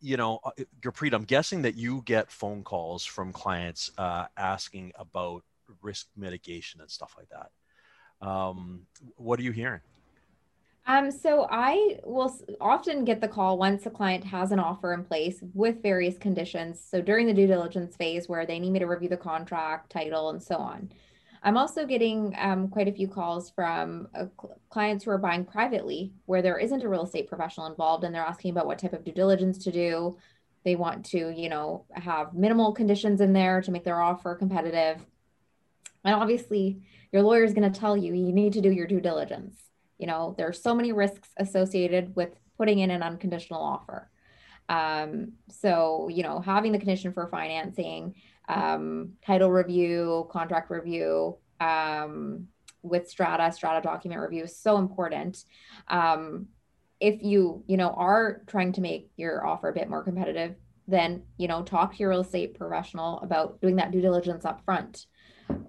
you 0.00 0.16
know 0.16 0.38
uh, 0.44 0.50
Gurpreet, 0.80 1.12
i'm 1.12 1.24
guessing 1.24 1.62
that 1.62 1.74
you 1.74 2.02
get 2.04 2.30
phone 2.30 2.62
calls 2.62 3.04
from 3.04 3.32
clients 3.32 3.90
uh, 3.98 4.26
asking 4.36 4.92
about 4.96 5.42
risk 5.82 6.06
mitigation 6.16 6.80
and 6.80 6.90
stuff 6.90 7.14
like 7.16 7.28
that. 7.30 8.26
Um, 8.26 8.86
what 9.16 9.38
are 9.38 9.42
you 9.42 9.52
hearing 9.52 9.80
Um, 10.86 11.10
so 11.10 11.46
I 11.50 11.98
will 12.04 12.36
often 12.60 13.04
get 13.04 13.20
the 13.20 13.28
call 13.28 13.56
once 13.56 13.86
a 13.86 13.90
client 13.90 14.22
has 14.24 14.52
an 14.52 14.58
offer 14.58 14.92
in 14.92 15.02
place 15.02 15.38
with 15.54 15.82
various 15.82 16.18
conditions. 16.18 16.78
So 16.78 17.00
during 17.00 17.26
the 17.26 17.32
due 17.32 17.46
diligence 17.46 17.96
phase 17.96 18.28
where 18.28 18.44
they 18.44 18.58
need 18.58 18.72
me 18.72 18.80
to 18.80 18.86
review 18.86 19.08
the 19.08 19.16
contract, 19.16 19.90
title, 19.90 20.28
and 20.28 20.42
so 20.42 20.56
on. 20.56 20.90
I'm 21.42 21.56
also 21.56 21.86
getting 21.86 22.34
um, 22.38 22.68
quite 22.68 22.88
a 22.88 22.92
few 22.92 23.08
calls 23.08 23.50
from 23.50 24.08
uh, 24.14 24.26
clients 24.70 25.04
who 25.04 25.10
are 25.10 25.18
buying 25.18 25.44
privately 25.44 26.12
where 26.26 26.42
there 26.42 26.58
isn't 26.58 26.82
a 26.82 26.88
real 26.88 27.04
estate 27.04 27.28
professional 27.28 27.66
involved 27.66 28.04
and 28.04 28.14
they're 28.14 28.22
asking 28.22 28.50
about 28.50 28.66
what 28.66 28.78
type 28.78 28.92
of 28.94 29.04
due 29.04 29.12
diligence 29.12 29.58
to 29.64 29.72
do. 29.72 30.18
They 30.64 30.76
want 30.76 31.04
to, 31.06 31.30
you 31.30 31.48
know, 31.50 31.84
have 31.92 32.34
minimal 32.34 32.72
conditions 32.72 33.20
in 33.20 33.32
there 33.32 33.60
to 33.62 33.70
make 33.70 33.84
their 33.84 34.00
offer 34.00 34.34
competitive. 34.34 35.04
And 36.04 36.14
obviously, 36.14 36.82
your 37.12 37.22
lawyer 37.22 37.44
is 37.44 37.54
going 37.54 37.70
to 37.70 37.78
tell 37.78 37.96
you 37.96 38.14
you 38.14 38.32
need 38.32 38.54
to 38.54 38.60
do 38.60 38.70
your 38.70 38.86
due 38.86 39.00
diligence. 39.00 39.56
You 39.98 40.06
know, 40.06 40.34
there 40.36 40.48
are 40.48 40.52
so 40.52 40.74
many 40.74 40.92
risks 40.92 41.28
associated 41.36 42.14
with 42.16 42.30
putting 42.56 42.78
in 42.80 42.90
an 42.90 43.02
unconditional 43.02 43.60
offer. 43.60 44.10
Um, 44.68 45.32
so, 45.48 46.08
you 46.08 46.22
know, 46.22 46.40
having 46.40 46.72
the 46.72 46.78
condition 46.78 47.12
for 47.12 47.28
financing, 47.28 48.14
um, 48.48 49.12
title 49.24 49.50
review, 49.50 50.28
contract 50.30 50.70
review, 50.70 51.36
um, 51.60 52.48
with 52.82 53.08
strata, 53.08 53.50
strata 53.52 53.80
document 53.82 54.20
review 54.20 54.44
is 54.44 54.56
so 54.56 54.76
important. 54.76 55.44
Um, 55.88 56.46
if 57.00 57.22
you, 57.22 57.64
you 57.66 57.76
know, 57.76 57.90
are 57.90 58.42
trying 58.46 58.72
to 58.72 58.80
make 58.80 59.10
your 59.16 59.46
offer 59.46 59.68
a 59.68 59.72
bit 59.72 59.88
more 59.88 60.02
competitive, 60.02 60.54
then, 60.86 61.22
you 61.38 61.48
know, 61.48 61.62
talk 61.62 61.92
to 61.92 61.98
your 61.98 62.10
real 62.10 62.20
estate 62.20 62.54
professional 62.54 63.18
about 63.20 63.60
doing 63.60 63.76
that 63.76 63.90
due 63.90 64.02
diligence 64.02 64.44
up 64.44 64.64
front 64.64 65.06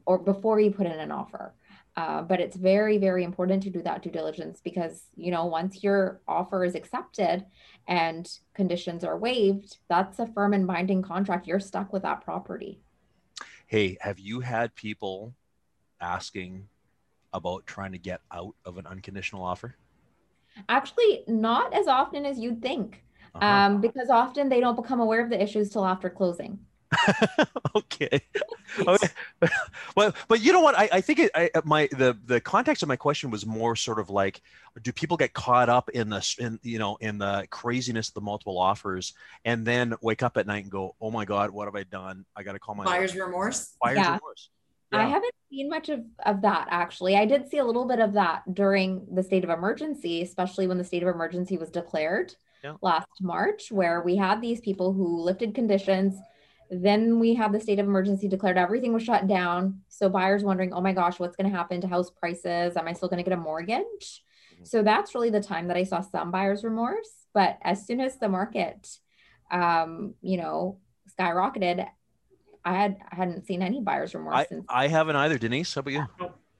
or 0.06 0.18
before 0.18 0.60
you 0.60 0.72
put 0.72 0.86
in 0.86 1.00
an 1.00 1.12
offer. 1.12 1.54
Uh, 1.98 2.22
but 2.22 2.42
it's 2.42 2.58
very, 2.58 2.98
very 2.98 3.24
important 3.24 3.64
to 3.64 3.70
do 3.70 3.82
that 3.82 4.04
due 4.04 4.10
diligence 4.10 4.60
because, 4.62 5.06
you 5.16 5.32
know, 5.32 5.46
once 5.46 5.82
your 5.82 6.20
offer 6.28 6.66
is 6.66 6.76
accepted 6.76 7.46
and 7.88 8.30
conditions 8.54 9.04
are 9.06 9.18
waived, 9.18 9.78
that's 9.88 10.20
a 10.20 10.28
firm 10.28 10.54
and 10.54 10.68
binding 10.68 11.02
contract. 11.02 11.48
You're 11.48 11.62
stuck 11.62 11.94
with 11.94 12.04
that 12.04 12.22
property. 12.22 12.82
hey 13.68 13.98
have 14.02 14.20
you 14.20 14.42
had 14.42 14.76
people 14.76 15.34
asking 16.02 16.68
about 17.34 17.66
trying 17.66 17.92
to 17.94 17.98
get 17.98 18.22
out 18.32 18.56
of 18.66 18.78
an 18.78 18.86
unconditional 18.86 19.44
offer 19.44 19.76
Actually, 20.70 21.24
not 21.28 21.74
as 21.74 21.88
often 21.88 22.26
as 22.26 22.40
you'd 22.40 22.62
think, 22.62 23.04
Uh-huh. 23.34 23.46
um, 23.46 23.82
because 23.82 24.10
often 24.10 24.48
they 24.50 24.62
don't 24.62 24.76
become 24.82 25.02
aware 25.02 25.22
of 25.24 25.30
the 25.30 25.42
issues 25.42 25.70
till 25.70 25.86
after 25.86 26.10
closing. 26.10 26.60
okay 27.76 28.22
okay 28.88 29.10
well 29.96 30.14
but 30.28 30.42
you 30.42 30.52
know 30.52 30.62
what 30.62 30.78
i, 30.78 30.90
I 30.92 31.02
think 31.02 31.20
it, 31.20 31.32
I, 31.36 31.50
uh, 31.56 31.62
my 31.66 31.88
the 31.92 32.18
the 32.26 32.40
context 32.42 32.84
of 32.84 32.90
my 32.90 32.96
question 32.96 33.30
was 33.32 33.46
more 33.46 33.76
sort 33.76 34.00
of 34.00 34.10
like 34.10 34.42
do 34.82 34.92
people 34.92 35.18
get 35.18 35.34
caught 35.34 35.70
up 35.70 35.90
in 35.90 36.10
the 36.10 36.36
in 36.40 36.60
you 36.64 36.80
know 36.80 36.98
in 37.02 37.18
the 37.18 37.48
craziness 37.50 38.10
of 38.10 38.14
the 38.16 38.22
multiple 38.22 38.58
offers 38.58 39.14
and 39.46 39.66
then 39.66 39.94
wake 40.02 40.24
up 40.24 40.38
at 40.38 40.48
night 40.48 40.64
and 40.64 40.72
go 40.72 40.96
oh 41.02 41.12
my 41.12 41.26
god 41.26 41.52
what 41.52 41.66
have 41.66 41.76
i 41.76 41.84
done 41.84 42.26
i 42.36 42.44
got 42.44 42.54
to 42.54 42.60
call 42.60 42.76
my 42.76 42.86
Buyer's 42.86 43.16
remorse. 43.16 43.74
buyer's 43.82 43.98
Yeah. 43.98 44.16
remorse 44.16 44.50
I 44.92 45.08
haven't 45.08 45.34
seen 45.50 45.70
much 45.70 45.90
of, 45.90 46.02
of 46.26 46.42
that 46.42 46.68
actually. 46.72 47.18
I 47.18 47.26
did 47.26 47.50
see 47.50 47.58
a 47.58 47.66
little 47.66 47.86
bit 47.86 48.00
of 48.00 48.14
that 48.14 48.44
during 48.54 49.06
the 49.12 49.24
state 49.24 49.44
of 49.44 49.50
emergency, 49.50 50.22
especially 50.22 50.68
when 50.68 50.78
the 50.78 50.84
state 50.84 51.04
of 51.04 51.10
emergency 51.10 51.58
was 51.58 51.70
declared 51.70 52.34
Yeah. 52.64 52.76
last 52.82 53.08
March, 53.22 53.72
where 53.72 54.02
we 54.02 54.16
had 54.16 54.42
these 54.42 54.62
people 54.62 54.94
who 54.94 55.22
lifted 55.22 55.54
conditions. 55.54 56.16
Then 56.70 57.20
we 57.20 57.36
had 57.36 57.52
the 57.52 57.60
state 57.60 57.80
of 57.80 57.86
emergency 57.86 58.28
declared, 58.28 58.58
everything 58.58 58.94
was 58.94 59.04
shut 59.04 59.28
down. 59.28 59.82
So 59.88 60.10
buyers 60.10 60.44
wondering, 60.44 60.74
oh 60.74 60.82
my 60.82 60.94
gosh, 60.94 61.20
what's 61.20 61.36
going 61.36 61.50
to 61.50 61.56
happen 61.56 61.82
to 61.82 61.88
house 61.88 62.10
prices? 62.10 62.76
Am 62.76 62.88
I 62.88 62.94
still 62.94 63.10
going 63.10 63.24
to 63.24 63.30
get 63.30 63.38
a 63.38 63.42
mortgage? 63.42 64.24
Mhm. 64.60 64.68
So 64.68 64.82
that's 64.82 65.14
really 65.14 65.30
the 65.30 65.42
time 65.42 65.68
that 65.68 65.78
I 65.78 65.84
saw 65.84 66.02
some 66.02 66.32
buyer's 66.32 66.64
remorse. 66.64 67.28
But 67.34 67.60
as 67.62 67.86
soon 67.86 68.02
as 68.02 68.18
the 68.18 68.30
market, 68.30 68.98
um, 69.52 70.16
you 70.22 70.38
know, 70.38 70.80
skyrocketed, 71.20 71.88
I 72.64 72.74
had 72.74 72.98
I 73.12 73.16
hadn't 73.16 73.46
seen 73.46 73.62
any 73.62 73.80
buyer's 73.82 74.16
remorse 74.16 74.36
I, 74.38 74.46
since 74.46 74.66
I 74.68 74.88
haven't 74.88 75.16
either 75.18 75.38
denise 75.38 75.76
how 75.76 75.82
about 75.82 75.92
you 75.92 76.06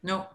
No. 0.04 0.28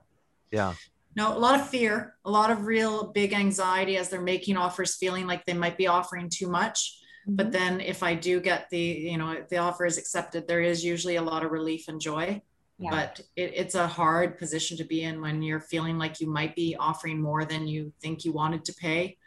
yeah 0.50 0.74
No, 1.14 1.36
a 1.36 1.38
lot 1.38 1.60
of 1.60 1.68
fear, 1.68 2.16
a 2.24 2.30
lot 2.30 2.50
of 2.50 2.66
real 2.66 3.12
big 3.12 3.32
anxiety 3.32 3.96
as 3.96 4.08
they're 4.08 4.20
making 4.20 4.56
offers, 4.56 4.96
feeling 4.96 5.28
like 5.28 5.46
they 5.46 5.54
might 5.54 5.78
be 5.78 5.86
offering 5.86 6.28
too 6.28 6.48
much. 6.48 6.99
But 7.26 7.48
Mhm. 7.48 7.52
then 7.52 7.80
if 7.80 8.02
I 8.02 8.14
do 8.14 8.40
get 8.40 8.70
the, 8.70 8.78
you 8.78 9.18
know, 9.18 9.44
the 9.48 9.58
offer 9.58 9.84
is 9.86 9.98
accepted, 9.98 10.48
there 10.48 10.62
is 10.62 10.84
usually 10.84 11.16
a 11.16 11.22
lot 11.22 11.44
of 11.44 11.52
relief 11.52 11.88
and 11.88 12.00
joy. 12.00 12.42
Yeah. 12.78 12.90
But 12.90 13.20
it, 13.36 13.52
it's 13.54 13.74
a 13.74 13.86
hard 13.86 14.38
position 14.38 14.76
to 14.78 14.84
be 14.84 15.02
in 15.02 15.20
when 15.20 15.42
you're 15.42 15.60
feeling 15.60 15.98
like 15.98 16.20
you 16.20 16.26
might 16.28 16.56
be 16.56 16.76
offering 16.76 17.20
more 17.20 17.44
than 17.44 17.68
you 17.68 17.92
think 18.00 18.24
you 18.24 18.32
wanted 18.32 18.64
to 18.64 18.72
pay. 18.74 19.18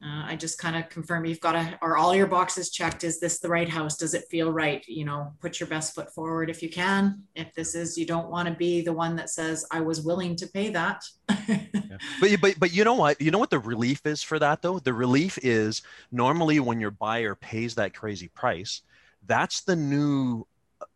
Uh, 0.00 0.26
I 0.26 0.36
just 0.36 0.58
kind 0.58 0.76
of 0.76 0.88
confirm 0.88 1.24
you've 1.24 1.40
got 1.40 1.52
to, 1.52 1.78
are 1.82 1.96
all 1.96 2.14
your 2.14 2.28
boxes 2.28 2.70
checked? 2.70 3.02
Is 3.02 3.18
this 3.18 3.40
the 3.40 3.48
right 3.48 3.68
house? 3.68 3.96
Does 3.96 4.14
it 4.14 4.26
feel 4.30 4.52
right? 4.52 4.86
You 4.86 5.04
know, 5.04 5.32
put 5.40 5.58
your 5.58 5.68
best 5.68 5.92
foot 5.92 6.14
forward 6.14 6.50
if 6.50 6.62
you 6.62 6.70
can. 6.70 7.24
If 7.34 7.52
this 7.54 7.74
is, 7.74 7.98
you 7.98 8.06
don't 8.06 8.30
want 8.30 8.46
to 8.46 8.54
be 8.54 8.80
the 8.80 8.92
one 8.92 9.16
that 9.16 9.28
says, 9.28 9.66
I 9.72 9.80
was 9.80 10.00
willing 10.00 10.36
to 10.36 10.46
pay 10.46 10.70
that. 10.70 11.02
But, 12.20 12.40
but 12.40 12.60
but 12.60 12.72
you 12.72 12.84
know 12.84 12.94
what? 12.94 13.20
You 13.20 13.32
know 13.32 13.40
what 13.40 13.50
the 13.50 13.58
relief 13.58 14.06
is 14.06 14.22
for 14.22 14.38
that 14.38 14.62
though? 14.62 14.78
The 14.78 14.92
relief 14.92 15.36
is 15.42 15.82
normally 16.12 16.60
when 16.60 16.78
your 16.78 16.92
buyer 16.92 17.34
pays 17.34 17.74
that 17.74 17.92
crazy 17.92 18.28
price, 18.28 18.82
that's 19.26 19.62
the 19.62 19.74
new 19.74 20.46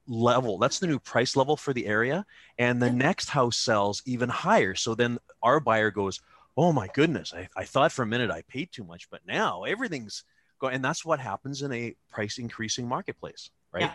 level. 0.07 0.59
That's 0.59 0.79
the 0.79 0.87
new 0.87 1.01
price 1.01 1.35
level 1.35 1.57
for 1.57 1.73
the 1.73 1.87
area. 1.87 2.25
And 2.59 2.81
the 2.81 2.91
next 2.91 3.31
house 3.31 3.57
sells 3.57 4.03
even 4.07 4.29
higher. 4.29 4.77
So 4.77 4.95
then 4.95 5.19
our 5.43 5.59
buyer 5.59 5.91
goes, 5.91 6.21
Oh 6.57 6.73
my 6.73 6.89
goodness, 6.93 7.33
I, 7.35 7.49
I 7.57 7.65
thought 7.65 7.93
for 7.93 8.03
a 8.03 8.07
minute 8.07 8.31
I 8.31 8.43
paid 8.43 8.71
too 8.73 8.85
much, 8.85 9.09
but 9.11 9.21
now 9.27 9.65
everything's 9.65 10.25
going. 10.61 10.75
And 10.75 10.85
that's 10.85 11.05
what 11.05 11.19
happens 11.19 11.63
in 11.63 11.73
a 11.73 11.95
price 12.11 12.39
increasing 12.39 12.87
marketplace, 12.87 13.51
right? 13.73 13.83
Yeah. 13.83 13.93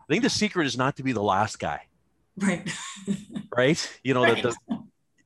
I 0.00 0.06
think 0.12 0.22
the 0.22 0.30
secret 0.30 0.66
is 0.66 0.76
not 0.76 0.96
to 0.96 1.02
be 1.02 1.12
the 1.12 1.22
last 1.22 1.58
guy. 1.58 1.82
Right. 2.36 2.68
right. 3.56 3.98
You 4.02 4.12
know, 4.12 4.22
right. 4.24 4.42
that 4.42 4.54
the, 4.68 4.78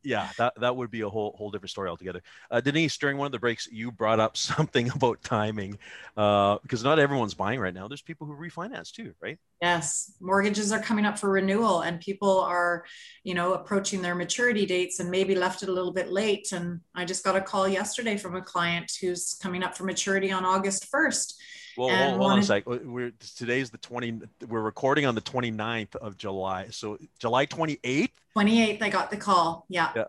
yeah, 0.08 0.30
that, 0.38 0.54
that 0.58 0.74
would 0.74 0.90
be 0.90 1.02
a 1.02 1.08
whole 1.08 1.34
whole 1.36 1.50
different 1.50 1.70
story 1.70 1.90
altogether. 1.90 2.22
Uh, 2.50 2.62
Denise, 2.62 2.96
during 2.96 3.18
one 3.18 3.26
of 3.26 3.32
the 3.32 3.38
breaks, 3.38 3.68
you 3.70 3.92
brought 3.92 4.18
up 4.18 4.36
something 4.50 4.90
about 4.90 5.22
timing 5.22 5.78
uh, 6.16 6.56
because 6.62 6.82
not 6.82 6.98
everyone's 6.98 7.34
buying 7.34 7.60
right 7.60 7.74
now. 7.74 7.88
There's 7.88 8.00
people 8.00 8.26
who 8.26 8.34
refinance 8.34 8.90
too, 8.90 9.12
right? 9.20 9.38
Yes, 9.60 10.12
mortgages 10.20 10.72
are 10.72 10.80
coming 10.80 11.04
up 11.04 11.18
for 11.18 11.30
renewal, 11.30 11.82
and 11.82 12.00
people 12.00 12.40
are, 12.40 12.86
you 13.22 13.34
know, 13.34 13.52
approaching 13.52 14.00
their 14.00 14.14
maturity 14.14 14.64
dates 14.64 14.98
and 14.98 15.10
maybe 15.10 15.34
left 15.34 15.62
it 15.62 15.68
a 15.68 15.72
little 15.72 15.92
bit 15.92 16.10
late. 16.10 16.52
And 16.52 16.80
I 16.94 17.04
just 17.04 17.22
got 17.22 17.36
a 17.36 17.42
call 17.42 17.68
yesterday 17.68 18.16
from 18.16 18.34
a 18.34 18.42
client 18.42 18.90
who's 18.98 19.38
coming 19.42 19.62
up 19.62 19.76
for 19.76 19.84
maturity 19.84 20.32
on 20.32 20.46
August 20.46 20.90
1st 20.90 21.34
well, 21.78 21.96
hold, 21.96 22.16
hold 22.18 22.32
on 22.32 22.38
a 22.40 22.42
sec. 22.42 22.64
We're 22.66 23.12
today's 23.36 23.70
the 23.70 23.78
20. 23.78 24.20
We're 24.48 24.60
recording 24.60 25.06
on 25.06 25.14
the 25.14 25.20
29th 25.20 25.94
of 25.96 26.16
July. 26.16 26.68
So 26.70 26.98
July 27.18 27.46
28th. 27.46 28.10
28th, 28.36 28.82
I 28.82 28.88
got 28.88 29.10
the 29.10 29.16
call. 29.16 29.64
Yeah. 29.68 29.92
Yeah. 29.94 30.04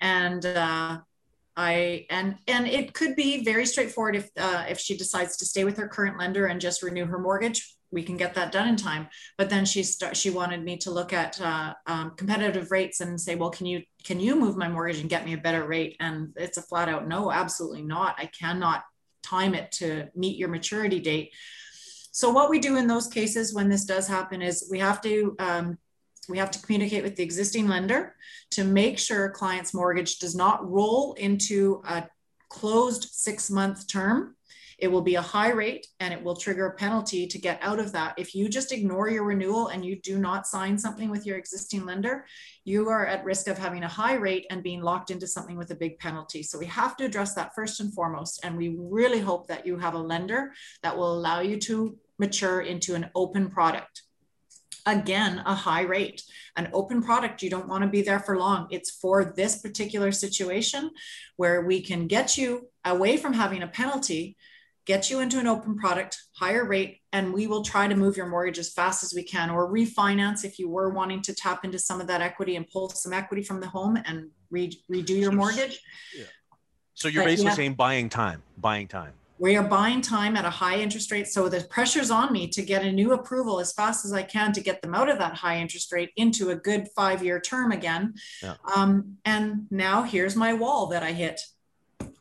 And 0.00 0.46
uh, 0.46 0.98
I 1.56 2.06
and 2.10 2.36
and 2.46 2.68
it 2.68 2.94
could 2.94 3.16
be 3.16 3.42
very 3.42 3.66
straightforward 3.66 4.14
if 4.14 4.30
uh, 4.38 4.64
if 4.68 4.78
she 4.78 4.96
decides 4.96 5.36
to 5.38 5.44
stay 5.46 5.64
with 5.64 5.76
her 5.78 5.88
current 5.88 6.18
lender 6.18 6.46
and 6.46 6.60
just 6.60 6.82
renew 6.82 7.06
her 7.06 7.18
mortgage. 7.18 7.72
We 7.90 8.02
can 8.02 8.16
get 8.16 8.34
that 8.34 8.52
done 8.52 8.68
in 8.68 8.76
time. 8.76 9.08
But 9.38 9.48
then 9.48 9.64
she 9.64 9.84
start, 9.84 10.16
she 10.16 10.28
wanted 10.28 10.62
me 10.62 10.76
to 10.78 10.90
look 10.90 11.12
at 11.12 11.40
uh, 11.40 11.72
um, 11.86 12.12
competitive 12.16 12.72
rates 12.72 13.00
and 13.00 13.18
say, 13.18 13.36
well, 13.36 13.50
can 13.50 13.66
you 13.66 13.82
can 14.04 14.20
you 14.20 14.36
move 14.36 14.56
my 14.56 14.68
mortgage 14.68 15.00
and 15.00 15.10
get 15.10 15.24
me 15.24 15.32
a 15.32 15.38
better 15.38 15.66
rate? 15.66 15.96
And 15.98 16.32
it's 16.36 16.58
a 16.58 16.62
flat 16.62 16.88
out 16.88 17.08
no, 17.08 17.32
absolutely 17.32 17.82
not. 17.82 18.16
I 18.18 18.26
cannot 18.26 18.82
time 19.26 19.54
it 19.54 19.72
to 19.72 20.08
meet 20.14 20.36
your 20.36 20.48
maturity 20.48 21.00
date. 21.00 21.32
So 22.12 22.30
what 22.30 22.50
we 22.50 22.58
do 22.58 22.76
in 22.76 22.86
those 22.86 23.08
cases 23.08 23.54
when 23.54 23.68
this 23.68 23.84
does 23.84 24.08
happen 24.08 24.40
is 24.42 24.68
we 24.70 24.78
have 24.78 25.00
to 25.02 25.36
um, 25.38 25.78
we 26.28 26.38
have 26.38 26.50
to 26.52 26.62
communicate 26.62 27.04
with 27.04 27.16
the 27.16 27.22
existing 27.22 27.68
lender 27.68 28.14
to 28.50 28.64
make 28.64 28.98
sure 28.98 29.30
client's 29.30 29.74
mortgage 29.74 30.18
does 30.18 30.34
not 30.34 30.68
roll 30.68 31.14
into 31.14 31.82
a 31.88 32.04
closed 32.48 33.08
six 33.12 33.50
month 33.50 33.86
term 33.88 34.35
it 34.78 34.88
will 34.88 35.00
be 35.00 35.14
a 35.14 35.22
high 35.22 35.50
rate 35.50 35.86
and 36.00 36.12
it 36.12 36.22
will 36.22 36.36
trigger 36.36 36.66
a 36.66 36.74
penalty 36.74 37.26
to 37.26 37.38
get 37.38 37.58
out 37.62 37.78
of 37.78 37.92
that. 37.92 38.14
If 38.18 38.34
you 38.34 38.48
just 38.48 38.72
ignore 38.72 39.08
your 39.08 39.24
renewal 39.24 39.68
and 39.68 39.84
you 39.84 39.96
do 39.96 40.18
not 40.18 40.46
sign 40.46 40.76
something 40.76 41.08
with 41.08 41.24
your 41.24 41.38
existing 41.38 41.86
lender, 41.86 42.26
you 42.64 42.88
are 42.88 43.06
at 43.06 43.24
risk 43.24 43.48
of 43.48 43.56
having 43.56 43.84
a 43.84 43.88
high 43.88 44.14
rate 44.14 44.46
and 44.50 44.62
being 44.62 44.82
locked 44.82 45.10
into 45.10 45.26
something 45.26 45.56
with 45.56 45.70
a 45.70 45.76
big 45.76 45.98
penalty. 45.98 46.42
So 46.42 46.58
we 46.58 46.66
have 46.66 46.96
to 46.98 47.04
address 47.04 47.34
that 47.34 47.54
first 47.54 47.80
and 47.80 47.92
foremost. 47.94 48.40
And 48.44 48.56
we 48.56 48.76
really 48.78 49.20
hope 49.20 49.46
that 49.48 49.66
you 49.66 49.78
have 49.78 49.94
a 49.94 49.98
lender 49.98 50.52
that 50.82 50.96
will 50.96 51.14
allow 51.14 51.40
you 51.40 51.58
to 51.60 51.96
mature 52.18 52.60
into 52.60 52.94
an 52.94 53.10
open 53.14 53.48
product 53.48 54.02
again 54.86 55.42
a 55.44 55.54
high 55.54 55.82
rate 55.82 56.22
an 56.56 56.70
open 56.72 57.02
product 57.02 57.42
you 57.42 57.50
don't 57.50 57.68
want 57.68 57.82
to 57.82 57.90
be 57.90 58.02
there 58.02 58.20
for 58.20 58.38
long 58.38 58.68
it's 58.70 58.90
for 58.90 59.24
this 59.24 59.60
particular 59.60 60.12
situation 60.12 60.90
where 61.36 61.62
we 61.62 61.80
can 61.80 62.06
get 62.06 62.38
you 62.38 62.68
away 62.84 63.16
from 63.16 63.32
having 63.32 63.62
a 63.62 63.68
penalty 63.68 64.36
get 64.86 65.10
you 65.10 65.20
into 65.20 65.38
an 65.38 65.46
open 65.46 65.76
product, 65.76 66.16
higher 66.36 66.64
rate, 66.64 67.00
and 67.12 67.34
we 67.34 67.46
will 67.46 67.62
try 67.62 67.88
to 67.88 67.94
move 67.94 68.16
your 68.16 68.26
mortgage 68.26 68.58
as 68.58 68.72
fast 68.72 69.02
as 69.02 69.12
we 69.14 69.22
can 69.22 69.50
or 69.50 69.70
refinance 69.70 70.44
if 70.44 70.58
you 70.58 70.68
were 70.68 70.90
wanting 70.90 71.20
to 71.22 71.34
tap 71.34 71.64
into 71.64 71.78
some 71.78 72.00
of 72.00 72.06
that 72.06 72.20
equity 72.20 72.56
and 72.56 72.66
pull 72.68 72.88
some 72.88 73.12
equity 73.12 73.42
from 73.42 73.60
the 73.60 73.66
home 73.66 73.98
and 74.06 74.30
re- 74.50 74.80
redo 74.90 75.20
your 75.20 75.32
mortgage. 75.32 75.80
Yeah. 76.16 76.24
So 76.94 77.08
you're 77.08 77.24
but 77.24 77.30
basically 77.30 77.50
yeah, 77.50 77.56
saying 77.56 77.74
buying 77.74 78.08
time, 78.08 78.42
buying 78.56 78.86
time. 78.86 79.12
We 79.38 79.56
are 79.56 79.64
buying 79.64 80.00
time 80.00 80.34
at 80.34 80.46
a 80.46 80.50
high 80.50 80.78
interest 80.78 81.12
rate. 81.12 81.26
So 81.26 81.50
the 81.50 81.60
pressure's 81.68 82.10
on 82.10 82.32
me 82.32 82.48
to 82.48 82.62
get 82.62 82.86
a 82.86 82.90
new 82.90 83.12
approval 83.12 83.60
as 83.60 83.72
fast 83.72 84.06
as 84.06 84.12
I 84.14 84.22
can 84.22 84.52
to 84.54 84.62
get 84.62 84.80
them 84.80 84.94
out 84.94 85.10
of 85.10 85.18
that 85.18 85.34
high 85.34 85.58
interest 85.58 85.92
rate 85.92 86.10
into 86.16 86.50
a 86.50 86.56
good 86.56 86.88
five 86.96 87.22
year 87.22 87.38
term 87.38 87.70
again. 87.70 88.14
Yeah. 88.42 88.54
Um, 88.74 89.18
and 89.26 89.66
now 89.70 90.04
here's 90.04 90.36
my 90.36 90.54
wall 90.54 90.86
that 90.86 91.02
I 91.02 91.12
hit 91.12 91.42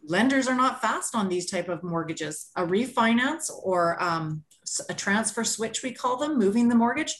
lenders 0.08 0.48
are 0.48 0.56
not 0.56 0.82
fast 0.82 1.16
on 1.16 1.30
these 1.30 1.50
type 1.50 1.70
of 1.70 1.84
mortgages. 1.84 2.52
A 2.56 2.64
refinance 2.64 3.50
or 3.64 4.02
um, 4.02 4.44
a 4.90 4.94
transfer 4.94 5.44
switch, 5.44 5.84
we 5.84 5.92
call 5.92 6.18
them, 6.18 6.38
moving 6.38 6.70
the 6.70 6.76
mortgage, 6.76 7.16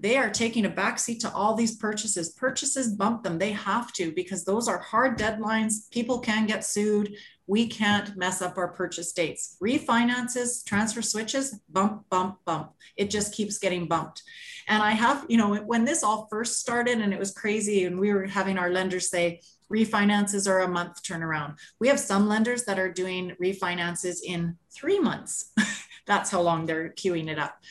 they 0.00 0.16
are 0.16 0.30
taking 0.30 0.64
a 0.64 0.70
backseat 0.70 1.18
to 1.20 1.32
all 1.32 1.54
these 1.54 1.76
purchases. 1.76 2.30
Purchases 2.30 2.94
bump 2.94 3.24
them. 3.24 3.38
They 3.38 3.50
have 3.50 3.92
to 3.94 4.12
because 4.12 4.44
those 4.44 4.68
are 4.68 4.78
hard 4.78 5.18
deadlines. 5.18 5.90
People 5.90 6.20
can 6.20 6.46
get 6.46 6.64
sued. 6.64 7.14
We 7.48 7.66
can't 7.66 8.16
mess 8.16 8.40
up 8.40 8.58
our 8.58 8.68
purchase 8.68 9.12
dates. 9.12 9.56
Refinances, 9.60 10.64
transfer 10.64 11.02
switches, 11.02 11.58
bump, 11.68 12.04
bump, 12.10 12.38
bump. 12.44 12.72
It 12.96 13.10
just 13.10 13.34
keeps 13.34 13.58
getting 13.58 13.88
bumped. 13.88 14.22
And 14.68 14.82
I 14.82 14.90
have, 14.90 15.26
you 15.28 15.38
know, 15.38 15.56
when 15.56 15.84
this 15.84 16.04
all 16.04 16.28
first 16.30 16.60
started 16.60 17.00
and 17.00 17.12
it 17.12 17.18
was 17.18 17.32
crazy, 17.32 17.84
and 17.84 17.98
we 17.98 18.12
were 18.12 18.26
having 18.26 18.58
our 18.58 18.70
lenders 18.70 19.08
say, 19.10 19.40
refinances 19.72 20.48
are 20.48 20.60
a 20.60 20.68
month 20.68 21.02
turnaround. 21.02 21.56
We 21.80 21.88
have 21.88 22.00
some 22.00 22.28
lenders 22.28 22.64
that 22.64 22.78
are 22.78 22.92
doing 22.92 23.36
refinances 23.42 24.18
in 24.24 24.56
three 24.70 24.98
months. 24.98 25.52
That's 26.06 26.30
how 26.30 26.40
long 26.40 26.66
they're 26.66 26.90
queuing 26.90 27.28
it 27.28 27.38
up. 27.38 27.62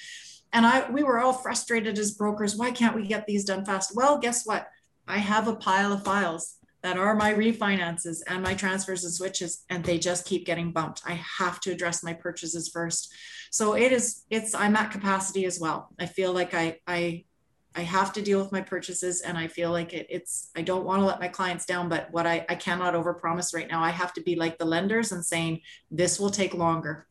And 0.53 0.65
I 0.65 0.89
we 0.89 1.03
were 1.03 1.19
all 1.19 1.33
frustrated 1.33 1.97
as 1.97 2.11
brokers. 2.11 2.55
Why 2.55 2.71
can't 2.71 2.95
we 2.95 3.07
get 3.07 3.25
these 3.25 3.45
done 3.45 3.65
fast? 3.65 3.95
Well, 3.95 4.17
guess 4.17 4.45
what? 4.45 4.67
I 5.07 5.17
have 5.17 5.47
a 5.47 5.55
pile 5.55 5.93
of 5.93 6.03
files 6.03 6.57
that 6.83 6.97
are 6.97 7.15
my 7.15 7.33
refinances 7.33 8.21
and 8.27 8.43
my 8.43 8.53
transfers 8.53 9.03
and 9.03 9.13
switches, 9.13 9.63
and 9.69 9.83
they 9.83 9.97
just 9.97 10.25
keep 10.25 10.45
getting 10.45 10.71
bumped. 10.71 11.01
I 11.05 11.13
have 11.13 11.59
to 11.61 11.71
address 11.71 12.03
my 12.03 12.13
purchases 12.13 12.69
first. 12.69 13.13
So 13.51 13.73
it 13.73 13.91
is, 13.91 14.23
it's, 14.29 14.53
I'm 14.53 14.75
at 14.75 14.91
capacity 14.91 15.45
as 15.45 15.59
well. 15.59 15.89
I 15.99 16.05
feel 16.05 16.33
like 16.33 16.53
I, 16.53 16.79
I 16.87 17.25
I 17.77 17.81
have 17.81 18.11
to 18.13 18.23
deal 18.23 18.41
with 18.41 18.51
my 18.51 18.61
purchases 18.61 19.21
and 19.21 19.37
I 19.37 19.47
feel 19.47 19.71
like 19.71 19.93
it, 19.93 20.07
it's, 20.09 20.49
I 20.55 20.63
don't 20.63 20.83
want 20.83 20.99
to 21.01 21.05
let 21.05 21.19
my 21.19 21.27
clients 21.27 21.63
down, 21.63 21.89
but 21.89 22.11
what 22.11 22.25
I, 22.25 22.43
I 22.49 22.55
cannot 22.55 22.95
overpromise 22.95 23.53
right 23.53 23.69
now, 23.69 23.83
I 23.83 23.91
have 23.91 24.13
to 24.13 24.21
be 24.21 24.35
like 24.35 24.57
the 24.57 24.65
lenders 24.65 25.11
and 25.11 25.23
saying, 25.23 25.61
this 25.91 26.19
will 26.19 26.31
take 26.31 26.55
longer. 26.55 27.05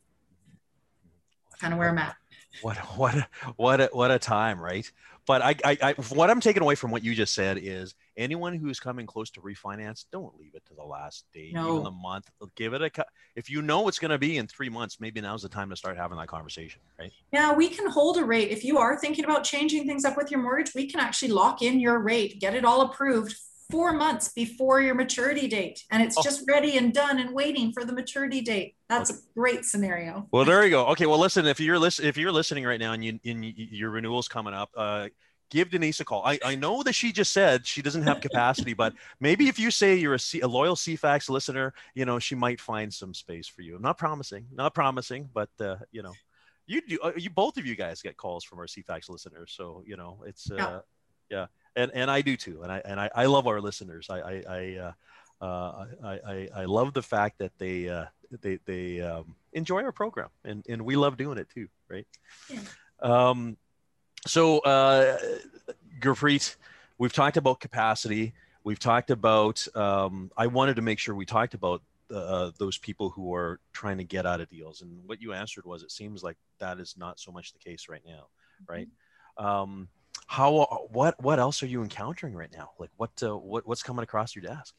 Kind 1.61 1.73
of 1.73 1.79
where 1.79 1.89
I'm 1.89 1.99
at. 1.99 2.17
What, 2.63 2.77
what, 2.99 3.29
what, 3.57 3.81
a, 3.81 3.89
what 3.93 4.11
a 4.11 4.19
time, 4.19 4.61
right? 4.61 4.91
But 5.27 5.43
I, 5.43 5.57
I, 5.65 5.79
I, 5.83 5.93
what 6.15 6.31
I'm 6.31 6.41
taking 6.41 6.63
away 6.63 6.77
from 6.77 6.93
what 6.93 7.03
you 7.03 7.15
just 7.15 7.35
said 7.35 7.59
is 7.61 7.95
anyone 8.17 8.55
who's 8.55 8.79
coming 8.79 9.07
close 9.07 9.29
to 9.31 9.41
refinance, 9.41 10.05
don't 10.13 10.39
leave 10.39 10.55
it 10.55 10.65
to 10.67 10.75
the 10.75 10.85
last 10.85 11.25
day, 11.35 11.51
no. 11.53 11.73
even 11.73 11.83
the 11.83 11.91
month. 11.91 12.31
Give 12.55 12.75
it 12.75 12.83
a 12.83 12.91
cut. 12.91 13.09
if 13.35 13.51
you 13.51 13.61
know 13.61 13.89
it's 13.89 13.99
going 13.99 14.13
to 14.13 14.19
be 14.19 14.37
in 14.37 14.47
three 14.47 14.69
months, 14.69 15.01
maybe 15.01 15.21
now's 15.21 15.43
the 15.43 15.49
time 15.49 15.69
to 15.71 15.77
start 15.77 15.97
having 15.97 16.17
that 16.19 16.29
conversation, 16.29 16.81
right? 16.99 17.11
Yeah, 17.33 17.53
we 17.53 17.69
can 17.69 17.91
hold 17.91 18.19
a 18.19 18.25
rate. 18.25 18.51
If 18.51 18.65
you 18.65 18.79
are 18.79 18.99
thinking 18.99 19.25
about 19.25 19.43
changing 19.43 19.87
things 19.87 20.05
up 20.05 20.17
with 20.17 20.31
your 20.31 20.41
mortgage, 20.41 20.75
we 20.75 20.89
can 20.89 21.01
actually 21.01 21.33
lock 21.33 21.61
in 21.61 21.81
your 21.81 21.99
rate, 21.99 22.41
get 22.41 22.55
it 22.55 22.65
all 22.65 22.83
approved 22.83 23.37
four 23.71 23.93
months 23.93 24.29
before 24.29 24.81
your 24.81 24.95
maturity 24.95 25.49
date 25.49 25.85
and 25.91 26.03
it's 26.03 26.17
oh. 26.19 26.23
just 26.23 26.45
ready 26.49 26.77
and 26.77 26.95
done 26.95 27.19
and 27.19 27.35
waiting 27.35 27.73
for 27.73 27.85
the 27.85 27.93
maturity 27.93 28.41
date 28.41 28.77
that's 28.89 29.11
okay. 29.11 29.19
a 29.19 29.39
great 29.39 29.65
scenario 29.65 30.27
well 30.31 30.45
there 30.45 30.65
you 30.65 30.71
go 30.71 30.87
okay 30.87 31.07
well 31.07 31.19
listen 31.19 31.47
if 31.47 31.59
you're 31.59 31.79
listening 31.79 32.09
if 32.09 32.17
you're 32.17 32.33
listening 32.33 32.65
right 32.65 32.81
now 32.81 32.93
and 32.93 33.05
you 33.05 33.19
in 33.25 33.43
your 33.43 33.91
renewals 33.91 34.29
coming 34.29 34.55
up 34.55 34.71
uh 34.77 35.09
give 35.51 35.71
Denise 35.71 36.01
a 36.01 36.05
call. 36.05 36.23
I, 36.25 36.39
I 36.45 36.55
know 36.55 36.83
that 36.83 36.95
she 36.95 37.13
just 37.13 37.33
said 37.33 37.67
she 37.67 37.83
doesn't 37.83 38.03
have 38.03 38.21
capacity, 38.21 38.75
but 38.75 38.95
maybe 39.21 39.49
if 39.49 39.59
you 39.59 39.71
say 39.71 39.95
you're 39.95 40.15
a, 40.15 40.19
C, 40.19 40.41
a 40.41 40.49
loyal 40.49 40.75
CFAX 40.75 41.29
listener, 41.29 41.73
you 41.95 42.05
know, 42.05 42.19
she 42.19 42.35
might 42.35 42.61
find 42.61 42.93
some 42.93 43.15
space 43.15 43.47
for 43.47 43.63
you. 43.63 43.77
I'm 43.77 43.83
not 43.83 43.99
promising, 43.99 44.47
not 44.53 44.75
promising, 44.75 45.29
but, 45.33 45.51
uh, 45.61 45.77
you 45.93 46.03
know, 46.03 46.13
you 46.67 46.81
do, 46.81 46.99
uh, 47.03 47.13
you, 47.17 47.31
both 47.31 47.59
of 47.59 47.67
you 47.67 47.77
guys 47.77 48.03
get 48.03 48.17
calls 48.17 48.43
from 48.43 48.59
our 48.59 48.67
CFAX 48.67 49.09
listeners. 49.09 49.53
So, 49.57 49.85
you 49.87 49.97
know, 49.97 50.25
it's, 50.27 50.51
uh, 50.51 50.57
yeah. 50.57 50.79
yeah. 51.31 51.47
And, 51.77 51.93
and 51.95 52.11
I 52.11 52.23
do 52.23 52.37
too. 52.37 52.63
And 52.63 52.73
I, 52.73 52.83
and 52.85 52.99
I, 52.99 53.11
I 53.15 53.27
love 53.27 53.47
our 53.47 53.61
listeners. 53.61 54.09
I, 54.11 54.21
I, 54.21 54.43
I 54.49 54.77
uh, 54.77 54.93
uh, 55.45 55.87
I, 56.03 56.19
I, 56.27 56.49
I, 56.57 56.65
love 56.65 56.95
the 56.95 57.03
fact 57.03 57.39
that 57.39 57.53
they 57.59 57.91
uh, 57.91 58.07
they 58.41 58.59
they 58.65 59.03
um, 59.03 59.35
enjoy 59.53 59.83
our 59.83 59.93
program 59.93 60.31
and, 60.45 60.65
and 60.67 60.81
we 60.81 60.97
love 60.97 61.19
doing 61.19 61.37
it 61.37 61.49
too, 61.51 61.69
right? 61.91 62.07
Yeah. 62.49 62.61
Um, 63.03 63.59
so, 64.27 64.59
uh, 64.61 65.19
Gurpreet, 66.01 66.57
we've 66.99 67.13
talked 67.13 67.37
about 67.37 67.61
capacity. 67.61 68.35
We've 68.65 68.79
talked 68.79 69.11
about. 69.11 69.67
Um, 69.77 70.31
I 70.37 70.47
wanted 70.49 70.77
to 70.77 70.83
make 70.83 70.99
sure 70.99 71.15
we 71.15 71.27
talked 71.27 71.55
about 71.55 71.83
uh, 72.13 72.51
those 72.59 72.79
people 72.79 73.11
who 73.11 73.35
are 73.35 73.61
trying 73.73 73.99
to 73.99 74.05
get 74.05 74.27
out 74.27 74.41
of 74.41 74.49
deals, 74.49 74.83
and 74.83 75.01
what 75.07 75.21
you 75.21 75.33
answered 75.33 75.65
was 75.65 75.83
it 75.83 75.93
seems 75.93 76.23
like 76.23 76.37
that 76.59 76.81
is 76.81 76.95
not 76.97 77.21
so 77.21 77.31
much 77.31 77.53
the 77.53 77.59
case 77.59 77.89
right 77.89 78.03
now, 78.05 78.27
right? 78.69 78.89
Mm-hmm. 79.39 79.47
Um, 79.47 79.89
how 80.27 80.89
what 80.91 81.21
what 81.23 81.39
else 81.39 81.63
are 81.63 81.67
you 81.67 81.83
encountering 81.83 82.35
right 82.35 82.53
now? 82.53 82.71
Like 82.79 82.91
what 82.97 83.11
uh, 83.23 83.37
what 83.37 83.67
what's 83.67 83.83
coming 83.83 84.03
across 84.03 84.35
your 84.35 84.43
desk? 84.43 84.75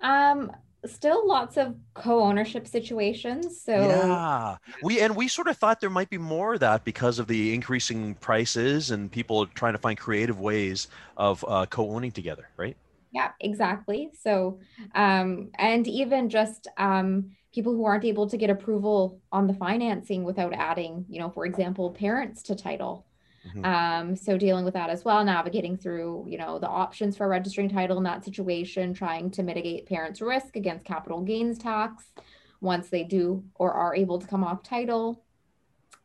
Um, 0.00 0.50
still 0.84 1.26
lots 1.26 1.56
of 1.56 1.76
co-ownership 1.94 2.66
situations. 2.66 3.62
So 3.62 3.88
yeah, 3.88 4.56
we 4.82 5.00
and 5.00 5.14
we 5.16 5.28
sort 5.28 5.48
of 5.48 5.56
thought 5.56 5.80
there 5.80 5.90
might 5.90 6.10
be 6.10 6.18
more 6.18 6.54
of 6.54 6.60
that 6.60 6.84
because 6.84 7.18
of 7.18 7.26
the 7.26 7.54
increasing 7.54 8.14
prices 8.16 8.90
and 8.90 9.10
people 9.10 9.46
trying 9.46 9.74
to 9.74 9.78
find 9.78 9.98
creative 9.98 10.40
ways 10.40 10.88
of 11.16 11.44
uh, 11.48 11.66
co-owning 11.66 12.12
together, 12.12 12.48
right? 12.56 12.76
Yeah, 13.12 13.32
exactly. 13.40 14.10
So, 14.18 14.58
um, 14.94 15.50
and 15.58 15.86
even 15.86 16.30
just 16.30 16.66
um, 16.78 17.32
people 17.54 17.74
who 17.74 17.84
aren't 17.84 18.06
able 18.06 18.26
to 18.28 18.36
get 18.38 18.48
approval 18.50 19.20
on 19.30 19.46
the 19.46 19.54
financing 19.54 20.24
without 20.24 20.54
adding, 20.54 21.04
you 21.08 21.20
know, 21.20 21.28
for 21.28 21.44
example, 21.44 21.90
parents 21.90 22.42
to 22.44 22.56
title. 22.56 23.06
Mm-hmm. 23.48 23.64
Um, 23.64 24.16
so 24.16 24.38
dealing 24.38 24.64
with 24.64 24.74
that 24.74 24.90
as 24.90 25.04
well, 25.04 25.24
navigating 25.24 25.76
through, 25.76 26.26
you 26.28 26.38
know, 26.38 26.58
the 26.58 26.68
options 26.68 27.16
for 27.16 27.28
registering 27.28 27.68
title 27.68 27.98
in 27.98 28.04
that 28.04 28.24
situation, 28.24 28.94
trying 28.94 29.30
to 29.32 29.42
mitigate 29.42 29.86
parents' 29.86 30.20
risk 30.20 30.56
against 30.56 30.84
capital 30.84 31.20
gains 31.22 31.58
tax 31.58 32.04
once 32.60 32.88
they 32.88 33.02
do 33.02 33.44
or 33.56 33.72
are 33.72 33.94
able 33.94 34.18
to 34.18 34.26
come 34.26 34.44
off 34.44 34.62
title. 34.62 35.24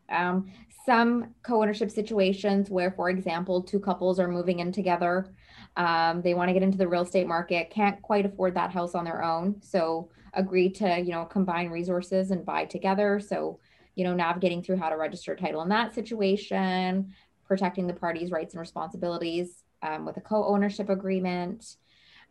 Um, 0.09 0.51
some 0.85 1.35
co-ownership 1.43 1.91
situations 1.91 2.69
where, 2.69 2.91
for 2.91 3.09
example, 3.09 3.61
two 3.61 3.79
couples 3.79 4.19
are 4.19 4.27
moving 4.27 4.59
in 4.59 4.71
together. 4.71 5.33
Um, 5.75 6.21
they 6.21 6.33
want 6.33 6.49
to 6.49 6.53
get 6.53 6.63
into 6.63 6.77
the 6.77 6.87
real 6.87 7.01
estate 7.01 7.27
market, 7.27 7.69
can't 7.69 8.01
quite 8.01 8.25
afford 8.25 8.55
that 8.55 8.71
house 8.71 8.95
on 8.95 9.03
their 9.03 9.21
own. 9.21 9.61
So 9.61 10.09
agree 10.33 10.69
to, 10.69 10.99
you 10.99 11.11
know, 11.11 11.25
combine 11.25 11.69
resources 11.69 12.31
and 12.31 12.45
buy 12.45 12.65
together. 12.65 13.19
So, 13.19 13.59
you 13.95 14.03
know, 14.03 14.13
navigating 14.13 14.63
through 14.63 14.77
how 14.77 14.89
to 14.89 14.95
register 14.95 15.35
title 15.35 15.61
in 15.61 15.69
that 15.69 15.93
situation, 15.93 17.13
protecting 17.47 17.87
the 17.87 17.93
parties' 17.93 18.31
rights 18.31 18.53
and 18.53 18.59
responsibilities 18.59 19.63
um, 19.81 20.05
with 20.05 20.17
a 20.17 20.21
co 20.21 20.45
ownership 20.45 20.89
agreement. 20.89 21.77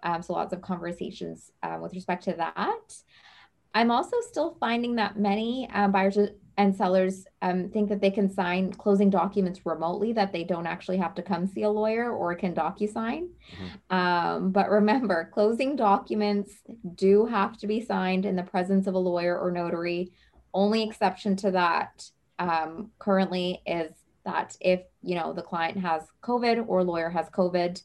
Um, 0.03 0.23
so, 0.23 0.35
lots 0.35 0.53
of 0.53 0.61
conversations 0.61 1.53
um, 1.63 1.81
with 1.81 1.95
respect 1.95 2.25
to 2.25 2.35
that. 2.35 2.95
I'm 3.75 3.91
also 3.91 4.17
still 4.23 4.57
finding 4.59 4.97
that 4.97 5.19
many 5.19 5.69
um, 5.73 5.93
buyers 5.93 6.17
and 6.57 6.75
sellers 6.75 7.27
um, 7.43 7.69
think 7.69 7.91
that 7.91 8.01
they 8.01 8.11
can 8.11 8.31
sign 8.31 8.73
closing 8.73 9.11
documents 9.11 9.67
remotely, 9.67 10.13
that 10.15 10.33
they 10.33 10.45
don't 10.45 10.67
actually 10.67 10.97
have 10.97 11.15
to 11.17 11.23
come 11.23 11.47
see 11.47 11.63
a 11.63 11.71
lawyer 11.71 12.11
or 12.11 12.35
can 12.35 12.55
DocuSign. 12.55 13.29
Mm-hmm. 13.29 13.95
Um, 13.95 14.51
but 14.51 14.71
remember, 14.71 15.31
closing 15.35 15.77
documents 15.77 16.53
do 16.95 17.27
have 17.27 17.59
to 17.59 17.67
be 17.67 17.85
signed 17.85 18.25
in 18.25 18.37
the 18.37 18.43
presence 18.43 18.87
of 18.87 18.95
a 18.95 18.99
lawyer 18.99 19.39
or 19.39 19.51
notary. 19.51 20.13
Only 20.55 20.83
exception 20.83 21.37
to 21.37 21.51
that 21.51 22.11
um, 22.39 22.91
currently 22.99 23.61
is 23.67 23.93
that 24.27 24.57
if 24.61 24.81
you 25.03 25.15
know 25.15 25.33
the 25.33 25.43
client 25.43 25.79
has 25.79 26.03
covid 26.23 26.63
or 26.69 26.85
lawyer 26.85 27.09
has 27.09 27.27
covid 27.31 27.81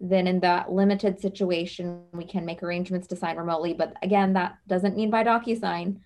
then 0.00 0.26
in 0.26 0.40
that 0.40 0.72
limited 0.72 1.20
situation 1.20 2.02
we 2.12 2.24
can 2.24 2.44
make 2.44 2.62
arrangements 2.62 3.06
to 3.06 3.14
sign 3.14 3.36
remotely 3.36 3.72
but 3.72 3.94
again 4.02 4.32
that 4.32 4.56
doesn't 4.66 4.96
mean 4.96 5.10
by 5.10 5.22
docusign 5.22 5.98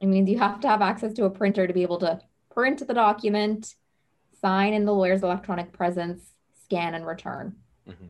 it 0.00 0.06
means 0.06 0.28
you 0.28 0.38
have 0.38 0.60
to 0.60 0.68
have 0.68 0.82
access 0.82 1.12
to 1.12 1.24
a 1.24 1.30
printer 1.30 1.66
to 1.66 1.72
be 1.72 1.82
able 1.82 1.98
to 1.98 2.20
print 2.52 2.84
the 2.86 2.94
document 2.94 3.74
sign 4.40 4.72
in 4.72 4.84
the 4.84 4.92
lawyer's 4.92 5.22
electronic 5.22 5.72
presence 5.72 6.32
scan 6.64 6.94
and 6.94 7.06
return 7.06 7.54
mm-hmm. 7.88 8.06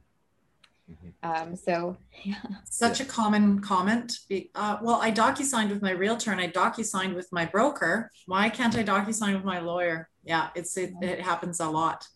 Mm-hmm. 0.90 1.42
Um, 1.42 1.56
so, 1.56 1.96
yeah. 2.24 2.36
Such 2.64 3.00
a 3.00 3.04
common 3.04 3.60
comment. 3.60 4.18
Uh, 4.54 4.76
well, 4.82 5.00
I 5.00 5.10
docu-signed 5.10 5.70
with 5.70 5.80
my 5.80 5.92
realtor 5.92 6.30
and 6.30 6.40
I 6.40 6.48
docu-signed 6.48 7.14
with 7.14 7.32
my 7.32 7.46
broker. 7.46 8.10
Why 8.26 8.50
can't 8.50 8.76
I 8.76 8.84
docu-sign 8.84 9.34
with 9.34 9.44
my 9.44 9.60
lawyer? 9.60 10.10
Yeah, 10.24 10.48
it's 10.54 10.76
it, 10.76 10.94
it 11.02 11.20
happens 11.20 11.60
a 11.60 11.68
lot. 11.68 12.08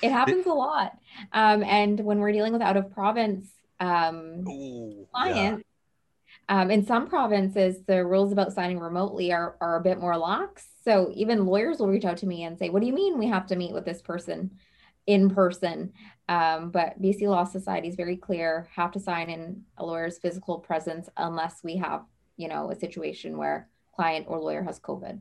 It 0.00 0.10
happens 0.10 0.46
a 0.46 0.52
lot. 0.52 0.96
Um, 1.32 1.62
and 1.62 2.00
when 2.00 2.18
we're 2.18 2.32
dealing 2.32 2.52
with 2.52 2.62
out 2.62 2.76
of 2.76 2.90
province 2.90 3.48
um, 3.80 4.46
Ooh, 4.48 5.06
clients, 5.12 5.64
yeah. 6.48 6.60
um, 6.60 6.70
in 6.70 6.86
some 6.86 7.08
provinces, 7.08 7.82
the 7.86 8.04
rules 8.04 8.32
about 8.32 8.52
signing 8.52 8.78
remotely 8.78 9.32
are, 9.32 9.56
are 9.60 9.76
a 9.76 9.82
bit 9.82 9.98
more 9.98 10.16
lax. 10.16 10.66
So 10.84 11.10
even 11.14 11.46
lawyers 11.46 11.78
will 11.78 11.88
reach 11.88 12.04
out 12.04 12.16
to 12.18 12.26
me 12.26 12.44
and 12.44 12.58
say, 12.58 12.70
What 12.70 12.80
do 12.80 12.86
you 12.86 12.92
mean 12.92 13.18
we 13.18 13.28
have 13.28 13.46
to 13.48 13.56
meet 13.56 13.72
with 13.72 13.84
this 13.84 14.02
person 14.02 14.52
in 15.06 15.30
person? 15.30 15.92
Um, 16.28 16.70
but 16.70 17.00
BC 17.02 17.22
Law 17.22 17.44
Society 17.44 17.88
is 17.88 17.96
very 17.96 18.16
clear 18.16 18.68
have 18.74 18.92
to 18.92 19.00
sign 19.00 19.28
in 19.28 19.62
a 19.76 19.84
lawyer's 19.84 20.18
physical 20.18 20.58
presence 20.58 21.08
unless 21.16 21.62
we 21.62 21.76
have, 21.76 22.04
you 22.36 22.48
know, 22.48 22.70
a 22.70 22.78
situation 22.78 23.36
where 23.36 23.68
client 23.94 24.26
or 24.28 24.38
lawyer 24.38 24.62
has 24.62 24.80
COVID. 24.80 25.20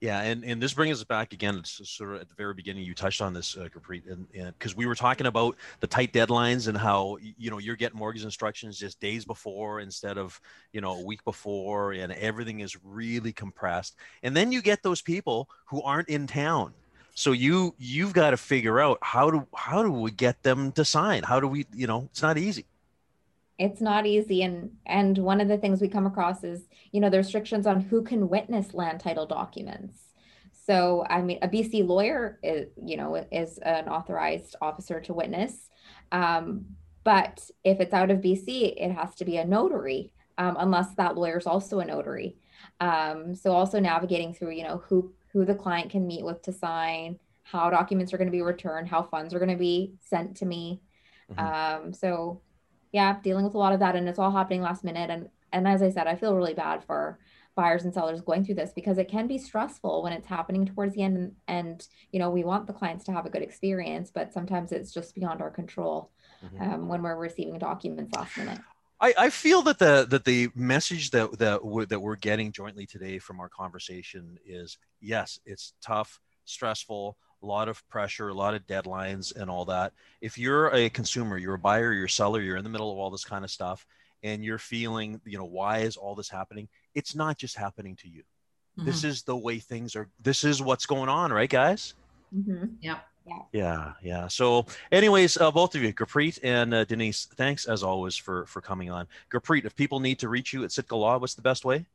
Yeah, 0.00 0.20
and, 0.20 0.44
and 0.44 0.62
this 0.62 0.74
brings 0.74 0.98
us 0.98 1.04
back 1.04 1.32
again. 1.32 1.56
It's 1.56 1.80
sort 1.88 2.14
of 2.14 2.20
at 2.20 2.28
the 2.28 2.34
very 2.34 2.52
beginning 2.52 2.84
you 2.84 2.94
touched 2.94 3.22
on 3.22 3.32
this, 3.32 3.56
uh, 3.56 3.68
Gurpreet, 3.74 4.02
and 4.10 4.26
because 4.58 4.76
we 4.76 4.84
were 4.84 4.94
talking 4.94 5.26
about 5.26 5.56
the 5.80 5.86
tight 5.86 6.12
deadlines 6.12 6.68
and 6.68 6.76
how 6.76 7.16
you 7.38 7.50
know 7.50 7.56
you're 7.56 7.76
getting 7.76 7.98
mortgage 7.98 8.22
instructions 8.22 8.78
just 8.78 9.00
days 9.00 9.24
before 9.24 9.80
instead 9.80 10.18
of 10.18 10.38
you 10.72 10.82
know 10.82 10.98
a 10.98 11.02
week 11.02 11.24
before, 11.24 11.92
and 11.92 12.12
everything 12.12 12.60
is 12.60 12.76
really 12.84 13.32
compressed. 13.32 13.96
And 14.22 14.36
then 14.36 14.52
you 14.52 14.60
get 14.60 14.82
those 14.82 15.00
people 15.00 15.48
who 15.64 15.80
aren't 15.80 16.10
in 16.10 16.26
town, 16.26 16.74
so 17.14 17.32
you 17.32 17.74
you've 17.78 18.12
got 18.12 18.30
to 18.30 18.36
figure 18.36 18.78
out 18.78 18.98
how 19.00 19.30
do 19.30 19.46
how 19.54 19.82
do 19.82 19.90
we 19.90 20.10
get 20.10 20.42
them 20.42 20.72
to 20.72 20.84
sign? 20.84 21.22
How 21.22 21.40
do 21.40 21.48
we 21.48 21.64
you 21.74 21.86
know 21.86 22.08
it's 22.10 22.20
not 22.20 22.36
easy 22.36 22.66
it's 23.58 23.80
not 23.80 24.06
easy. 24.06 24.42
And 24.42 24.70
and 24.86 25.16
one 25.18 25.40
of 25.40 25.48
the 25.48 25.58
things 25.58 25.80
we 25.80 25.88
come 25.88 26.06
across 26.06 26.44
is 26.44 26.68
you 26.92 27.00
know 27.00 27.10
the 27.10 27.18
restrictions 27.18 27.66
on 27.66 27.80
who 27.80 28.02
can 28.02 28.28
witness 28.28 28.74
land 28.74 29.00
title 29.00 29.26
documents. 29.26 30.00
So 30.52 31.06
i 31.08 31.22
mean 31.22 31.38
a 31.42 31.48
bc 31.48 31.86
lawyer 31.86 32.40
is 32.42 32.68
you 32.82 32.96
know 32.96 33.14
is 33.30 33.58
an 33.58 33.88
authorized 33.88 34.56
officer 34.60 35.00
to 35.02 35.14
witness. 35.14 35.68
Um, 36.12 36.66
but 37.04 37.50
if 37.64 37.80
it's 37.80 37.94
out 37.94 38.10
of 38.10 38.18
bc 38.18 38.74
it 38.76 38.92
has 38.92 39.14
to 39.16 39.24
be 39.24 39.36
a 39.36 39.44
notary 39.44 40.12
um, 40.38 40.56
unless 40.58 40.94
that 40.96 41.16
lawyer 41.16 41.38
is 41.38 41.46
also 41.46 41.78
a 41.78 41.84
notary. 41.84 42.36
Um, 42.80 43.34
so 43.34 43.52
also 43.52 43.80
navigating 43.80 44.34
through 44.34 44.50
you 44.52 44.64
know 44.64 44.82
who 44.86 45.12
who 45.32 45.44
the 45.44 45.54
client 45.54 45.90
can 45.90 46.06
meet 46.06 46.24
with 46.24 46.42
to 46.42 46.52
sign 46.52 47.18
how 47.42 47.70
documents 47.70 48.12
are 48.12 48.18
going 48.18 48.28
to 48.28 48.32
be 48.32 48.42
returned 48.42 48.88
how 48.88 49.02
funds 49.02 49.32
are 49.32 49.38
going 49.38 49.50
to 49.50 49.56
be 49.56 49.94
sent 50.00 50.36
to 50.38 50.46
me. 50.46 50.82
Mm-hmm. 51.30 51.86
um, 51.86 51.92
so 51.92 52.40
yeah, 52.96 53.18
dealing 53.22 53.44
with 53.44 53.52
a 53.52 53.58
lot 53.58 53.74
of 53.74 53.80
that 53.80 53.94
and 53.94 54.08
it's 54.08 54.18
all 54.18 54.32
happening 54.32 54.62
last 54.62 54.82
minute. 54.82 55.10
And 55.10 55.28
and 55.52 55.68
as 55.68 55.82
I 55.82 55.90
said, 55.90 56.06
I 56.06 56.16
feel 56.16 56.34
really 56.34 56.54
bad 56.54 56.82
for 56.82 57.18
buyers 57.54 57.84
and 57.84 57.92
sellers 57.92 58.22
going 58.22 58.42
through 58.42 58.54
this 58.54 58.72
because 58.74 58.96
it 58.96 59.06
can 59.06 59.26
be 59.26 59.36
stressful 59.36 60.02
when 60.02 60.14
it's 60.14 60.26
happening 60.26 60.64
towards 60.64 60.94
the 60.94 61.02
end 61.02 61.16
and, 61.18 61.32
and 61.48 61.88
you 62.12 62.18
know 62.18 62.30
we 62.30 62.44
want 62.44 62.66
the 62.66 62.72
clients 62.72 63.02
to 63.02 63.12
have 63.12 63.24
a 63.24 63.30
good 63.30 63.42
experience 63.42 64.10
but 64.14 64.30
sometimes 64.30 64.72
it's 64.72 64.92
just 64.92 65.14
beyond 65.14 65.40
our 65.40 65.48
control 65.48 66.10
mm-hmm. 66.44 66.62
um, 66.62 66.86
when 66.86 67.02
we're 67.02 67.16
receiving 67.16 67.58
documents 67.58 68.14
last 68.14 68.36
minute 68.36 68.58
I, 69.00 69.14
I 69.16 69.30
feel 69.30 69.62
that 69.62 69.78
the 69.78 70.06
that 70.10 70.26
the 70.26 70.50
message 70.54 71.12
that 71.12 71.38
that 71.38 71.64
we're, 71.64 71.86
that 71.86 71.98
we're 71.98 72.16
getting 72.16 72.52
jointly 72.52 72.84
today 72.84 73.18
from 73.18 73.40
our 73.40 73.48
conversation 73.48 74.38
is 74.44 74.76
yes 75.00 75.40
it's 75.46 75.72
tough 75.80 76.20
stressful 76.44 77.16
a 77.46 77.48
lot 77.48 77.68
of 77.68 77.88
pressure, 77.88 78.28
a 78.28 78.34
lot 78.34 78.54
of 78.54 78.66
deadlines, 78.66 79.34
and 79.34 79.48
all 79.48 79.64
that. 79.66 79.92
If 80.20 80.36
you're 80.36 80.74
a 80.74 80.90
consumer, 80.90 81.38
you're 81.38 81.54
a 81.54 81.58
buyer, 81.58 81.92
you're 81.92 82.06
a 82.06 82.10
seller, 82.10 82.40
you're 82.40 82.56
in 82.56 82.64
the 82.64 82.70
middle 82.70 82.90
of 82.90 82.98
all 82.98 83.10
this 83.10 83.24
kind 83.24 83.44
of 83.44 83.50
stuff, 83.50 83.86
and 84.24 84.44
you're 84.44 84.58
feeling, 84.58 85.20
you 85.24 85.38
know, 85.38 85.44
why 85.44 85.78
is 85.78 85.96
all 85.96 86.16
this 86.16 86.28
happening? 86.28 86.68
It's 86.94 87.14
not 87.14 87.38
just 87.38 87.56
happening 87.56 87.94
to 87.96 88.08
you. 88.08 88.22
Mm-hmm. 88.76 88.86
This 88.86 89.04
is 89.04 89.22
the 89.22 89.36
way 89.36 89.60
things 89.60 89.94
are. 89.94 90.08
This 90.20 90.42
is 90.42 90.60
what's 90.60 90.86
going 90.86 91.08
on, 91.08 91.32
right, 91.32 91.48
guys? 91.48 91.94
Mm-hmm. 92.36 92.64
Yeah. 92.80 92.98
Yeah. 93.26 93.42
Yeah, 93.52 93.92
yeah. 94.02 94.28
So, 94.28 94.66
anyways, 94.92 95.36
uh, 95.36 95.50
both 95.50 95.74
of 95.74 95.82
you, 95.82 95.92
Gurpreet 95.92 96.38
and 96.44 96.72
uh, 96.72 96.84
Denise, 96.84 97.26
thanks 97.36 97.66
as 97.66 97.82
always 97.82 98.16
for 98.16 98.46
for 98.46 98.60
coming 98.60 98.90
on. 98.90 99.08
Gurpreet, 99.32 99.64
if 99.64 99.74
people 99.74 99.98
need 99.98 100.20
to 100.20 100.28
reach 100.28 100.52
you 100.52 100.62
at 100.62 100.70
Sitka 100.70 100.94
Law, 100.94 101.18
what's 101.18 101.34
the 101.34 101.42
best 101.42 101.64
way? 101.64 101.86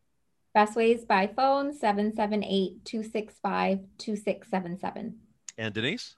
Best 0.54 0.76
ways 0.76 1.06
by 1.06 1.28
phone 1.28 1.72
778 1.74 2.84
265 2.84 3.80
2677. 3.97 5.21
And 5.58 5.74
Denise? 5.74 6.16